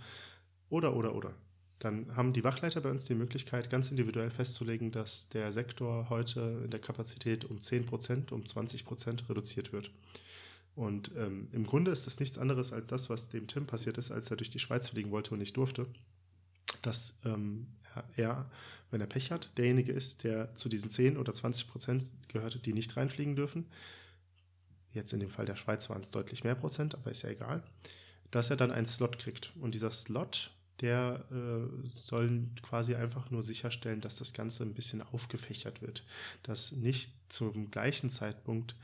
oder, 0.69 0.97
oder, 0.97 1.15
oder, 1.15 1.35
dann 1.79 2.15
haben 2.17 2.33
die 2.33 2.45
Wachleiter 2.45 2.81
bei 2.81 2.91
uns 2.91 3.07
die 3.07 3.15
Möglichkeit, 3.15 3.69
ganz 3.69 3.91
individuell 3.91 4.31
festzulegen, 4.31 4.93
dass 4.93 5.29
der 5.31 5.51
Sektor 5.51 6.09
heute 6.11 6.63
in 6.65 6.71
der 6.71 6.81
Kapazität 6.81 7.45
um 7.45 7.59
10%, 7.59 8.33
um 8.33 8.43
20% 8.43 9.29
reduziert 9.29 9.73
wird. 9.73 9.91
Und 10.75 11.11
ähm, 11.17 11.49
im 11.53 11.67
Grunde 11.67 11.91
ist 11.91 12.07
das 12.07 12.19
nichts 12.19 12.39
anderes 12.39 12.73
als 12.73 12.87
das, 12.87 13.11
was 13.11 13.29
dem 13.29 13.47
Tim 13.47 13.67
passiert 13.67 13.99
ist, 13.99 14.11
als 14.11 14.31
er 14.31 14.37
durch 14.37 14.51
die 14.51 14.59
Schweiz 14.59 14.89
fliegen 14.89 15.11
wollte 15.11 15.33
und 15.33 15.39
nicht 15.39 15.57
durfte. 15.57 15.87
Dass 16.81 17.15
ähm, 17.25 17.67
er, 18.17 18.51
wenn 18.91 19.01
er 19.01 19.07
Pech 19.07 19.31
hat, 19.31 19.57
derjenige 19.59 19.93
ist, 19.93 20.25
der 20.25 20.55
zu 20.55 20.69
diesen 20.69 20.89
10 20.89 21.19
oder 21.19 21.35
20 21.35 21.69
Prozent 21.69 22.15
gehört, 22.29 22.65
die 22.65 22.73
nicht 22.73 22.97
reinfliegen 22.97 23.37
dürfen. 23.37 23.67
Jetzt 24.93 25.13
in 25.13 25.21
dem 25.21 25.31
Fall 25.31 25.47
der 25.47 25.57
Schweiz 25.57 25.89
waren 25.91 26.03
es 26.03 26.11
deutlich 26.11 26.45
mehr 26.45 26.55
Prozent, 26.55 26.95
aber 26.95 27.11
ist 27.11 27.23
ja 27.23 27.31
egal. 27.31 27.63
Dass 28.31 28.49
er 28.49 28.57
dann 28.57 28.71
einen 28.71 28.87
Slot 28.87 29.19
kriegt. 29.19 29.53
Und 29.61 29.75
dieser 29.75 29.91
Slot, 29.91 30.53
der 30.81 31.25
äh, 31.31 31.87
soll 31.95 32.49
quasi 32.63 32.95
einfach 32.95 33.31
nur 33.31 33.43
sicherstellen, 33.43 34.01
dass 34.01 34.17
das 34.17 34.33
Ganze 34.33 34.65
ein 34.65 34.75
bisschen 34.75 35.03
aufgefächert 35.03 35.83
wird. 35.83 36.05
Dass 36.43 36.73
nicht 36.73 37.13
zum 37.29 37.71
gleichen 37.71 38.09
Zeitpunkt 38.09 38.75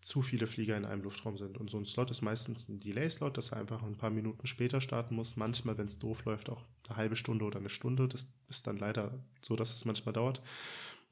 zu 0.00 0.22
viele 0.22 0.46
Flieger 0.46 0.76
in 0.76 0.84
einem 0.84 1.02
Luftraum 1.02 1.36
sind. 1.36 1.58
Und 1.58 1.70
so 1.70 1.78
ein 1.78 1.84
Slot 1.84 2.10
ist 2.10 2.22
meistens 2.22 2.68
ein 2.68 2.80
Delay-Slot, 2.80 3.36
dass 3.36 3.52
er 3.52 3.58
einfach 3.58 3.82
ein 3.82 3.96
paar 3.96 4.10
Minuten 4.10 4.46
später 4.46 4.80
starten 4.80 5.14
muss. 5.14 5.36
Manchmal, 5.36 5.76
wenn 5.78 5.86
es 5.86 5.98
doof 5.98 6.24
läuft, 6.24 6.48
auch 6.48 6.64
eine 6.88 6.96
halbe 6.96 7.16
Stunde 7.16 7.44
oder 7.44 7.58
eine 7.58 7.68
Stunde. 7.68 8.08
Das 8.08 8.28
ist 8.48 8.66
dann 8.66 8.78
leider 8.78 9.22
so, 9.40 9.56
dass 9.56 9.74
es 9.74 9.84
manchmal 9.84 10.12
dauert. 10.12 10.40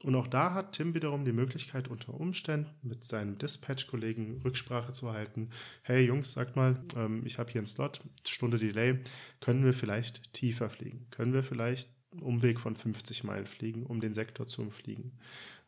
Und 0.03 0.15
auch 0.15 0.27
da 0.27 0.53
hat 0.53 0.73
Tim 0.73 0.93
wiederum 0.93 1.25
die 1.25 1.33
Möglichkeit, 1.33 1.89
unter 1.89 2.13
Umständen 2.13 2.69
mit 2.81 3.03
seinem 3.03 3.37
Dispatch-Kollegen 3.37 4.41
Rücksprache 4.43 4.93
zu 4.93 5.11
halten. 5.11 5.49
Hey 5.83 6.05
Jungs, 6.05 6.31
sagt 6.31 6.55
mal, 6.55 6.81
ähm, 6.95 7.23
ich 7.25 7.37
habe 7.37 7.51
hier 7.51 7.59
einen 7.59 7.67
Slot, 7.67 7.99
Stunde 8.25 8.57
Delay. 8.57 8.99
Können 9.41 9.65
wir 9.65 9.73
vielleicht 9.73 10.33
tiefer 10.33 10.69
fliegen? 10.69 11.05
Können 11.11 11.33
wir 11.33 11.43
vielleicht 11.43 11.89
einen 12.13 12.21
Umweg 12.21 12.61
von 12.61 12.77
50 12.77 13.25
Meilen 13.25 13.45
fliegen, 13.45 13.85
um 13.85 13.99
den 13.99 14.13
Sektor 14.13 14.47
zu 14.47 14.61
umfliegen? 14.61 15.11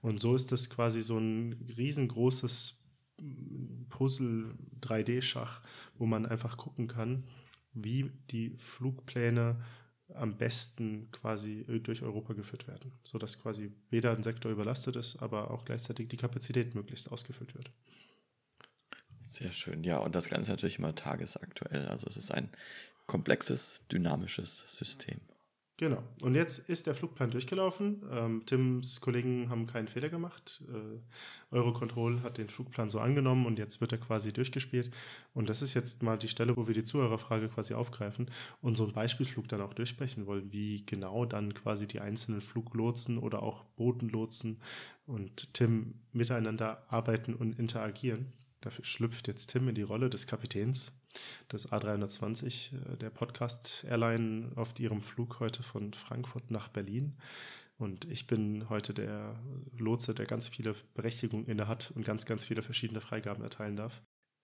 Und 0.02 0.22
so 0.22 0.34
ist 0.34 0.52
das 0.54 0.70
quasi 0.70 1.02
so 1.02 1.18
ein 1.18 1.70
riesengroßes 1.78 2.81
Puzzle 3.90 4.56
3D-Schach, 4.82 5.62
wo 5.98 6.06
man 6.06 6.26
einfach 6.26 6.58
gucken 6.58 6.88
kann, 6.88 7.24
wie 7.74 8.12
die 8.32 8.52
Flugpläne 8.58 9.64
am 10.14 10.38
besten 10.38 11.10
quasi 11.12 11.66
durch 11.84 12.02
Europa 12.02 12.34
geführt 12.34 12.68
werden, 12.68 12.92
sodass 13.04 13.40
quasi 13.40 13.72
weder 13.90 14.12
ein 14.12 14.24
Sektor 14.24 14.52
überlastet 14.52 14.96
ist, 14.98 15.22
aber 15.22 15.52
auch 15.52 15.64
gleichzeitig 15.64 16.10
die 16.10 16.18
Kapazität 16.18 16.76
möglichst 16.76 17.12
ausgefüllt 17.12 17.56
wird. 17.56 17.72
Sehr 19.22 19.52
schön, 19.52 19.84
ja, 19.84 20.00
und 20.00 20.16
das 20.16 20.28
Ganze 20.28 20.52
natürlich 20.52 20.80
immer 20.80 20.96
tagesaktuell. 20.96 21.88
Also 21.88 22.08
es 22.08 22.18
ist 22.18 22.32
ein 22.32 22.50
komplexes, 23.06 23.82
dynamisches 23.92 24.76
System. 24.78 25.22
Genau. 25.82 26.04
Und 26.22 26.36
jetzt 26.36 26.70
ist 26.70 26.86
der 26.86 26.94
Flugplan 26.94 27.32
durchgelaufen. 27.32 28.04
Ähm, 28.12 28.46
Tims 28.46 29.02
Kollegen 29.02 29.50
haben 29.50 29.66
keinen 29.66 29.88
Fehler 29.88 30.10
gemacht. 30.10 30.64
Äh, 30.72 31.56
Eurocontrol 31.56 32.22
hat 32.22 32.38
den 32.38 32.50
Flugplan 32.50 32.92
so 32.92 33.00
angenommen 33.00 33.48
und 33.48 33.58
jetzt 33.58 33.82
wird 33.82 33.92
er 33.92 33.98
quasi 33.98 34.32
durchgespielt. 34.32 34.96
Und 35.34 35.50
das 35.50 35.64
ist 35.64 35.74
jetzt 35.74 36.04
mal 36.04 36.20
die 36.20 36.28
Stelle, 36.28 36.56
wo 36.56 36.68
wir 36.68 36.76
die 36.76 36.84
Zuhörerfrage 36.84 37.50
quasi 37.50 37.74
aufgreifen 37.74 38.30
und 38.62 38.78
so 38.78 38.84
einen 38.84 38.94
Beispielflug 38.94 39.48
dann 39.48 39.62
auch 39.62 39.74
durchsprechen 39.74 40.28
wollen, 40.28 40.52
wie 40.52 40.86
genau 40.86 41.26
dann 41.26 41.56
quasi 41.56 41.88
die 41.88 42.00
einzelnen 42.00 42.42
Fluglotsen 42.42 43.18
oder 43.18 43.42
auch 43.42 43.64
Bodenlotsen 43.76 44.62
und 45.08 45.52
Tim 45.56 45.96
miteinander 46.12 46.86
arbeiten 46.90 47.34
und 47.34 47.58
interagieren. 47.58 48.34
Dafür 48.60 48.86
schlüpft 48.86 49.28
jetzt 49.28 49.48
Tim 49.48 49.68
in 49.68 49.74
die 49.74 49.82
Rolle 49.82 50.12
des 50.12 50.28
Kapitäns 50.28 50.94
des 51.52 51.70
A320 51.70 52.74
äh, 52.74 52.98
der 52.98 53.10
Podcast 53.10 53.84
Airline 53.88 54.52
auf 54.56 54.78
ihrem 54.80 55.02
Flug 55.02 55.40
heute 55.40 55.64
von 55.64 55.94
Frankfurt 55.94 56.52
nach 56.52 56.70
Berlin. 56.70 57.16
Und 57.78 58.06
ich 58.06 58.28
bin 58.28 58.70
heute 58.70 58.94
der 58.94 59.40
Lotse, 59.78 60.14
der 60.14 60.28
ganz 60.28 60.48
viele 60.48 60.76
Berechtigungen 60.94 61.48
inne 61.48 61.68
hat 61.68 61.92
und 61.96 62.06
ganz, 62.06 62.26
ganz 62.26 62.46
viele 62.46 62.62
verschiedene 62.62 63.02
Freigaben 63.02 63.42
erteilen 63.42 63.76
darf. 63.76 64.02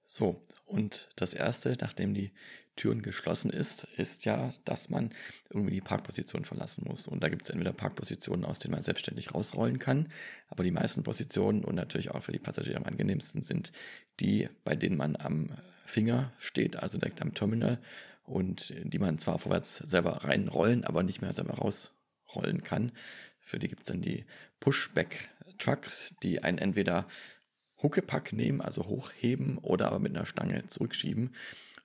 So, 0.10 0.42
und 0.66 1.10
das 1.18 1.34
erste, 1.34 1.78
nachdem 1.82 2.14
die 2.14 2.32
Türen 2.78 3.02
geschlossen 3.02 3.52
ist, 3.52 3.84
ist 3.98 4.24
ja, 4.24 4.52
dass 4.64 4.90
man 4.90 5.14
irgendwie 5.50 5.74
die 5.74 5.82
Parkposition 5.82 6.46
verlassen 6.46 6.86
muss. 6.88 7.08
Und 7.08 7.22
da 7.22 7.28
gibt 7.28 7.42
es 7.42 7.50
entweder 7.50 7.74
Parkpositionen, 7.74 8.46
aus 8.46 8.60
denen 8.60 8.72
man 8.72 8.82
selbstständig 8.82 9.36
rausrollen 9.36 9.80
kann, 9.80 10.08
aber 10.48 10.64
die 10.64 10.72
meisten 10.72 11.04
Positionen 11.04 11.66
und 11.66 11.76
natürlich 11.76 12.12
auch 12.12 12.24
für 12.24 12.32
die 12.32 12.40
Passagiere 12.40 12.78
am 12.78 12.86
angenehmsten 12.86 13.42
sind 13.42 13.74
die, 14.22 14.48
bei 14.64 14.76
denen 14.76 14.96
man 14.96 15.18
am 15.18 15.52
Finger 15.88 16.34
steht, 16.38 16.76
also 16.76 16.98
direkt 16.98 17.22
am 17.22 17.34
Terminal 17.34 17.80
und 18.24 18.74
die 18.84 19.00
man 19.00 19.18
zwar 19.18 19.40
vorwärts 19.40 19.78
selber 19.78 20.26
reinrollen, 20.26 20.84
aber 20.84 21.02
nicht 21.02 21.22
mehr 21.22 21.34
selber 21.34 21.56
rausrollen 21.56 22.64
kann. 22.64 22.92
Für 23.40 23.58
die 23.58 23.70
gibt 23.70 23.82
es 23.82 23.88
dann 23.88 24.02
die 24.02 24.26
Pushback-Trucks, 24.60 26.16
die 26.22 26.44
einen 26.44 26.58
entweder 26.58 27.08
Huckepack 27.82 28.34
nehmen, 28.34 28.60
also 28.60 28.86
hochheben 28.86 29.58
oder 29.60 29.88
aber 29.88 30.00
mit 30.00 30.16
einer 30.16 30.26
Stange 30.26 30.66
zurückschieben. 30.66 31.34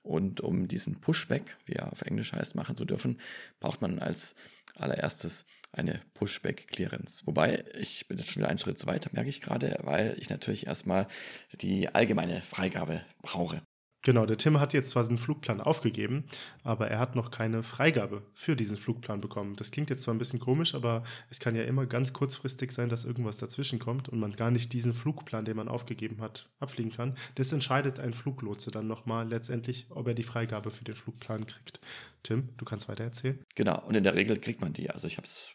Und 0.01 0.41
um 0.41 0.67
diesen 0.67 0.99
Pushback, 0.99 1.55
wie 1.65 1.73
er 1.73 1.93
auf 1.93 2.01
Englisch 2.01 2.33
heißt, 2.33 2.55
machen 2.55 2.75
zu 2.75 2.83
dürfen, 2.83 3.21
braucht 3.61 3.81
man 3.81 3.99
als 3.99 4.35
allererstes 4.75 5.45
eine 5.71 6.01
Pushback-Clearance. 6.15 7.25
Wobei, 7.25 7.63
ich 7.79 8.07
bin 8.07 8.17
jetzt 8.17 8.29
schon 8.29 8.41
wieder 8.41 8.49
einen 8.49 8.59
Schritt 8.59 8.77
zu 8.77 8.85
weit, 8.85 9.13
merke 9.13 9.29
ich 9.29 9.39
gerade, 9.39 9.79
weil 9.83 10.15
ich 10.19 10.29
natürlich 10.29 10.67
erstmal 10.67 11.07
die 11.53 11.87
allgemeine 11.87 12.41
Freigabe 12.41 13.05
brauche. 13.21 13.61
Genau, 14.05 14.25
der 14.25 14.37
Tim 14.37 14.59
hat 14.59 14.73
jetzt 14.73 14.89
zwar 14.89 15.05
seinen 15.05 15.17
Flugplan 15.17 15.61
aufgegeben, 15.61 16.25
aber 16.63 16.89
er 16.89 16.99
hat 16.99 17.15
noch 17.15 17.31
keine 17.31 17.63
Freigabe 17.63 18.21
für 18.33 18.57
diesen 18.57 18.77
Flugplan 18.77 19.21
bekommen. 19.21 19.55
Das 19.55 19.71
klingt 19.71 19.89
jetzt 19.89 20.03
zwar 20.03 20.13
ein 20.13 20.17
bisschen 20.17 20.41
komisch, 20.41 20.75
aber 20.75 21.05
es 21.29 21.39
kann 21.39 21.55
ja 21.55 21.63
immer 21.63 21.85
ganz 21.85 22.11
kurzfristig 22.11 22.73
sein, 22.73 22.89
dass 22.89 23.05
irgendwas 23.05 23.37
dazwischen 23.37 23.79
kommt 23.79 24.09
und 24.09 24.19
man 24.19 24.33
gar 24.33 24.51
nicht 24.51 24.73
diesen 24.73 24.93
Flugplan, 24.93 25.45
den 25.45 25.55
man 25.55 25.69
aufgegeben 25.69 26.19
hat, 26.19 26.49
abfliegen 26.59 26.91
kann. 26.91 27.17
Das 27.35 27.53
entscheidet 27.53 28.01
ein 28.01 28.11
Fluglotse 28.11 28.71
dann 28.71 28.87
nochmal 28.87 29.29
letztendlich, 29.29 29.87
ob 29.89 30.05
er 30.05 30.13
die 30.13 30.23
Freigabe 30.23 30.69
für 30.69 30.83
den 30.83 30.95
Flugplan 30.95 31.45
kriegt. 31.45 31.79
Tim, 32.23 32.49
du 32.57 32.65
kannst 32.65 32.89
weiter 32.89 33.05
erzählen. 33.05 33.39
Genau, 33.55 33.81
und 33.85 33.95
in 33.95 34.03
der 34.03 34.15
Regel 34.15 34.37
kriegt 34.37 34.59
man 34.59 34.73
die. 34.73 34.89
Also 34.89 35.07
ich 35.07 35.15
habe 35.15 35.27
es 35.27 35.53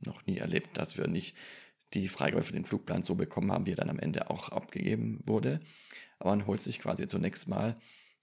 noch 0.00 0.24
nie 0.24 0.38
erlebt, 0.38 0.78
dass 0.78 0.96
wir 0.96 1.06
nicht 1.06 1.36
die 1.92 2.08
Freigabe 2.08 2.42
für 2.42 2.52
den 2.52 2.64
Flugplan 2.64 3.02
so 3.02 3.14
bekommen 3.14 3.52
haben, 3.52 3.66
wie 3.66 3.72
er 3.72 3.76
dann 3.76 3.90
am 3.90 3.98
Ende 3.98 4.30
auch 4.30 4.48
abgegeben 4.48 5.20
wurde. 5.26 5.60
Aber 6.18 6.30
man 6.30 6.46
holt 6.46 6.60
sich 6.60 6.78
quasi 6.78 7.06
zunächst 7.06 7.48
mal, 7.48 7.76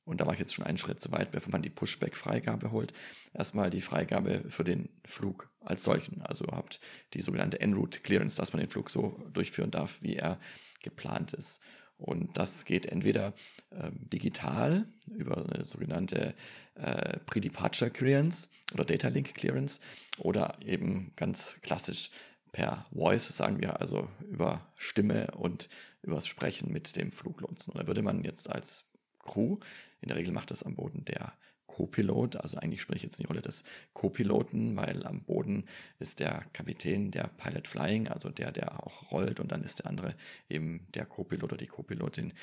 und 0.05 0.19
da 0.19 0.25
war 0.25 0.33
ich 0.33 0.39
jetzt 0.39 0.53
schon 0.53 0.65
einen 0.65 0.77
Schritt 0.77 0.99
zu 0.99 1.11
weit, 1.11 1.31
bevor 1.31 1.51
man 1.51 1.61
die 1.61 1.69
Pushback-Freigabe 1.69 2.71
holt, 2.71 2.93
erstmal 3.33 3.69
die 3.69 3.81
Freigabe 3.81 4.43
für 4.49 4.65
den 4.65 4.89
Flug 5.05 5.49
als 5.61 5.83
solchen. 5.83 6.21
Also 6.21 6.45
habt 6.47 6.81
die 7.13 7.21
sogenannte 7.21 7.61
En-Route 7.61 8.01
Clearance, 8.01 8.35
dass 8.35 8.51
man 8.51 8.59
den 8.59 8.69
Flug 8.69 8.89
so 8.89 9.21
durchführen 9.31 9.71
darf, 9.71 10.01
wie 10.01 10.15
er 10.17 10.39
geplant 10.81 11.33
ist. 11.33 11.61
Und 11.95 12.37
das 12.37 12.65
geht 12.65 12.85
entweder 12.87 13.33
äh, 13.69 13.91
digital 13.93 14.87
über 15.15 15.37
eine 15.37 15.63
sogenannte 15.63 16.35
äh, 16.75 17.19
Pre-Departure 17.19 17.91
Clearance 17.91 18.49
oder 18.73 18.83
Data 18.83 19.07
Link 19.07 19.33
Clearance 19.35 19.79
oder 20.17 20.57
eben 20.65 21.13
ganz 21.15 21.59
klassisch 21.61 22.09
per 22.53 22.85
Voice, 22.91 23.27
sagen 23.27 23.59
wir, 23.59 23.81
also 23.81 24.07
über 24.21 24.71
Stimme 24.75 25.31
und 25.31 25.67
übers 26.03 26.27
Sprechen 26.27 26.71
mit 26.71 26.95
dem 26.95 27.11
Fluglotsen. 27.11 27.73
Und 27.73 27.81
da 27.81 27.87
würde 27.87 28.03
man 28.03 28.23
jetzt 28.23 28.49
als 28.49 28.85
Crew, 29.19 29.57
in 29.99 30.07
der 30.07 30.17
Regel 30.17 30.31
macht 30.33 30.51
das 30.51 30.63
am 30.63 30.75
Boden 30.75 31.03
der 31.03 31.33
Co-Pilot, 31.65 32.35
also 32.35 32.57
eigentlich 32.57 32.81
spreche 32.81 32.97
ich 32.97 33.03
jetzt 33.03 33.19
die 33.19 33.25
Rolle 33.25 33.41
des 33.41 33.63
Co-Piloten, 33.93 34.75
weil 34.75 35.07
am 35.07 35.23
Boden 35.23 35.65
ist 35.97 36.19
der 36.19 36.45
Kapitän 36.53 37.09
der 37.09 37.29
Pilot 37.37 37.67
Flying, 37.67 38.07
also 38.07 38.29
der, 38.29 38.51
der 38.51 38.85
auch 38.85 39.11
rollt, 39.11 39.39
und 39.39 39.51
dann 39.51 39.63
ist 39.63 39.79
der 39.79 39.87
andere 39.87 40.15
eben 40.47 40.85
der 40.93 41.07
Co-Pilot 41.07 41.43
oder 41.43 41.57
die 41.57 41.67
Co-Pilotin, 41.67 42.33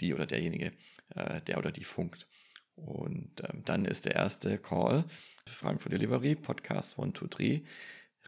die 0.00 0.12
oder 0.12 0.26
derjenige, 0.26 0.72
äh, 1.14 1.40
der 1.42 1.58
oder 1.58 1.70
die 1.70 1.84
funkt. 1.84 2.26
Und 2.74 3.40
ähm, 3.48 3.62
dann 3.64 3.84
ist 3.84 4.06
der 4.06 4.16
erste 4.16 4.58
Call, 4.58 5.04
Fragen 5.46 5.78
for 5.78 5.90
Delivery, 5.90 6.34
Podcast 6.34 6.98
123, 6.98 7.64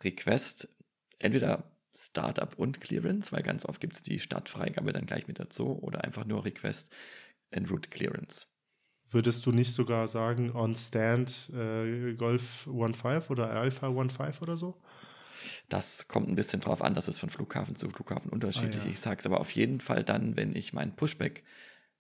Request 0.05 0.68
entweder 1.19 1.71
Startup 1.95 2.53
und 2.59 2.81
Clearance, 2.81 3.33
weil 3.33 3.43
ganz 3.43 3.64
oft 3.64 3.81
gibt 3.81 3.95
es 3.95 4.03
die 4.03 4.21
Startfreigabe 4.21 4.93
dann 4.93 5.07
gleich 5.07 5.27
mit 5.29 5.39
dazu 5.39 5.79
oder 5.81 6.05
einfach 6.05 6.27
nur 6.27 6.45
Request 6.45 6.95
and 7.51 7.71
Route 7.71 7.89
Clearance. 7.89 8.47
Würdest 9.09 9.47
du 9.47 9.53
nicht 9.53 9.73
sogar 9.73 10.09
sagen, 10.09 10.51
on 10.55 10.75
Stand 10.77 11.51
äh, 11.55 12.14
Golf 12.14 12.67
1.5 12.67 13.31
oder 13.31 13.51
Alpha 13.51 13.89
1.5 13.89 14.43
oder 14.43 14.57
so? 14.57 14.81
Das 15.69 16.09
kommt 16.09 16.29
ein 16.29 16.35
bisschen 16.35 16.61
drauf 16.61 16.83
an, 16.83 16.95
das 16.95 17.07
ist 17.09 17.19
von 17.19 17.29
Flughafen 17.29 17.77
zu 17.77 17.89
Flughafen 17.89 18.31
unterschiedlich. 18.31 18.83
Ah, 18.83 18.87
ja. 18.87 18.91
Ich 18.91 19.01
sage 19.01 19.21
es 19.21 19.27
aber 19.27 19.41
auf 19.41 19.53
jeden 19.53 19.81
Fall 19.81 20.03
dann, 20.03 20.37
wenn 20.37 20.57
ich 20.57 20.73
meinen 20.73 20.97
Pushback 20.97 21.45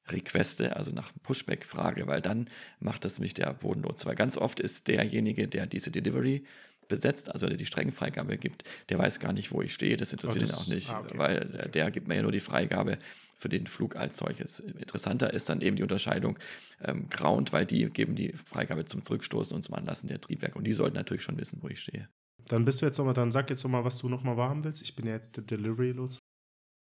requeste, 0.08 0.76
also 0.76 0.92
nach 0.92 1.12
Pushback 1.22 1.64
frage, 1.64 2.06
weil 2.06 2.20
dann 2.20 2.48
macht 2.80 3.04
das 3.04 3.18
mich 3.18 3.34
der 3.34 3.52
Bodenlotse. 3.52 4.06
Weil 4.06 4.14
ganz 4.14 4.36
oft 4.36 4.60
ist 4.60 4.88
derjenige, 4.88 5.48
der 5.48 5.66
diese 5.66 5.90
Delivery 5.90 6.44
besetzt, 6.88 7.32
also 7.32 7.46
der 7.46 7.56
die 7.56 7.66
Streckenfreigabe 7.66 8.38
gibt, 8.38 8.64
der 8.88 8.98
weiß 8.98 9.20
gar 9.20 9.32
nicht, 9.32 9.52
wo 9.52 9.62
ich 9.62 9.72
stehe. 9.72 9.96
Das 9.96 10.12
interessiert 10.12 10.44
oh, 10.44 10.46
das, 10.46 10.56
ihn 10.56 10.62
auch 10.62 10.66
nicht, 10.68 10.90
ah, 10.90 11.00
okay. 11.00 11.18
weil 11.18 11.40
der, 11.40 11.68
der 11.68 11.90
gibt 11.90 12.08
mir 12.08 12.16
ja 12.16 12.22
nur 12.22 12.32
die 12.32 12.40
Freigabe 12.40 12.98
für 13.36 13.48
den 13.48 13.66
Flug 13.66 13.96
als 13.96 14.16
solches. 14.16 14.60
Interessanter 14.60 15.32
ist 15.32 15.48
dann 15.48 15.60
eben 15.60 15.76
die 15.76 15.82
Unterscheidung 15.82 16.38
ähm, 16.80 17.08
Ground, 17.10 17.52
weil 17.52 17.66
die 17.66 17.88
geben 17.90 18.14
die 18.14 18.32
Freigabe 18.32 18.84
zum 18.84 19.02
Zurückstoßen 19.02 19.54
und 19.54 19.62
zum 19.62 19.74
Anlassen 19.74 20.08
der 20.08 20.20
Triebwerke 20.20 20.58
und 20.58 20.64
die 20.64 20.72
sollten 20.72 20.96
natürlich 20.96 21.22
schon 21.22 21.38
wissen, 21.38 21.62
wo 21.62 21.68
ich 21.68 21.80
stehe. 21.80 22.08
Dann 22.48 22.64
bist 22.64 22.80
du 22.80 22.86
jetzt 22.86 22.98
nochmal, 22.98 23.14
dann 23.14 23.32
sag 23.32 23.50
jetzt 23.50 23.64
nochmal, 23.64 23.84
was 23.84 23.98
du 23.98 24.08
nochmal 24.08 24.36
warm 24.36 24.64
willst. 24.64 24.82
Ich 24.82 24.94
bin 24.94 25.06
ja 25.06 25.14
jetzt 25.14 25.36
der 25.36 25.44
Delivery 25.44 25.90
los. 25.90 26.22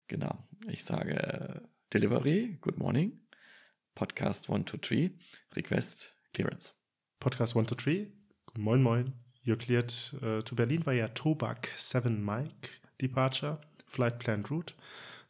Genau. 0.09 0.48
Ich 0.68 0.84
sage 0.84 1.14
äh, 1.14 1.61
Delivery, 1.92 2.59
good 2.61 2.78
morning. 2.78 3.20
Podcast 3.94 4.48
1 4.48 4.64
to 4.64 4.76
3, 4.76 5.12
Request 5.55 6.14
Clearance. 6.32 6.72
Podcast 7.20 7.57
1 7.57 7.68
to 7.68 7.74
3, 7.74 8.11
moin 8.57 8.82
moin. 8.82 9.12
You're 9.43 9.57
cleared 9.57 9.93
uh, 10.22 10.43
to 10.43 10.55
Berlin 10.55 10.82
via 10.82 11.09
Tobak 11.09 11.68
7 11.76 12.22
Mike 12.22 12.70
departure, 12.99 13.57
flight 13.86 14.18
planned 14.18 14.51
route. 14.51 14.74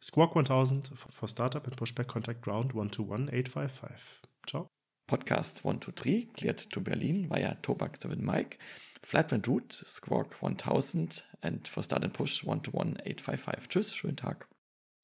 Squawk 0.01 0.35
1000 0.35 0.89
for 0.95 1.27
startup 1.27 1.65
and 1.65 1.77
pushback 1.77 2.07
contact 2.07 2.41
ground 2.41 2.73
121855. 2.73 4.21
Ciao. 4.45 4.67
Podcast 5.07 5.63
123 5.63 6.29
cleared 6.35 6.57
to 6.57 6.81
Berlin 6.81 7.27
via 7.29 7.55
Tobak 7.61 8.01
7 8.01 8.23
Mike. 8.25 8.57
Flight 9.01 9.29
planned 9.29 9.47
route 9.47 9.83
Squawk 9.85 10.35
1000 10.41 11.23
and 11.41 11.67
for 11.67 11.81
start 11.81 12.03
and 12.03 12.13
push 12.13 12.43
121855. 12.43 13.69
Tschüss, 13.69 13.95
schönen 13.95 14.17
Tag. 14.17 14.47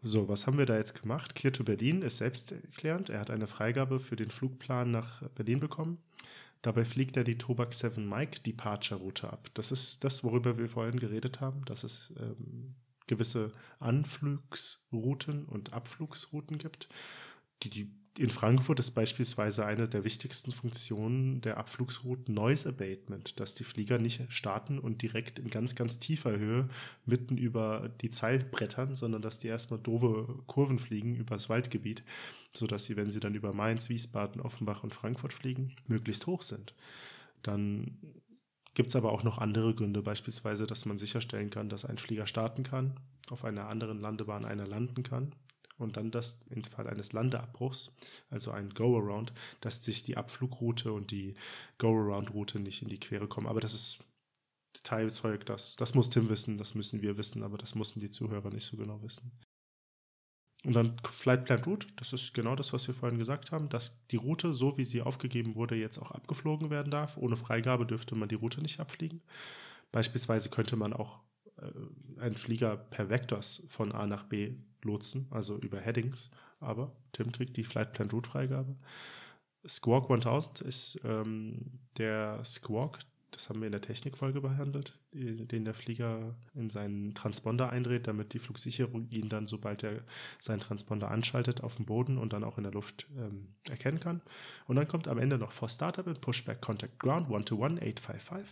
So, 0.01 0.28
was 0.28 0.45
haben 0.45 0.58
wir 0.58 0.66
da 0.66 0.78
jetzt 0.78 1.01
gemacht? 1.01 1.34
Clear 1.36 1.53
to 1.53 1.64
Berlin 1.64 2.01
ist 2.01 2.18
selbsterklärend. 2.18 3.10
Er 3.10 3.20
hat 3.20 3.32
eine 3.32 3.47
Freigabe 3.47 3.99
für 3.99 4.16
den 4.16 4.30
Flugplan 4.30 4.91
nach 4.91 5.24
Berlin 5.30 5.60
bekommen. 5.60 5.97
Dabei 6.62 6.86
fliegt 6.86 7.18
er 7.18 7.24
die 7.24 7.38
Tobak 7.38 7.74
7 7.74 8.08
Mike 8.08 8.41
Departure 8.41 8.99
Route 8.99 9.32
ab. 9.32 9.49
Das 9.53 9.72
ist 9.72 10.03
das, 10.03 10.24
worüber 10.24 10.58
wir 10.58 10.70
vorhin 10.70 10.99
geredet 10.99 11.39
haben. 11.39 11.64
Das 11.66 11.84
ist 11.84 12.14
ähm, 12.20 12.76
gewisse 13.08 13.53
Anflugsrouten 13.80 15.45
und 15.45 15.74
Abflugsrouten 15.74 16.58
gibt. 16.58 16.89
Die, 17.64 17.70
die, 17.70 17.91
in 18.18 18.32
Frankfurt 18.32 18.80
ist 18.80 18.91
beispielsweise 18.91 19.65
eine 19.65 19.88
der 19.88 20.03
wichtigsten 20.03 20.51
Funktionen 20.51 21.41
der 21.41 21.57
Abflugsrouten 21.57 22.34
Noise 22.34 22.70
Abatement, 22.70 23.39
dass 23.39 23.53
die 23.53 23.63
Flieger 23.63 23.99
nicht 23.99 24.22
starten 24.30 24.80
und 24.80 25.01
direkt 25.01 25.38
in 25.38 25.49
ganz, 25.49 25.76
ganz 25.76 25.99
tiefer 25.99 26.38
Höhe 26.38 26.68
mitten 27.05 27.38
über 27.38 27.89
die 28.01 28.09
Zeil 28.09 28.39
brettern, 28.39 28.95
sondern 28.95 29.22
dass 29.22 29.38
die 29.38 29.47
erstmal 29.47 29.80
doofe 29.80 30.39
Kurven 30.47 30.80
fliegen 30.80 31.15
übers 31.15 31.47
Waldgebiet, 31.49 32.03
sodass 32.53 32.86
sie, 32.86 32.95
wenn 32.95 33.11
sie 33.11 33.20
dann 33.20 33.36
über 33.36 33.53
Mainz, 33.53 33.89
Wiesbaden, 33.89 34.41
Offenbach 34.41 34.84
und 34.84 34.95
Frankfurt 34.95 35.34
fliegen, 35.34 35.76
möglichst 35.88 36.26
hoch 36.26 36.41
sind. 36.41 36.74
Dann 37.43 37.97
Gibt 38.74 38.89
es 38.89 38.95
aber 38.95 39.11
auch 39.11 39.24
noch 39.24 39.39
andere 39.39 39.74
Gründe, 39.74 40.03
beispielsweise, 40.03 40.68
dass 40.68 40.86
man 40.86 40.99
sicherstellen 40.99 41.49
kann, 41.49 41.68
dass 41.68 41.84
ein 41.84 41.97
Flieger 41.97 42.28
starten 42.28 42.61
kann, 42.61 42.99
auf 43.32 43.43
einer 43.43 43.70
anderen 43.70 43.99
Landebahn 43.99 44.45
einer 44.45 44.68
landen 44.68 45.01
kann 45.01 45.34
und 45.78 45.98
dann 45.98 46.12
das 46.12 46.42
im 46.50 46.64
Fall 46.64 46.88
eines 46.88 47.14
Landeabbruchs, 47.14 47.96
also 48.30 48.52
ein 48.52 48.70
Go-Around, 48.72 49.34
dass 49.62 49.84
sich 49.84 50.04
die 50.04 50.18
Abflugroute 50.18 50.92
und 50.92 51.12
die 51.12 51.36
Go-Around-Route 51.78 52.60
nicht 52.60 52.82
in 52.82 52.90
die 52.90 53.00
Quere 53.00 53.28
kommen. 53.28 53.48
Aber 53.48 53.62
das 53.62 53.74
ist 53.74 54.00
Detailzeug, 54.76 55.46
das, 55.46 55.76
das 55.76 55.94
muss 55.94 56.10
Tim 56.10 56.30
wissen, 56.30 56.58
das 56.58 56.76
müssen 56.76 57.02
wir 57.02 57.18
wissen, 57.18 57.44
aber 57.44 57.58
das 57.58 57.76
mussten 57.76 58.00
die 58.00 58.10
Zuhörer 58.10 58.50
nicht 58.50 58.66
so 58.66 58.78
genau 58.78 59.02
wissen. 59.02 59.32
Und 60.64 60.74
dann 60.74 60.98
Flight 61.04 61.46
Plan 61.46 61.64
Route, 61.64 61.88
das 61.96 62.14
ist 62.14 62.34
genau 62.34 62.56
das, 62.56 62.74
was 62.74 62.88
wir 62.88 62.96
vorhin 62.96 63.20
gesagt 63.20 63.52
haben, 63.52 63.70
dass 63.70 64.06
die 64.08 64.18
Route, 64.18 64.54
so 64.54 64.78
wie 64.78 64.84
sie 64.84 65.02
aufgegeben 65.02 65.56
wurde, 65.56 65.76
jetzt 65.76 66.00
auch 66.00 66.12
abgeflogen 66.12 66.70
werden 66.70 66.92
darf. 66.92 67.16
Ohne 67.18 67.38
Freigabe 67.38 67.86
dürfte 67.86 68.16
man 68.16 68.28
die 68.28 68.36
Route 68.36 68.62
nicht 68.62 68.80
abfliegen. 68.80 69.22
Beispielsweise 69.92 70.50
könnte 70.50 70.76
man 70.76 70.94
auch 70.94 71.20
äh, 71.58 72.20
einen 72.20 72.36
Flieger 72.36 72.76
per 72.76 73.10
Vectors 73.10 73.64
von 73.70 73.92
A 73.92 74.08
nach 74.08 74.24
B 74.24 74.56
lotsen, 74.88 75.28
also 75.30 75.58
über 75.58 75.80
Headings. 75.80 76.32
Aber 76.60 76.92
Tim 77.12 77.32
kriegt 77.32 77.58
die 77.58 77.64
Flight 77.64 77.94
Plan 77.94 78.10
Route 78.10 78.30
Freigabe. 78.30 78.76
Squawk 79.68 80.10
1000 80.10 80.62
ist 80.62 81.00
ähm, 81.04 81.80
der 81.98 82.44
Squawk, 82.46 83.00
das 83.32 83.50
haben 83.50 83.60
wir 83.60 83.68
in 83.68 83.74
der 83.74 83.82
Technikfolge 83.82 84.40
behandelt, 84.42 84.98
den 85.12 85.66
der 85.66 85.74
Flieger 85.74 86.36
in 86.56 86.70
seinen 86.70 87.14
Transponder 87.14 87.70
eindreht, 87.70 88.08
damit 88.08 88.34
die 88.34 88.40
Flugsicherung 88.40 89.10
ihn 89.10 89.30
dann, 89.30 89.48
sobald 89.48 89.84
er 89.84 90.02
seinen 90.40 90.62
Transponder 90.62 91.12
anschaltet, 91.12 91.62
auf 91.62 91.76
dem 91.76 91.86
Boden 91.86 92.18
und 92.18 92.34
dann 92.34 92.44
auch 92.44 92.58
in 92.58 92.64
der 92.64 92.72
Luft 92.72 93.08
ähm, 93.18 93.50
erkennen 93.70 94.00
kann. 94.00 94.22
Und 94.66 94.78
dann 94.78 94.88
kommt 94.88 95.08
am 95.08 95.20
Ende 95.20 95.38
noch 95.38 95.52
for 95.52 95.70
Startup 95.70 96.08
and 96.08 96.22
Pushback 96.22 96.62
Contact 96.62 97.00
Ground 97.00 97.28
121-855. 97.30 98.46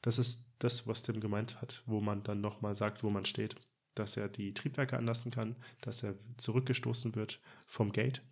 Das 0.00 0.18
ist 0.18 0.46
das, 0.58 0.86
was 0.86 1.02
Tim 1.02 1.20
gemeint 1.20 1.60
hat, 1.60 1.82
wo 1.86 2.00
man 2.00 2.22
dann 2.22 2.40
nochmal 2.40 2.76
sagt, 2.76 3.02
wo 3.02 3.10
man 3.10 3.24
steht. 3.24 3.56
Dass 3.94 4.16
er 4.16 4.28
die 4.28 4.54
Triebwerke 4.54 4.96
anlassen 4.96 5.30
kann, 5.30 5.56
dass 5.80 6.02
er 6.02 6.14
zurückgestoßen 6.36 7.14
wird 7.14 7.40
vom 7.66 7.92
Gate. 7.92 8.22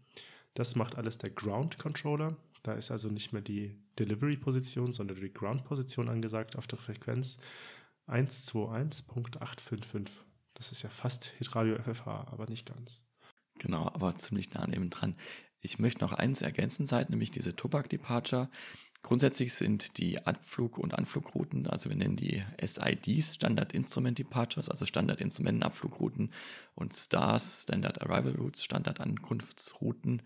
Das 0.54 0.76
macht 0.76 0.96
alles 0.96 1.18
der 1.18 1.30
Ground 1.30 1.78
Controller. 1.78 2.36
Da 2.62 2.74
ist 2.74 2.90
also 2.90 3.08
nicht 3.08 3.32
mehr 3.32 3.42
die 3.42 3.76
Delivery-Position, 3.98 4.92
sondern 4.92 5.20
die 5.20 5.32
Ground-Position 5.32 6.08
angesagt 6.08 6.56
auf 6.56 6.66
der 6.66 6.78
Frequenz 6.78 7.38
121.855. 8.08 10.08
Das 10.54 10.70
ist 10.70 10.82
ja 10.82 10.90
fast 10.90 11.26
Hitradio 11.38 11.76
FFH, 11.82 12.28
aber 12.30 12.46
nicht 12.46 12.66
ganz. 12.66 13.02
Genau, 13.58 13.86
aber 13.86 14.14
ziemlich 14.16 14.52
nah 14.54 14.66
neben 14.66 14.90
dran. 14.90 15.16
Ich 15.60 15.78
möchte 15.78 16.02
noch 16.02 16.12
eins 16.12 16.42
ergänzen 16.42 16.86
seit, 16.86 17.10
nämlich 17.10 17.30
diese 17.30 17.54
Tobak 17.54 17.88
Departure. 17.88 18.50
Grundsätzlich 19.02 19.52
sind 19.54 19.98
die 19.98 20.20
Abflug- 20.24 20.78
und 20.78 20.94
Anflugrouten, 20.94 21.66
also 21.66 21.90
wir 21.90 21.96
nennen 21.96 22.16
die 22.16 22.42
SIDs, 22.60 23.34
Standard 23.34 23.72
Instrument 23.72 24.18
Departures, 24.18 24.68
also 24.68 24.86
Standard 24.86 25.20
Instrumentenabflugrouten 25.20 26.30
und 26.76 26.94
STARS, 26.94 27.64
Standard 27.64 28.00
Arrival 28.00 28.36
Routes, 28.36 28.62
Standard 28.62 29.00
Ankunftsrouten, 29.00 30.22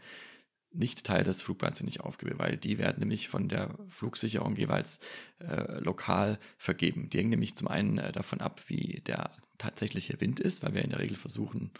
nicht 0.73 1.05
Teil 1.05 1.25
des 1.25 1.43
Flugplans 1.43 1.79
sind 1.79 1.87
nicht 1.87 2.01
aufgegeben, 2.01 2.39
weil 2.39 2.57
die 2.57 2.79
werden 2.79 3.01
nämlich 3.01 3.29
von 3.29 3.49
der 3.49 3.75
Flugsicherung 3.89 4.57
jeweils 4.57 5.01
äh, 5.39 5.79
lokal 5.81 6.39
vergeben. 6.59 7.09
Die 7.09 7.19
hängen 7.19 7.31
nämlich 7.31 7.55
zum 7.55 7.69
einen 7.69 7.99
äh, 7.99 8.13
davon 8.13 8.41
ab, 8.41 8.61
wie 8.67 9.03
der 9.07 9.31
tatsächliche 9.59 10.21
Wind 10.21 10.39
ist, 10.39 10.63
weil 10.63 10.75
wir 10.75 10.85
in 10.85 10.91
der 10.91 10.99
Regel 10.99 11.17
versuchen, 11.17 11.71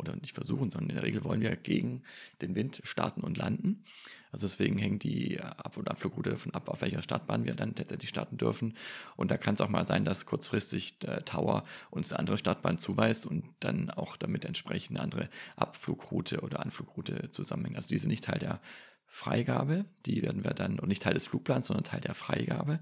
oder 0.00 0.16
nicht 0.16 0.34
versuchen, 0.34 0.70
sondern 0.70 0.90
in 0.90 0.96
der 0.96 1.04
Regel 1.04 1.24
wollen 1.24 1.40
wir 1.40 1.54
gegen 1.56 2.02
den 2.42 2.54
Wind 2.54 2.80
starten 2.84 3.20
und 3.20 3.36
landen. 3.36 3.84
Also 4.32 4.46
deswegen 4.46 4.78
hängt 4.78 5.02
die 5.02 5.40
Ab- 5.40 5.76
und 5.76 5.90
Abflugroute 5.90 6.30
davon 6.30 6.54
ab, 6.54 6.68
auf 6.68 6.82
welcher 6.82 7.02
Startbahn 7.02 7.44
wir 7.44 7.54
dann 7.54 7.74
tatsächlich 7.74 8.10
starten 8.10 8.36
dürfen. 8.36 8.74
Und 9.16 9.30
da 9.30 9.36
kann 9.36 9.54
es 9.54 9.60
auch 9.60 9.68
mal 9.68 9.84
sein, 9.84 10.04
dass 10.04 10.26
kurzfristig 10.26 11.00
der 11.00 11.24
Tower 11.24 11.64
uns 11.90 12.12
eine 12.12 12.20
andere 12.20 12.38
Startbahn 12.38 12.78
zuweist 12.78 13.26
und 13.26 13.44
dann 13.60 13.90
auch 13.90 14.16
damit 14.16 14.44
entsprechend 14.44 14.96
eine 14.96 15.04
andere 15.04 15.28
Abflugroute 15.56 16.40
oder 16.40 16.60
Anflugroute 16.60 17.30
zusammenhängt. 17.30 17.76
Also 17.76 17.88
die 17.88 17.98
sind 17.98 18.10
nicht 18.10 18.24
Teil 18.24 18.38
der 18.38 18.60
Freigabe, 19.12 19.86
die 20.06 20.22
werden 20.22 20.44
wir 20.44 20.54
dann, 20.54 20.78
und 20.78 20.88
nicht 20.88 21.02
Teil 21.02 21.14
des 21.14 21.26
Flugplans, 21.26 21.66
sondern 21.66 21.82
Teil 21.82 22.00
der 22.00 22.14
Freigabe. 22.14 22.78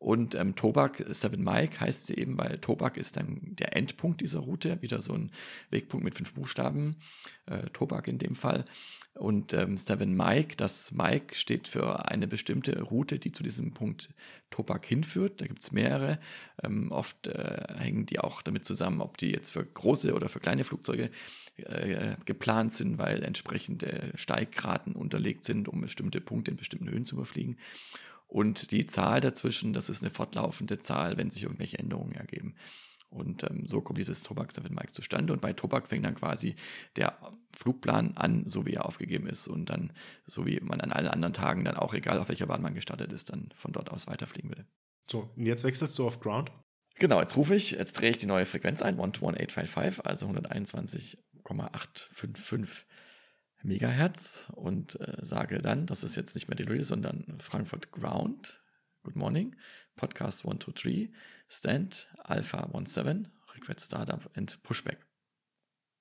Und 0.00 0.34
ähm, 0.34 0.56
Tobak 0.56 1.04
7 1.06 1.44
Mike 1.44 1.78
heißt 1.78 2.06
sie 2.06 2.16
eben, 2.16 2.38
weil 2.38 2.56
Tobak 2.58 2.96
ist 2.96 3.18
dann 3.18 3.38
der 3.42 3.76
Endpunkt 3.76 4.22
dieser 4.22 4.40
Route, 4.40 4.80
wieder 4.80 5.02
so 5.02 5.12
ein 5.12 5.30
Wegpunkt 5.68 6.02
mit 6.02 6.14
fünf 6.14 6.32
Buchstaben, 6.32 6.96
äh, 7.44 7.68
Tobak 7.74 8.08
in 8.08 8.16
dem 8.18 8.34
Fall. 8.34 8.64
Und 9.12 9.52
ähm, 9.52 9.76
Seven 9.76 10.16
Mike, 10.16 10.56
das 10.56 10.92
Mike 10.92 11.34
steht 11.34 11.68
für 11.68 12.08
eine 12.08 12.26
bestimmte 12.26 12.80
Route, 12.80 13.18
die 13.18 13.30
zu 13.30 13.42
diesem 13.42 13.74
Punkt 13.74 14.08
Tobak 14.48 14.86
hinführt. 14.86 15.42
Da 15.42 15.46
gibt 15.46 15.60
es 15.60 15.70
mehrere. 15.70 16.18
Ähm, 16.62 16.90
oft 16.92 17.26
äh, 17.26 17.66
hängen 17.76 18.06
die 18.06 18.20
auch 18.20 18.40
damit 18.40 18.64
zusammen, 18.64 19.02
ob 19.02 19.18
die 19.18 19.32
jetzt 19.32 19.50
für 19.50 19.66
große 19.66 20.14
oder 20.14 20.30
für 20.30 20.40
kleine 20.40 20.64
Flugzeuge 20.64 21.10
äh, 21.56 22.14
geplant 22.24 22.72
sind, 22.72 22.96
weil 22.96 23.22
entsprechende 23.22 24.12
Steiggraten 24.14 24.94
unterlegt 24.94 25.44
sind, 25.44 25.68
um 25.68 25.82
bestimmte 25.82 26.22
Punkte 26.22 26.52
in 26.52 26.56
bestimmten 26.56 26.88
Höhen 26.88 27.04
zu 27.04 27.16
überfliegen. 27.16 27.58
Und 28.30 28.70
die 28.70 28.86
Zahl 28.86 29.20
dazwischen, 29.20 29.72
das 29.72 29.88
ist 29.88 30.02
eine 30.02 30.10
fortlaufende 30.10 30.78
Zahl, 30.78 31.16
wenn 31.16 31.30
sich 31.30 31.42
irgendwelche 31.42 31.80
Änderungen 31.80 32.12
ergeben. 32.12 32.54
Und 33.08 33.42
ähm, 33.42 33.66
so 33.66 33.80
kommt 33.80 33.98
dieses 33.98 34.22
Tobak 34.22 34.52
7 34.52 34.72
Mike 34.72 34.92
zustande. 34.92 35.32
Und 35.32 35.42
bei 35.42 35.52
Tobak 35.52 35.88
fängt 35.88 36.04
dann 36.04 36.14
quasi 36.14 36.54
der 36.94 37.18
Flugplan 37.56 38.16
an, 38.16 38.44
so 38.46 38.66
wie 38.66 38.74
er 38.74 38.86
aufgegeben 38.86 39.26
ist. 39.26 39.48
Und 39.48 39.68
dann, 39.68 39.92
so 40.26 40.46
wie 40.46 40.60
man 40.60 40.80
an 40.80 40.92
allen 40.92 41.08
anderen 41.08 41.32
Tagen 41.32 41.64
dann 41.64 41.76
auch, 41.76 41.92
egal 41.92 42.20
auf 42.20 42.28
welcher 42.28 42.46
Bahn 42.46 42.62
man 42.62 42.74
gestartet 42.74 43.12
ist, 43.12 43.30
dann 43.30 43.48
von 43.56 43.72
dort 43.72 43.90
aus 43.90 44.06
weiterfliegen 44.06 44.50
würde. 44.50 44.64
So, 45.10 45.28
und 45.34 45.44
jetzt 45.44 45.64
wechselst 45.64 45.98
du 45.98 46.06
auf 46.06 46.20
Ground? 46.20 46.52
Genau, 47.00 47.20
jetzt 47.20 47.36
rufe 47.36 47.56
ich, 47.56 47.72
jetzt 47.72 47.94
drehe 47.94 48.10
ich 48.10 48.18
die 48.18 48.26
neue 48.26 48.46
Frequenz 48.46 48.80
ein, 48.80 48.94
11855, 48.94 50.06
also 50.06 50.26
121,855 50.26 52.86
Megahertz 53.62 54.50
und 54.54 55.00
äh, 55.00 55.18
sage 55.20 55.60
dann, 55.60 55.86
das 55.86 56.04
ist 56.04 56.16
jetzt 56.16 56.34
nicht 56.34 56.48
mehr 56.48 56.56
Delirious, 56.56 56.88
sondern 56.88 57.38
Frankfurt 57.40 57.90
Ground. 57.92 58.62
Good 59.02 59.16
morning. 59.16 59.56
Podcast 59.96 60.44
123, 60.44 61.10
Stand 61.48 62.08
Alpha 62.18 62.68
17, 62.72 63.28
Request 63.54 63.86
Startup 63.86 64.30
and 64.34 64.62
Pushback. 64.62 65.06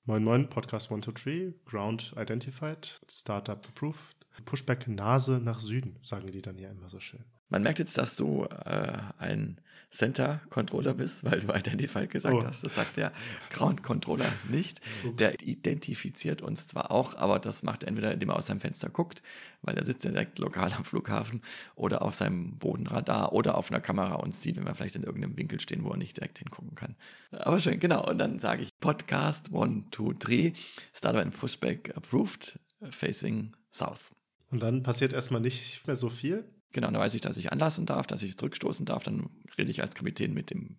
Moin 0.05 0.24
Moin, 0.24 0.49
Podcast 0.49 0.88
123, 0.89 1.66
Ground 1.66 2.16
Identified, 2.18 3.01
Startup 3.10 3.64
Approved, 3.68 4.26
Pushback 4.45 4.88
Nase 4.88 5.39
nach 5.39 5.60
Süden, 5.60 5.99
sagen 6.01 6.32
die 6.32 6.41
dann 6.41 6.57
ja 6.57 6.70
immer 6.70 6.89
so 6.89 6.99
schön. 6.99 7.24
Man 7.49 7.64
merkt 7.64 7.80
jetzt, 7.80 7.97
dass 7.97 8.16
du 8.16 8.45
äh, 8.45 9.01
ein 9.18 9.60
Center 9.92 10.42
Controller 10.50 10.94
bist, 10.94 11.24
weil 11.24 11.40
du 11.40 11.52
Identified 11.52 12.10
gesagt 12.10 12.44
oh. 12.44 12.46
hast. 12.46 12.64
Das 12.64 12.76
sagt 12.76 12.98
der 12.98 13.12
Ground 13.50 13.82
Controller 13.82 14.32
nicht. 14.48 14.82
Ups. 15.04 15.16
Der 15.18 15.42
identifiziert 15.42 16.42
uns 16.42 16.68
zwar 16.68 16.92
auch, 16.92 17.16
aber 17.16 17.40
das 17.40 17.64
macht 17.64 17.84
er 17.84 17.90
entweder, 17.90 18.14
indem 18.14 18.30
er 18.30 18.36
aus 18.36 18.48
seinem 18.48 18.60
Fenster 18.60 18.90
guckt, 18.90 19.24
weil 19.64 19.78
er 19.78 19.86
sitzt 19.86 20.06
ja 20.06 20.12
direkt 20.12 20.38
lokal 20.38 20.74
am 20.74 20.86
Flughafen 20.86 21.42
oder 21.76 22.04
auf 22.04 22.14
seinem 22.14 22.58
Bodenradar 22.58 23.34
oder 23.34 23.58
auf 23.58 23.72
einer 23.72 23.82
Kamera 23.82 24.16
uns 24.16 24.42
sieht, 24.42 24.58
wenn 24.58 24.66
wir 24.66 24.76
vielleicht 24.76 24.96
in 24.96 25.04
irgendeinem 25.04 25.38
Winkel 25.38 25.60
stehen, 25.60 25.84
wo 25.84 25.90
er 25.90 25.98
nicht 25.98 26.18
direkt 26.18 26.38
hingucken 26.38 26.76
kann. 26.76 26.96
Aber 27.32 27.60
schön, 27.60 27.80
genau. 27.80 28.08
Und 28.08 28.20
dann 28.20 28.40
sage 28.40 28.62
ich 28.62 28.80
Podcast 28.80 29.50
1, 29.54 29.88
2, 29.92 30.16
3, 30.20 30.54
Startup 30.94 31.22
and 31.22 31.38
Pushback 31.38 31.96
approved, 31.98 32.60
facing 32.92 33.54
south. 33.72 34.12
Und 34.52 34.62
dann 34.62 34.84
passiert 34.84 35.14
erstmal 35.14 35.42
nicht 35.42 35.86
mehr 35.88 35.96
so 35.96 36.10
viel. 36.10 36.46
Genau, 36.72 36.91
dann 36.91 37.01
weiß 37.01 37.15
ich, 37.15 37.22
dass 37.22 37.38
ich 37.38 37.51
anlassen 37.51 37.86
darf, 37.86 38.05
dass 38.05 38.22
ich 38.22 38.38
zurückstoßen 38.38 38.86
darf. 38.86 39.03
Dann 39.03 39.30
rede 39.57 39.72
ich 39.72 39.82
als 39.82 39.95
Kapitän 39.95 40.34
mit 40.34 40.51
dem 40.51 40.78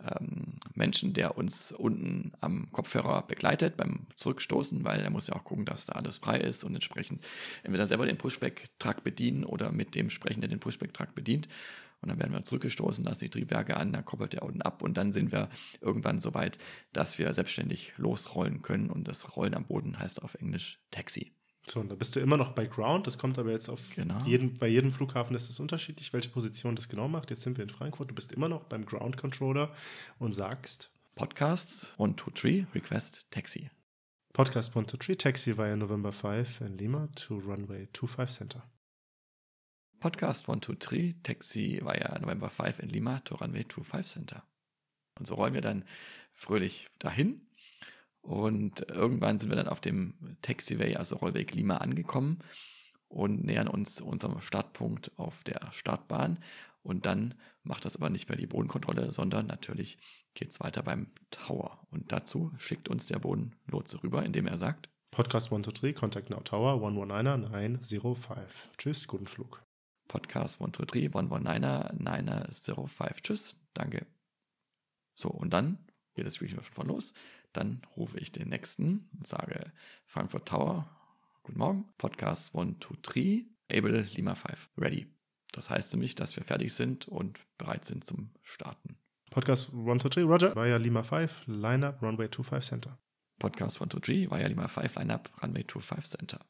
ähm, 0.00 0.58
Menschen, 0.74 1.12
der 1.12 1.36
uns 1.36 1.72
unten 1.72 2.32
am 2.40 2.70
Kopfhörer 2.72 3.26
begleitet 3.26 3.76
beim 3.76 4.06
Zurückstoßen, 4.14 4.84
weil 4.84 5.00
er 5.00 5.10
muss 5.10 5.26
ja 5.28 5.34
auch 5.34 5.44
gucken, 5.44 5.64
dass 5.64 5.86
da 5.86 5.94
alles 5.94 6.18
frei 6.18 6.38
ist 6.38 6.64
und 6.64 6.74
entsprechend 6.74 7.24
entweder 7.62 7.86
selber 7.86 8.06
den 8.06 8.18
Pushback-Truck 8.18 9.02
bedienen 9.02 9.44
oder 9.44 9.72
mit 9.72 9.94
dem 9.94 10.10
sprechen, 10.10 10.40
der 10.40 10.50
den 10.50 10.60
Pushback-Truck 10.60 11.14
bedient. 11.14 11.48
Und 12.00 12.10
dann 12.10 12.18
werden 12.18 12.32
wir 12.32 12.42
zurückgestoßen, 12.42 13.02
lassen 13.02 13.24
die 13.24 13.30
Triebwerke 13.30 13.76
an, 13.76 13.92
dann 13.92 14.04
koppelt 14.04 14.34
der 14.34 14.42
unten 14.42 14.60
ab 14.60 14.82
und 14.82 14.96
dann 14.98 15.10
sind 15.10 15.32
wir 15.32 15.48
irgendwann 15.80 16.20
so 16.20 16.34
weit, 16.34 16.58
dass 16.92 17.18
wir 17.18 17.32
selbstständig 17.32 17.94
losrollen 17.96 18.60
können. 18.60 18.90
Und 18.90 19.08
das 19.08 19.36
Rollen 19.36 19.54
am 19.54 19.64
Boden 19.64 19.98
heißt 19.98 20.22
auf 20.22 20.34
Englisch 20.34 20.80
Taxi. 20.90 21.32
So, 21.66 21.80
und 21.80 21.90
da 21.90 21.94
bist 21.94 22.14
du 22.14 22.20
immer 22.20 22.36
noch 22.36 22.52
bei 22.52 22.66
Ground. 22.66 23.06
Das 23.06 23.16
kommt 23.16 23.38
aber 23.38 23.50
jetzt 23.50 23.68
auf 23.68 23.80
genau. 23.94 24.22
jeden, 24.26 24.58
bei 24.58 24.68
jedem 24.68 24.92
Flughafen 24.92 25.34
ist 25.34 25.48
es 25.48 25.58
unterschiedlich, 25.58 26.12
welche 26.12 26.28
Position 26.28 26.76
das 26.76 26.88
genau 26.88 27.08
macht. 27.08 27.30
Jetzt 27.30 27.42
sind 27.42 27.56
wir 27.56 27.64
in 27.64 27.70
Frankfurt. 27.70 28.10
Du 28.10 28.14
bist 28.14 28.32
immer 28.32 28.48
noch 28.48 28.64
beim 28.64 28.84
Ground 28.84 29.16
Controller 29.16 29.74
und 30.18 30.34
sagst 30.34 30.90
Podcast 31.14 31.92
123 31.92 32.66
Request 32.74 33.26
Taxi. 33.30 33.70
Podcast 34.34 34.70
123 34.70 35.16
Taxi 35.16 35.56
via 35.56 35.76
November 35.76 36.12
5 36.12 36.60
in 36.60 36.76
Lima 36.76 37.08
to 37.14 37.36
Runway 37.36 37.88
25 37.94 38.36
Center. 38.36 38.62
Podcast 40.00 40.42
123 40.42 41.22
Taxi 41.22 41.80
via 41.82 42.18
November 42.18 42.50
5 42.50 42.80
in 42.80 42.88
Lima 42.90 43.20
to 43.20 43.36
Runway 43.36 43.64
25 43.64 44.06
Center. 44.06 44.42
Und 45.18 45.26
so 45.26 45.36
rollen 45.36 45.54
wir 45.54 45.62
dann 45.62 45.84
fröhlich 46.32 46.88
dahin 46.98 47.40
und 48.24 48.88
irgendwann 48.88 49.38
sind 49.38 49.50
wir 49.50 49.56
dann 49.56 49.68
auf 49.68 49.82
dem 49.82 50.14
Taxiway, 50.40 50.96
also 50.96 51.16
Rollweg 51.16 51.54
Lima, 51.54 51.76
angekommen 51.76 52.38
und 53.08 53.44
nähern 53.44 53.68
uns 53.68 54.00
unserem 54.00 54.40
Startpunkt 54.40 55.12
auf 55.18 55.44
der 55.44 55.60
Startbahn. 55.72 56.38
Und 56.82 57.04
dann 57.04 57.34
macht 57.62 57.84
das 57.84 57.96
aber 57.96 58.08
nicht 58.08 58.30
mehr 58.30 58.38
die 58.38 58.46
Bodenkontrolle, 58.46 59.10
sondern 59.10 59.46
natürlich 59.46 59.98
geht 60.32 60.52
es 60.52 60.60
weiter 60.60 60.82
beim 60.82 61.12
Tower. 61.30 61.86
Und 61.90 62.12
dazu 62.12 62.50
schickt 62.56 62.88
uns 62.88 63.04
der 63.04 63.18
Bodenlotse 63.18 64.02
rüber, 64.02 64.24
indem 64.24 64.46
er 64.46 64.56
sagt: 64.56 64.88
Podcast 65.10 65.48
123, 65.48 65.94
Contact 65.94 66.30
Now 66.30 66.40
Tower 66.40 66.82
119er 66.82 67.36
905. 67.36 68.70
Tschüss, 68.78 69.06
guten 69.06 69.26
Flug. 69.26 69.62
Podcast 70.08 70.62
123, 70.62 71.10
119er 71.10 71.92
905. 72.02 73.20
Tschüss, 73.20 73.60
danke. 73.74 74.06
So, 75.14 75.28
und 75.28 75.50
dann 75.52 75.78
geht 76.14 76.24
das 76.24 76.36
Spielchen 76.36 76.60
von 76.62 76.86
los. 76.88 77.12
Dann 77.54 77.82
rufe 77.96 78.18
ich 78.18 78.32
den 78.32 78.48
nächsten 78.48 79.08
und 79.16 79.26
sage 79.26 79.72
Frankfurt 80.06 80.48
Tower, 80.48 80.90
guten 81.44 81.58
Morgen, 81.58 81.84
Podcast 81.98 82.54
1, 82.54 82.78
2, 82.80 82.96
3, 83.02 83.44
Able 83.78 84.02
Lima 84.02 84.34
5, 84.34 84.70
ready. 84.76 85.06
Das 85.52 85.70
heißt 85.70 85.92
nämlich, 85.92 86.16
dass 86.16 86.36
wir 86.36 86.42
fertig 86.42 86.74
sind 86.74 87.06
und 87.06 87.38
bereit 87.56 87.84
sind 87.84 88.04
zum 88.04 88.32
Starten. 88.42 88.98
Podcast 89.30 89.72
1, 89.72 90.02
2, 90.02 90.08
3, 90.08 90.22
Roger, 90.24 90.56
via 90.56 90.76
Lima 90.76 91.04
5, 91.04 91.44
Lineup, 91.46 92.02
Runway 92.02 92.28
25 92.28 92.68
Center. 92.68 92.98
Podcast 93.38 93.80
1, 93.80 93.92
2, 93.92 94.00
3, 94.00 94.30
via 94.30 94.46
Lima 94.48 94.66
5, 94.66 94.96
Lineup, 94.96 95.30
Runway 95.40 95.64
25 95.64 96.18
Center. 96.18 96.40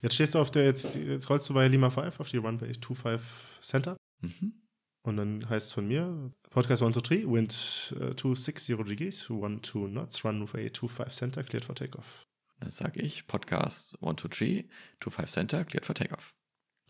Jetzt 0.00 0.14
stehst 0.14 0.34
du 0.34 0.38
auf 0.38 0.50
der, 0.50 0.64
jetzt, 0.64 0.94
jetzt 0.94 1.28
rollst 1.28 1.50
du 1.50 1.54
via 1.54 1.66
Lima 1.66 1.90
5 1.90 2.20
auf 2.20 2.30
die 2.30 2.38
Runway 2.38 2.72
25 2.72 3.20
Center. 3.60 3.96
Mhm. 4.20 4.62
Und 5.02 5.16
dann 5.16 5.48
heißt 5.48 5.68
es 5.68 5.72
von 5.72 5.86
mir, 5.86 6.32
Podcast 6.50 6.82
123, 6.82 7.30
Wind 7.30 7.94
uh, 7.96 8.14
260 8.14 8.76
degrees, 8.76 9.30
1 9.30 9.66
2 9.66 9.88
knots, 9.88 10.24
Runway 10.24 10.70
25 10.70 11.14
Center, 11.14 11.42
cleared 11.42 11.64
for 11.64 11.74
takeoff. 11.74 12.26
Dann 12.60 12.70
sage 12.70 13.00
ich 13.00 13.26
Podcast 13.26 13.94
123, 14.02 14.68
25 15.00 15.32
Center, 15.32 15.64
cleared 15.64 15.86
for 15.86 15.94
takeoff. 15.94 16.34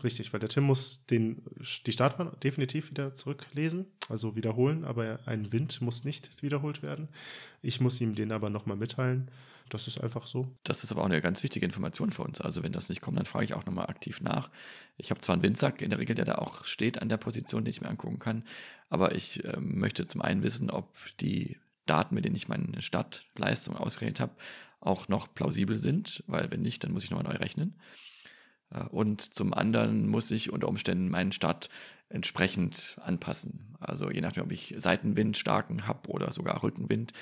Richtig, 0.03 0.33
weil 0.33 0.41
der 0.41 0.49
Tim 0.49 0.65
muss 0.65 1.07
den, 1.07 1.43
die 1.87 1.93
Startbahn 1.93 2.31
definitiv 2.43 2.91
wieder 2.91 3.15
zurücklesen, 3.15 3.87
also 4.09 4.37
wiederholen, 4.37 4.85
aber 4.85 5.19
ein 5.27 5.53
Wind 5.53 5.81
muss 5.81 6.05
nicht 6.05 6.41
wiederholt 6.43 6.83
werden. 6.83 7.09
Ich 7.63 7.81
muss 7.81 8.01
ihm 8.01 8.15
den 8.15 8.31
aber 8.31 8.49
nochmal 8.49 8.77
mitteilen. 8.77 9.29
Das 9.69 9.87
ist 9.87 10.01
einfach 10.01 10.27
so. 10.27 10.47
Das 10.65 10.85
ist 10.85 10.93
aber 10.93 11.03
auch 11.03 11.07
eine 11.07 11.21
ganz 11.21 11.43
wichtige 11.43 11.67
Information 11.67 12.11
für 12.11 12.23
uns. 12.23 12.41
Also 12.41 12.63
wenn 12.63 12.73
das 12.73 12.89
nicht 12.89 13.01
kommt, 13.01 13.19
dann 13.19 13.27
frage 13.27 13.45
ich 13.45 13.55
auch 13.55 13.67
nochmal 13.67 13.87
aktiv 13.87 14.21
nach. 14.21 14.51
Ich 14.97 15.11
habe 15.11 15.21
zwar 15.21 15.35
einen 15.35 15.43
Windsack 15.43 15.83
in 15.83 15.91
der 15.91 15.99
Regel, 15.99 16.17
der 16.17 16.25
da 16.25 16.37
auch 16.37 16.65
steht 16.65 17.03
an 17.03 17.09
der 17.09 17.17
Position, 17.17 17.65
die 17.65 17.71
ich 17.71 17.81
mir 17.81 17.89
angucken 17.89 18.19
kann, 18.19 18.45
aber 18.89 19.15
ich 19.15 19.45
äh, 19.45 19.59
möchte 19.61 20.07
zum 20.07 20.23
einen 20.23 20.43
wissen, 20.43 20.71
ob 20.71 20.95
die 21.21 21.59
Daten, 21.87 22.15
mit 22.15 22.25
denen 22.25 22.37
ich 22.37 22.49
meine 22.49 22.81
Startleistung 22.83 23.77
ausgerechnet 23.77 24.21
habe, 24.21 24.33
auch 24.81 25.09
noch 25.09 25.35
plausibel 25.35 25.79
sind, 25.79 26.23
weil 26.27 26.51
wenn 26.51 26.63
nicht, 26.63 26.85
dann 26.85 26.93
muss 26.93 27.05
ich 27.05 27.11
nochmal 27.11 27.33
neu 27.33 27.39
rechnen. 27.39 27.79
Äh, 28.71 28.85
und 28.85 29.21
zum 29.35 29.53
anderen 29.55 30.09
muss 30.09 30.31
ich 30.31 30.53
unter 30.53 30.69
Umständen 30.69 31.09
meinen 31.09 31.33
Start 31.33 31.69
entsprechend 32.09 32.97
anpassen. 33.03 33.77
Also 33.81 34.11
je 34.11 34.21
nachdem, 34.21 34.45
ob 34.45 34.53
ich 34.53 34.75
Seitenwind 34.79 35.37
starken 35.37 35.87
habe 35.87 36.09
oder 36.09 36.33
sogar 36.33 36.63
Rückenwind, 36.63 37.13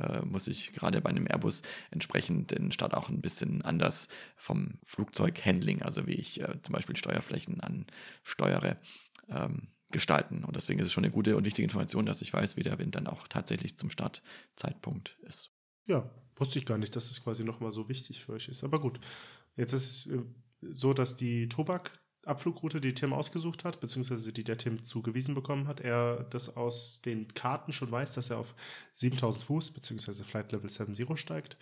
äh, 0.00 0.24
muss 0.24 0.48
ich 0.48 0.72
gerade 0.72 1.00
bei 1.00 1.10
einem 1.10 1.26
Airbus 1.26 1.62
entsprechend 1.90 2.50
den 2.50 2.72
Start 2.72 2.94
auch 2.94 3.08
ein 3.08 3.20
bisschen 3.20 3.62
anders 3.62 4.08
vom 4.36 4.78
Flugzeughandling, 4.84 5.82
also 5.82 6.06
wie 6.06 6.14
ich 6.14 6.40
äh, 6.40 6.60
zum 6.62 6.72
Beispiel 6.72 6.96
Steuerflächen 6.96 7.60
ansteuere, 7.60 8.78
ähm, 9.28 9.68
gestalten. 9.90 10.44
Und 10.44 10.56
deswegen 10.56 10.80
ist 10.80 10.86
es 10.86 10.92
schon 10.92 11.04
eine 11.04 11.12
gute 11.12 11.36
und 11.36 11.44
wichtige 11.44 11.64
Information, 11.64 12.06
dass 12.06 12.22
ich 12.22 12.32
weiß, 12.32 12.56
wie 12.56 12.62
der 12.62 12.78
Wind 12.78 12.94
dann 12.94 13.06
auch 13.06 13.26
tatsächlich 13.28 13.76
zum 13.76 13.90
Startzeitpunkt 13.90 15.16
ist. 15.22 15.50
Ja, 15.86 16.10
wusste 16.36 16.58
ich 16.58 16.66
gar 16.66 16.78
nicht, 16.78 16.94
dass 16.94 17.10
es 17.10 17.22
quasi 17.22 17.44
nochmal 17.44 17.72
so 17.72 17.88
wichtig 17.88 18.24
für 18.24 18.32
euch 18.32 18.48
ist. 18.48 18.64
Aber 18.64 18.80
gut, 18.80 19.00
jetzt 19.56 19.72
ist 19.72 20.06
es 20.06 20.18
so, 20.60 20.92
dass 20.92 21.16
die 21.16 21.48
Tobak 21.48 21.92
Abflugroute, 22.28 22.80
die 22.80 22.94
Tim 22.94 23.12
ausgesucht 23.12 23.64
hat, 23.64 23.80
beziehungsweise 23.80 24.32
die 24.32 24.44
der 24.44 24.58
Tim 24.58 24.84
zugewiesen 24.84 25.34
bekommen 25.34 25.66
hat, 25.66 25.80
er 25.80 26.24
das 26.30 26.56
aus 26.56 27.02
den 27.02 27.32
Karten 27.34 27.72
schon 27.72 27.90
weiß, 27.90 28.14
dass 28.14 28.30
er 28.30 28.38
auf 28.38 28.54
7000 28.92 29.44
Fuß, 29.44 29.70
beziehungsweise 29.72 30.24
Flight 30.24 30.52
Level 30.52 30.68
70 30.68 31.18
steigt 31.18 31.56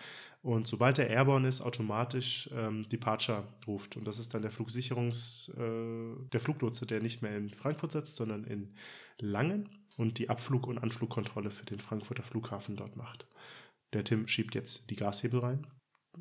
und 0.47 0.69
sobald 0.69 1.01
er 1.01 1.11
airborne 1.11 1.49
ist, 1.49 1.61
automatisch 1.61 2.49
ähm, 2.53 2.89
Departure 2.89 3.49
ruft. 3.67 3.97
Und 3.97 4.05
das 4.05 4.21
ist 4.21 4.33
dann 4.33 4.43
der 4.43 4.53
Flugsicherungs-, 4.53 5.51
äh, 5.59 6.29
der 6.33 6.39
Fluglotse, 6.39 6.87
der 6.87 7.03
nicht 7.03 7.21
mehr 7.21 7.37
in 7.37 7.51
Frankfurt 7.51 7.91
sitzt, 7.91 8.15
sondern 8.15 8.45
in 8.45 8.73
Langen 9.21 9.69
und 9.97 10.19
die 10.19 10.31
Abflug- 10.31 10.69
und 10.69 10.79
Anflugkontrolle 10.79 11.51
für 11.51 11.67
den 11.67 11.81
Frankfurter 11.81 12.23
Flughafen 12.23 12.77
dort 12.77 12.95
macht. 12.95 13.27
Der 13.93 14.05
Tim 14.05 14.29
schiebt 14.29 14.55
jetzt 14.55 14.89
die 14.89 14.95
Gashebel 14.95 15.41
rein, 15.41 15.67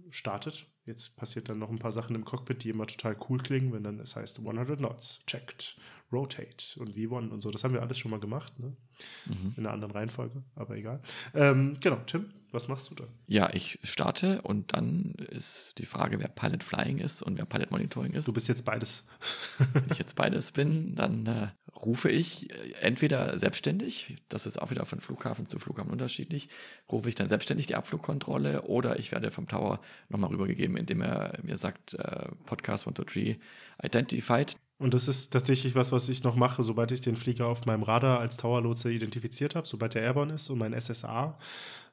startet 0.10 0.68
Jetzt 0.86 1.18
passiert 1.18 1.50
dann 1.50 1.58
noch 1.58 1.72
ein 1.72 1.80
paar 1.80 1.92
Sachen 1.92 2.16
im 2.16 2.26
Cockpit, 2.26 2.64
die 2.64 2.70
immer 2.70 2.86
total 2.86 3.18
cool 3.28 3.40
klingen, 3.40 3.74
wenn 3.74 3.84
dann 3.84 4.00
es 4.00 4.16
heißt 4.16 4.40
100 4.40 4.78
Knots, 4.78 5.24
checked, 5.26 5.78
rotate 6.12 6.80
und 6.80 6.96
V1 6.96 7.30
und 7.30 7.42
so. 7.42 7.50
Das 7.50 7.64
haben 7.64 7.74
wir 7.74 7.82
alles 7.82 7.98
schon 7.98 8.12
mal 8.12 8.20
gemacht, 8.20 8.60
ne? 8.60 8.76
Mhm. 9.26 9.54
In 9.58 9.66
einer 9.66 9.74
anderen 9.74 9.94
Reihenfolge, 9.94 10.44
aber 10.56 10.78
egal. 10.78 11.02
Ähm, 11.34 11.76
genau, 11.82 11.98
Tim, 12.06 12.32
was 12.56 12.68
machst 12.68 12.90
du 12.90 12.96
dann? 12.96 13.08
Ja, 13.28 13.50
ich 13.54 13.80
starte 13.84 14.42
und 14.42 14.74
dann 14.74 15.14
ist 15.30 15.76
die 15.78 15.86
Frage, 15.86 16.20
wer 16.20 16.28
Pilot 16.28 16.64
Flying 16.64 16.98
ist 16.98 17.22
und 17.22 17.38
wer 17.38 17.46
Pilot 17.46 17.72
Monitoring 17.72 18.14
ist. 18.14 18.28
Du 18.28 18.34
bist 18.34 18.48
jetzt 18.48 18.66
beides. 18.66 19.04
Wenn 19.74 19.86
ich 19.92 20.00
jetzt 20.00 20.16
beides 20.16 20.52
bin, 20.52 20.96
dann 20.96 21.28
äh, 21.28 21.48
rufe 21.86 22.10
ich 22.10 22.50
äh, 22.50 22.74
entweder 22.82 23.38
selbstständig, 23.38 24.18
das 24.30 24.46
ist 24.46 24.62
auch 24.62 24.72
wieder 24.72 24.86
von 24.86 25.00
Flughafen 25.00 25.46
zu 25.46 25.60
Flughafen 25.60 25.92
unterschiedlich, 25.92 26.50
rufe 26.92 27.10
ich 27.10 27.16
dann 27.16 27.28
selbstständig 27.28 27.68
die 27.68 27.76
Abflugkontrolle 27.76 28.64
oder 28.64 28.98
ich 29.00 29.12
werde 29.12 29.32
vom 29.32 29.48
Tower 29.48 29.80
nochmal 30.10 30.32
rübergegeben, 30.32 30.78
indem 30.78 31.02
er 31.02 31.38
mir 31.44 31.58
sagt, 31.58 31.94
äh, 31.94 32.30
Podcast 32.46 32.86
123 32.86 33.40
identified. 33.84 34.58
Und 34.78 34.94
das 34.94 35.08
ist 35.08 35.32
tatsächlich 35.32 35.74
was, 35.76 35.94
was 35.94 36.10
ich 36.10 36.24
noch 36.24 36.36
mache, 36.36 36.62
sobald 36.62 36.92
ich 36.92 37.00
den 37.00 37.16
Flieger 37.16 37.48
auf 37.48 37.66
meinem 37.66 37.84
Radar 37.84 38.20
als 38.20 38.36
Towerlotse 38.36 38.92
identifiziert 38.92 39.56
habe, 39.56 39.66
sobald 39.66 39.94
der 39.94 40.02
Airborne 40.02 40.34
ist 40.34 40.50
und 40.50 40.58
mein 40.58 40.80
SSA 40.80 41.38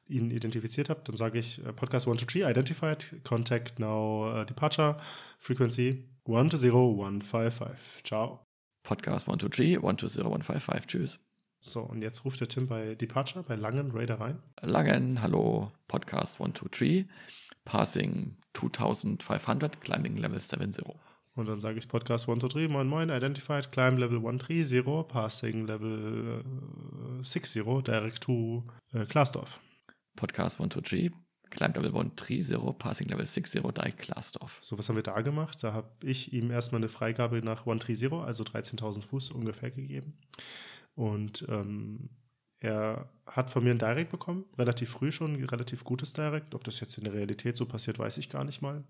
ihn 0.07 0.31
identifiziert 0.31 0.89
habe, 0.89 1.01
dann 1.05 1.17
sage 1.17 1.39
ich 1.39 1.59
äh, 1.65 1.73
Podcast 1.73 2.07
123 2.07 2.43
identified, 2.49 3.23
contact 3.23 3.79
now 3.79 4.41
uh, 4.41 4.43
departure, 4.45 4.97
frequency 5.39 6.05
120155. 6.25 8.03
Ciao. 8.03 8.45
Podcast 8.83 9.27
123 9.27 9.77
120155. 9.77 10.87
Tschüss. 10.87 11.19
So, 11.65 11.81
und 11.81 12.01
jetzt 12.01 12.25
ruft 12.25 12.41
der 12.41 12.49
Tim 12.49 12.67
bei 12.67 12.95
Departure, 12.95 13.43
bei 13.43 13.55
Langen 13.55 13.91
Raider 13.91 14.19
rein. 14.19 14.39
Langen, 14.61 15.21
hallo, 15.21 15.71
Podcast 15.87 16.35
123, 16.35 17.05
passing 17.63 18.35
2500, 18.53 19.79
climbing 19.79 20.17
level 20.17 20.39
70. 20.39 20.83
Und 21.35 21.47
dann 21.47 21.61
sage 21.61 21.79
ich 21.79 21.87
Podcast 21.87 22.25
123, 22.27 22.69
moin 22.69 22.87
moin, 22.87 23.09
identified, 23.09 23.71
climb 23.71 23.97
level 23.97 24.17
130, 24.17 24.83
passing 25.07 25.65
level 25.65 26.43
äh, 27.21 27.23
60, 27.23 27.63
direct 27.83 28.21
to 28.23 28.65
äh, 28.91 29.05
Klasdorf. 29.05 29.61
Podcast 30.15 30.59
123, 30.59 31.11
climb 31.49 31.75
level 31.75 31.91
130, 31.91 32.57
passing 32.77 33.07
level 33.07 33.25
60, 33.25 33.61
direct 33.61 33.97
Klasdorf. 33.99 34.57
So, 34.61 34.77
was 34.77 34.89
haben 34.89 34.95
wir 34.95 35.03
da 35.03 35.21
gemacht? 35.21 35.63
Da 35.63 35.73
habe 35.73 35.89
ich 36.03 36.33
ihm 36.33 36.51
erstmal 36.51 36.79
eine 36.79 36.89
Freigabe 36.89 37.41
nach 37.43 37.61
130, 37.61 38.11
also 38.11 38.43
13.000 38.43 39.01
Fuß 39.01 39.31
ungefähr 39.31 39.71
gegeben. 39.71 40.17
Und 40.95 41.45
ähm, 41.49 42.09
er 42.59 43.09
hat 43.25 43.49
von 43.49 43.63
mir 43.63 43.71
ein 43.71 43.79
Direct 43.79 44.09
bekommen, 44.09 44.45
relativ 44.57 44.89
früh 44.91 45.11
schon, 45.11 45.35
ein 45.35 45.43
relativ 45.43 45.83
gutes 45.83 46.13
Direct. 46.13 46.55
Ob 46.55 46.63
das 46.63 46.79
jetzt 46.79 46.97
in 46.97 47.03
der 47.03 47.13
Realität 47.13 47.57
so 47.57 47.65
passiert, 47.65 47.99
weiß 47.99 48.17
ich 48.17 48.29
gar 48.29 48.43
nicht 48.43 48.61
mal. 48.61 48.83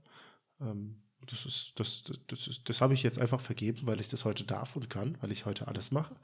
Ähm, 0.61 1.01
das 1.25 1.45
ist, 1.45 1.73
das, 1.75 2.03
das, 2.27 2.47
ist, 2.47 2.69
das 2.69 2.81
habe 2.81 2.93
ich 2.93 3.03
jetzt 3.03 3.19
einfach 3.19 3.39
vergeben, 3.39 3.79
weil 3.83 3.99
ich 3.99 4.09
das 4.09 4.25
heute 4.25 4.43
darf 4.43 4.75
und 4.75 4.89
kann, 4.89 5.17
weil 5.21 5.31
ich 5.31 5.45
heute 5.45 5.67
alles 5.67 5.91
mache. 5.91 6.15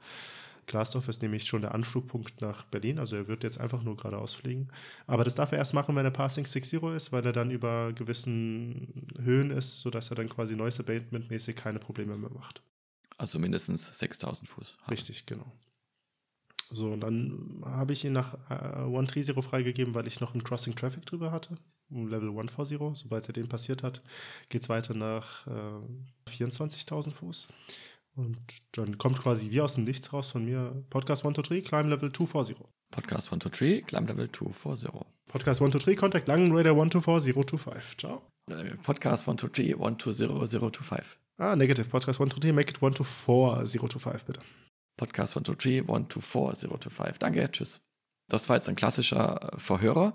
Glasdorf 0.70 1.08
ist 1.08 1.20
nämlich 1.20 1.44
schon 1.46 1.62
der 1.62 1.74
Anflugpunkt 1.74 2.40
nach 2.40 2.64
Berlin, 2.64 3.00
also 3.00 3.16
er 3.16 3.26
wird 3.26 3.42
jetzt 3.42 3.58
einfach 3.58 3.82
nur 3.82 3.96
geradeaus 3.96 4.34
fliegen. 4.34 4.68
Aber 5.08 5.24
das 5.24 5.34
darf 5.34 5.50
er 5.50 5.58
erst 5.58 5.74
machen, 5.74 5.96
wenn 5.96 6.04
er 6.04 6.12
Passing 6.12 6.44
6-0 6.44 6.94
ist, 6.94 7.10
weil 7.10 7.26
er 7.26 7.32
dann 7.32 7.50
über 7.50 7.92
gewissen 7.92 9.10
Höhen 9.20 9.50
ist, 9.50 9.80
sodass 9.80 10.10
er 10.10 10.16
dann 10.16 10.28
quasi 10.28 10.54
Noise 10.54 10.84
Abatement 10.84 11.28
mäßig 11.28 11.56
keine 11.56 11.80
Probleme 11.80 12.16
mehr 12.16 12.30
macht. 12.30 12.62
Also 13.18 13.40
mindestens 13.40 13.98
6000 13.98 14.48
Fuß. 14.48 14.78
Haben. 14.80 14.90
Richtig, 14.90 15.26
genau. 15.26 15.52
So, 16.70 16.92
und 16.92 17.00
dann 17.00 17.62
habe 17.64 17.92
ich 17.92 18.04
ihn 18.04 18.12
nach 18.12 18.34
äh, 18.48 18.84
130 18.84 19.34
freigegeben, 19.44 19.96
weil 19.96 20.06
ich 20.06 20.20
noch 20.20 20.34
einen 20.34 20.44
Crossing 20.44 20.76
Traffic 20.76 21.04
drüber 21.04 21.32
hatte. 21.32 21.56
Level 21.90 22.28
140. 22.28 22.78
Sobald 22.94 23.28
er 23.28 23.32
den 23.32 23.48
passiert 23.48 23.82
hat, 23.82 24.04
geht 24.50 24.62
es 24.62 24.68
weiter 24.68 24.94
nach 24.94 25.48
äh, 25.48 26.30
24.000 26.30 27.10
Fuß. 27.10 27.48
Und 28.16 28.38
dann 28.72 28.98
kommt 28.98 29.20
quasi 29.20 29.50
wie 29.50 29.60
aus 29.60 29.74
dem 29.74 29.84
Nichts 29.84 30.12
raus 30.12 30.30
von 30.30 30.44
mir 30.44 30.84
Podcast 30.90 31.22
123, 31.22 31.64
Climb 31.64 31.88
Level 31.88 32.12
240. 32.12 32.56
Podcast 32.90 33.28
123, 33.28 33.86
Climb 33.86 34.08
Level 34.08 34.30
240. 34.30 34.90
Podcast 35.28 35.60
123, 35.60 35.96
Contact 35.96 36.28
Langen 36.28 36.52
Raider 36.54 36.70
124025. 36.70 37.98
Ciao. 37.98 38.22
Äh, 38.50 38.76
Podcast 38.82 39.28
123, 39.28 39.74
120025. 39.74 41.18
Ah, 41.38 41.56
negative. 41.56 41.88
Podcast 41.88 42.18
123, 42.20 42.52
make 42.52 42.70
it 42.70 42.76
124025, 42.76 44.24
bitte. 44.24 44.40
Podcast 44.96 45.36
123, 45.36 45.88
124025. 45.88 47.18
Danke, 47.18 47.50
tschüss. 47.50 47.86
Das 48.28 48.48
war 48.48 48.56
jetzt 48.56 48.68
ein 48.68 48.76
klassischer 48.76 49.52
Verhörer. 49.56 50.14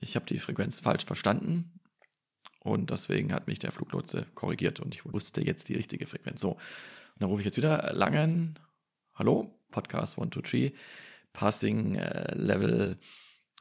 Ich 0.00 0.16
habe 0.16 0.26
die 0.26 0.38
Frequenz 0.38 0.80
falsch 0.80 1.04
verstanden 1.04 1.80
und 2.60 2.90
deswegen 2.90 3.32
hat 3.32 3.46
mich 3.46 3.58
der 3.58 3.72
Fluglotse 3.72 4.26
korrigiert 4.34 4.80
und 4.80 4.94
ich 4.94 5.04
wusste 5.04 5.42
jetzt 5.42 5.68
die 5.68 5.74
richtige 5.74 6.06
Frequenz. 6.06 6.40
So, 6.40 6.58
dann 7.20 7.28
rufe 7.28 7.42
ich 7.42 7.44
jetzt 7.44 7.58
wieder 7.58 7.92
Langen. 7.92 8.58
Hallo, 9.14 9.54
Podcast 9.70 10.16
123, 10.16 10.72
Passing 11.32 11.96
uh, 11.96 12.32
Level 12.34 12.96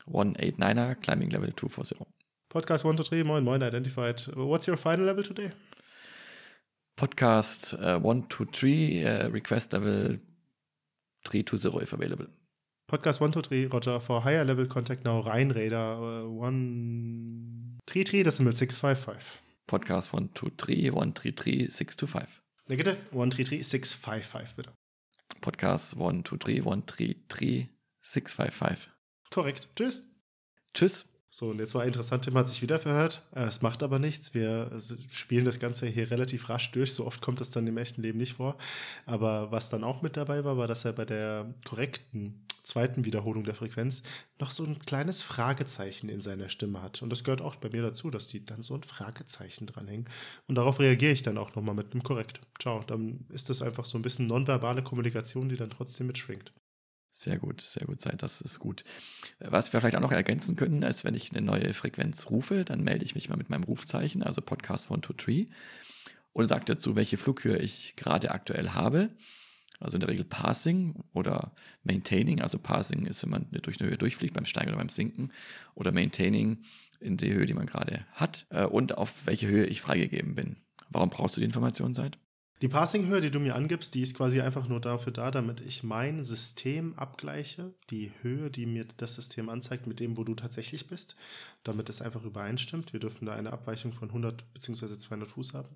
189er, 0.07 0.95
Climbing 0.95 1.29
Level 1.29 1.53
240. 1.53 2.07
Podcast 2.47 2.85
123, 2.85 3.25
moin, 3.25 3.43
moin, 3.43 3.61
identified. 3.61 4.25
What's 4.35 4.67
your 4.67 4.77
final 4.77 5.05
level 5.05 5.23
today? 5.23 5.51
Podcast 6.97 7.73
uh, 7.73 7.99
123, 7.99 9.05
uh, 9.05 9.29
request 9.29 9.73
level 9.73 10.17
320 11.25 11.83
if 11.83 11.93
available. 11.93 12.27
Podcast 12.89 13.19
123, 13.19 13.65
Roger, 13.65 13.99
for 13.99 14.23
higher 14.23 14.45
level 14.45 14.67
contact 14.67 15.03
now, 15.03 15.21
Rheinräder, 15.21 16.23
uh, 16.23 16.29
133, 16.29 18.23
decimal 18.23 18.53
655. 18.53 19.41
Podcast 19.67 20.13
123, 20.13 20.91
133, 20.91 21.67
625. 21.69 22.38
Negative, 22.69 22.97
133, 23.11 23.67
655, 23.67 24.55
bitte. 24.55 24.73
Podcast 25.41 25.95
123, 25.95 26.59
133, 26.59 27.67
655. 28.01 28.91
Korrekt. 29.31 29.67
Tschüss. 29.75 30.03
Tschüss. 30.75 31.09
So, 31.31 31.49
und 31.49 31.59
jetzt 31.59 31.75
war 31.75 31.85
interessant, 31.85 32.25
Tim 32.25 32.35
hat 32.35 32.49
sich 32.49 32.61
wieder 32.63 32.79
verhört. 32.79 33.21
Äh, 33.35 33.43
es 33.43 33.61
macht 33.61 33.83
aber 33.83 33.99
nichts. 33.99 34.33
Wir 34.33 34.71
spielen 35.11 35.45
das 35.45 35.59
Ganze 35.59 35.85
hier 35.85 36.09
relativ 36.09 36.49
rasch 36.49 36.71
durch. 36.71 36.93
So 36.93 37.05
oft 37.05 37.21
kommt 37.21 37.39
es 37.39 37.51
dann 37.51 37.67
im 37.67 37.77
echten 37.77 38.01
Leben 38.01 38.17
nicht 38.17 38.33
vor. 38.33 38.57
Aber 39.05 39.51
was 39.51 39.69
dann 39.69 39.83
auch 39.83 40.01
mit 40.01 40.17
dabei 40.17 40.43
war, 40.43 40.57
war, 40.57 40.67
dass 40.67 40.85
er 40.85 40.93
bei 40.93 41.05
der 41.05 41.53
korrekten 41.65 42.45
zweiten 42.63 43.05
Wiederholung 43.05 43.43
der 43.43 43.55
Frequenz 43.55 44.01
noch 44.39 44.51
so 44.51 44.63
ein 44.63 44.79
kleines 44.79 45.21
Fragezeichen 45.21 46.09
in 46.09 46.21
seiner 46.21 46.49
Stimme 46.49 46.81
hat. 46.81 47.01
Und 47.03 47.11
das 47.11 47.23
gehört 47.23 47.41
auch 47.41 47.55
bei 47.55 47.69
mir 47.69 47.83
dazu, 47.83 48.09
dass 48.09 48.27
die 48.27 48.43
dann 48.43 48.63
so 48.63 48.73
ein 48.73 48.83
Fragezeichen 48.83 49.67
dranhängen. 49.67 50.09
Und 50.47 50.55
darauf 50.55 50.79
reagiere 50.79 51.11
ich 51.11 51.21
dann 51.21 51.37
auch 51.37 51.55
nochmal 51.55 51.75
mit 51.75 51.93
einem 51.93 52.03
Korrekt. 52.03 52.41
Ciao. 52.59 52.83
Dann 52.85 53.25
ist 53.29 53.49
das 53.49 53.61
einfach 53.61 53.85
so 53.85 53.99
ein 53.99 54.01
bisschen 54.01 54.27
nonverbale 54.27 54.83
Kommunikation, 54.83 55.49
die 55.49 55.57
dann 55.57 55.69
trotzdem 55.69 56.07
mitschwingt. 56.07 56.51
Sehr 57.11 57.37
gut, 57.37 57.61
sehr 57.61 57.85
gut 57.85 57.99
Zeit, 57.99 58.23
das 58.23 58.41
ist 58.41 58.59
gut. 58.59 58.83
Was 59.39 59.73
wir 59.73 59.81
vielleicht 59.81 59.97
auch 59.97 60.01
noch 60.01 60.11
ergänzen 60.11 60.55
können, 60.55 60.83
ist, 60.83 61.03
wenn 61.03 61.15
ich 61.15 61.31
eine 61.31 61.41
neue 61.41 61.73
Frequenz 61.73 62.29
rufe, 62.29 62.63
dann 62.63 62.83
melde 62.83 63.03
ich 63.03 63.15
mich 63.15 63.29
mal 63.29 63.35
mit 63.35 63.49
meinem 63.49 63.63
Rufzeichen, 63.63 64.23
also 64.23 64.41
Podcast 64.41 64.85
123, 64.85 65.49
und 66.33 66.47
sage 66.47 66.65
dazu, 66.65 66.95
welche 66.95 67.17
Flughöhe 67.17 67.57
ich 67.57 67.95
gerade 67.95 68.31
aktuell 68.31 68.69
habe. 68.69 69.09
Also 69.79 69.95
in 69.95 70.01
der 70.01 70.09
Regel 70.09 70.25
Passing 70.25 71.03
oder 71.13 71.53
Maintaining. 71.83 72.41
Also 72.41 72.59
Passing 72.59 73.05
ist, 73.05 73.23
wenn 73.23 73.29
man 73.29 73.47
durch 73.49 73.79
eine 73.79 73.89
Höhe 73.89 73.97
durchfliegt, 73.97 74.33
beim 74.33 74.45
Steigen 74.45 74.69
oder 74.69 74.77
beim 74.77 74.89
Sinken. 74.89 75.31
Oder 75.73 75.91
Maintaining 75.91 76.63
in 76.99 77.17
die 77.17 77.33
Höhe, 77.33 77.45
die 77.45 77.53
man 77.53 77.65
gerade 77.65 78.05
hat. 78.11 78.45
Äh, 78.49 78.65
und 78.65 78.97
auf 78.97 79.25
welche 79.25 79.47
Höhe 79.47 79.65
ich 79.65 79.81
freigegeben 79.81 80.35
bin. 80.35 80.57
Warum 80.89 81.09
brauchst 81.09 81.37
du 81.37 81.41
die 81.41 81.45
Information, 81.45 81.93
Seid? 81.93 82.17
Die 82.61 82.67
Passing-Höhe, 82.67 83.21
die 83.21 83.31
du 83.31 83.39
mir 83.39 83.55
angibst, 83.55 83.95
die 83.95 84.01
ist 84.01 84.17
quasi 84.17 84.41
einfach 84.41 84.67
nur 84.67 84.81
dafür 84.81 85.13
da, 85.13 85.31
damit 85.31 85.61
ich 85.61 85.81
mein 85.83 86.25
System 86.25 86.93
abgleiche, 86.97 87.73
die 87.89 88.11
Höhe, 88.21 88.51
die 88.51 88.65
mir 88.65 88.85
das 88.97 89.15
System 89.15 89.47
anzeigt, 89.47 89.87
mit 89.87 90.01
dem, 90.01 90.17
wo 90.17 90.25
du 90.25 90.35
tatsächlich 90.35 90.87
bist, 90.87 91.15
damit 91.63 91.87
es 91.87 92.01
einfach 92.01 92.23
übereinstimmt. 92.25 92.91
Wir 92.91 92.99
dürfen 92.99 93.25
da 93.25 93.33
eine 93.33 93.53
Abweichung 93.53 93.93
von 93.93 94.09
100 94.09 94.53
bzw. 94.53 94.97
200 94.97 95.29
Fuß 95.29 95.53
haben. 95.53 95.73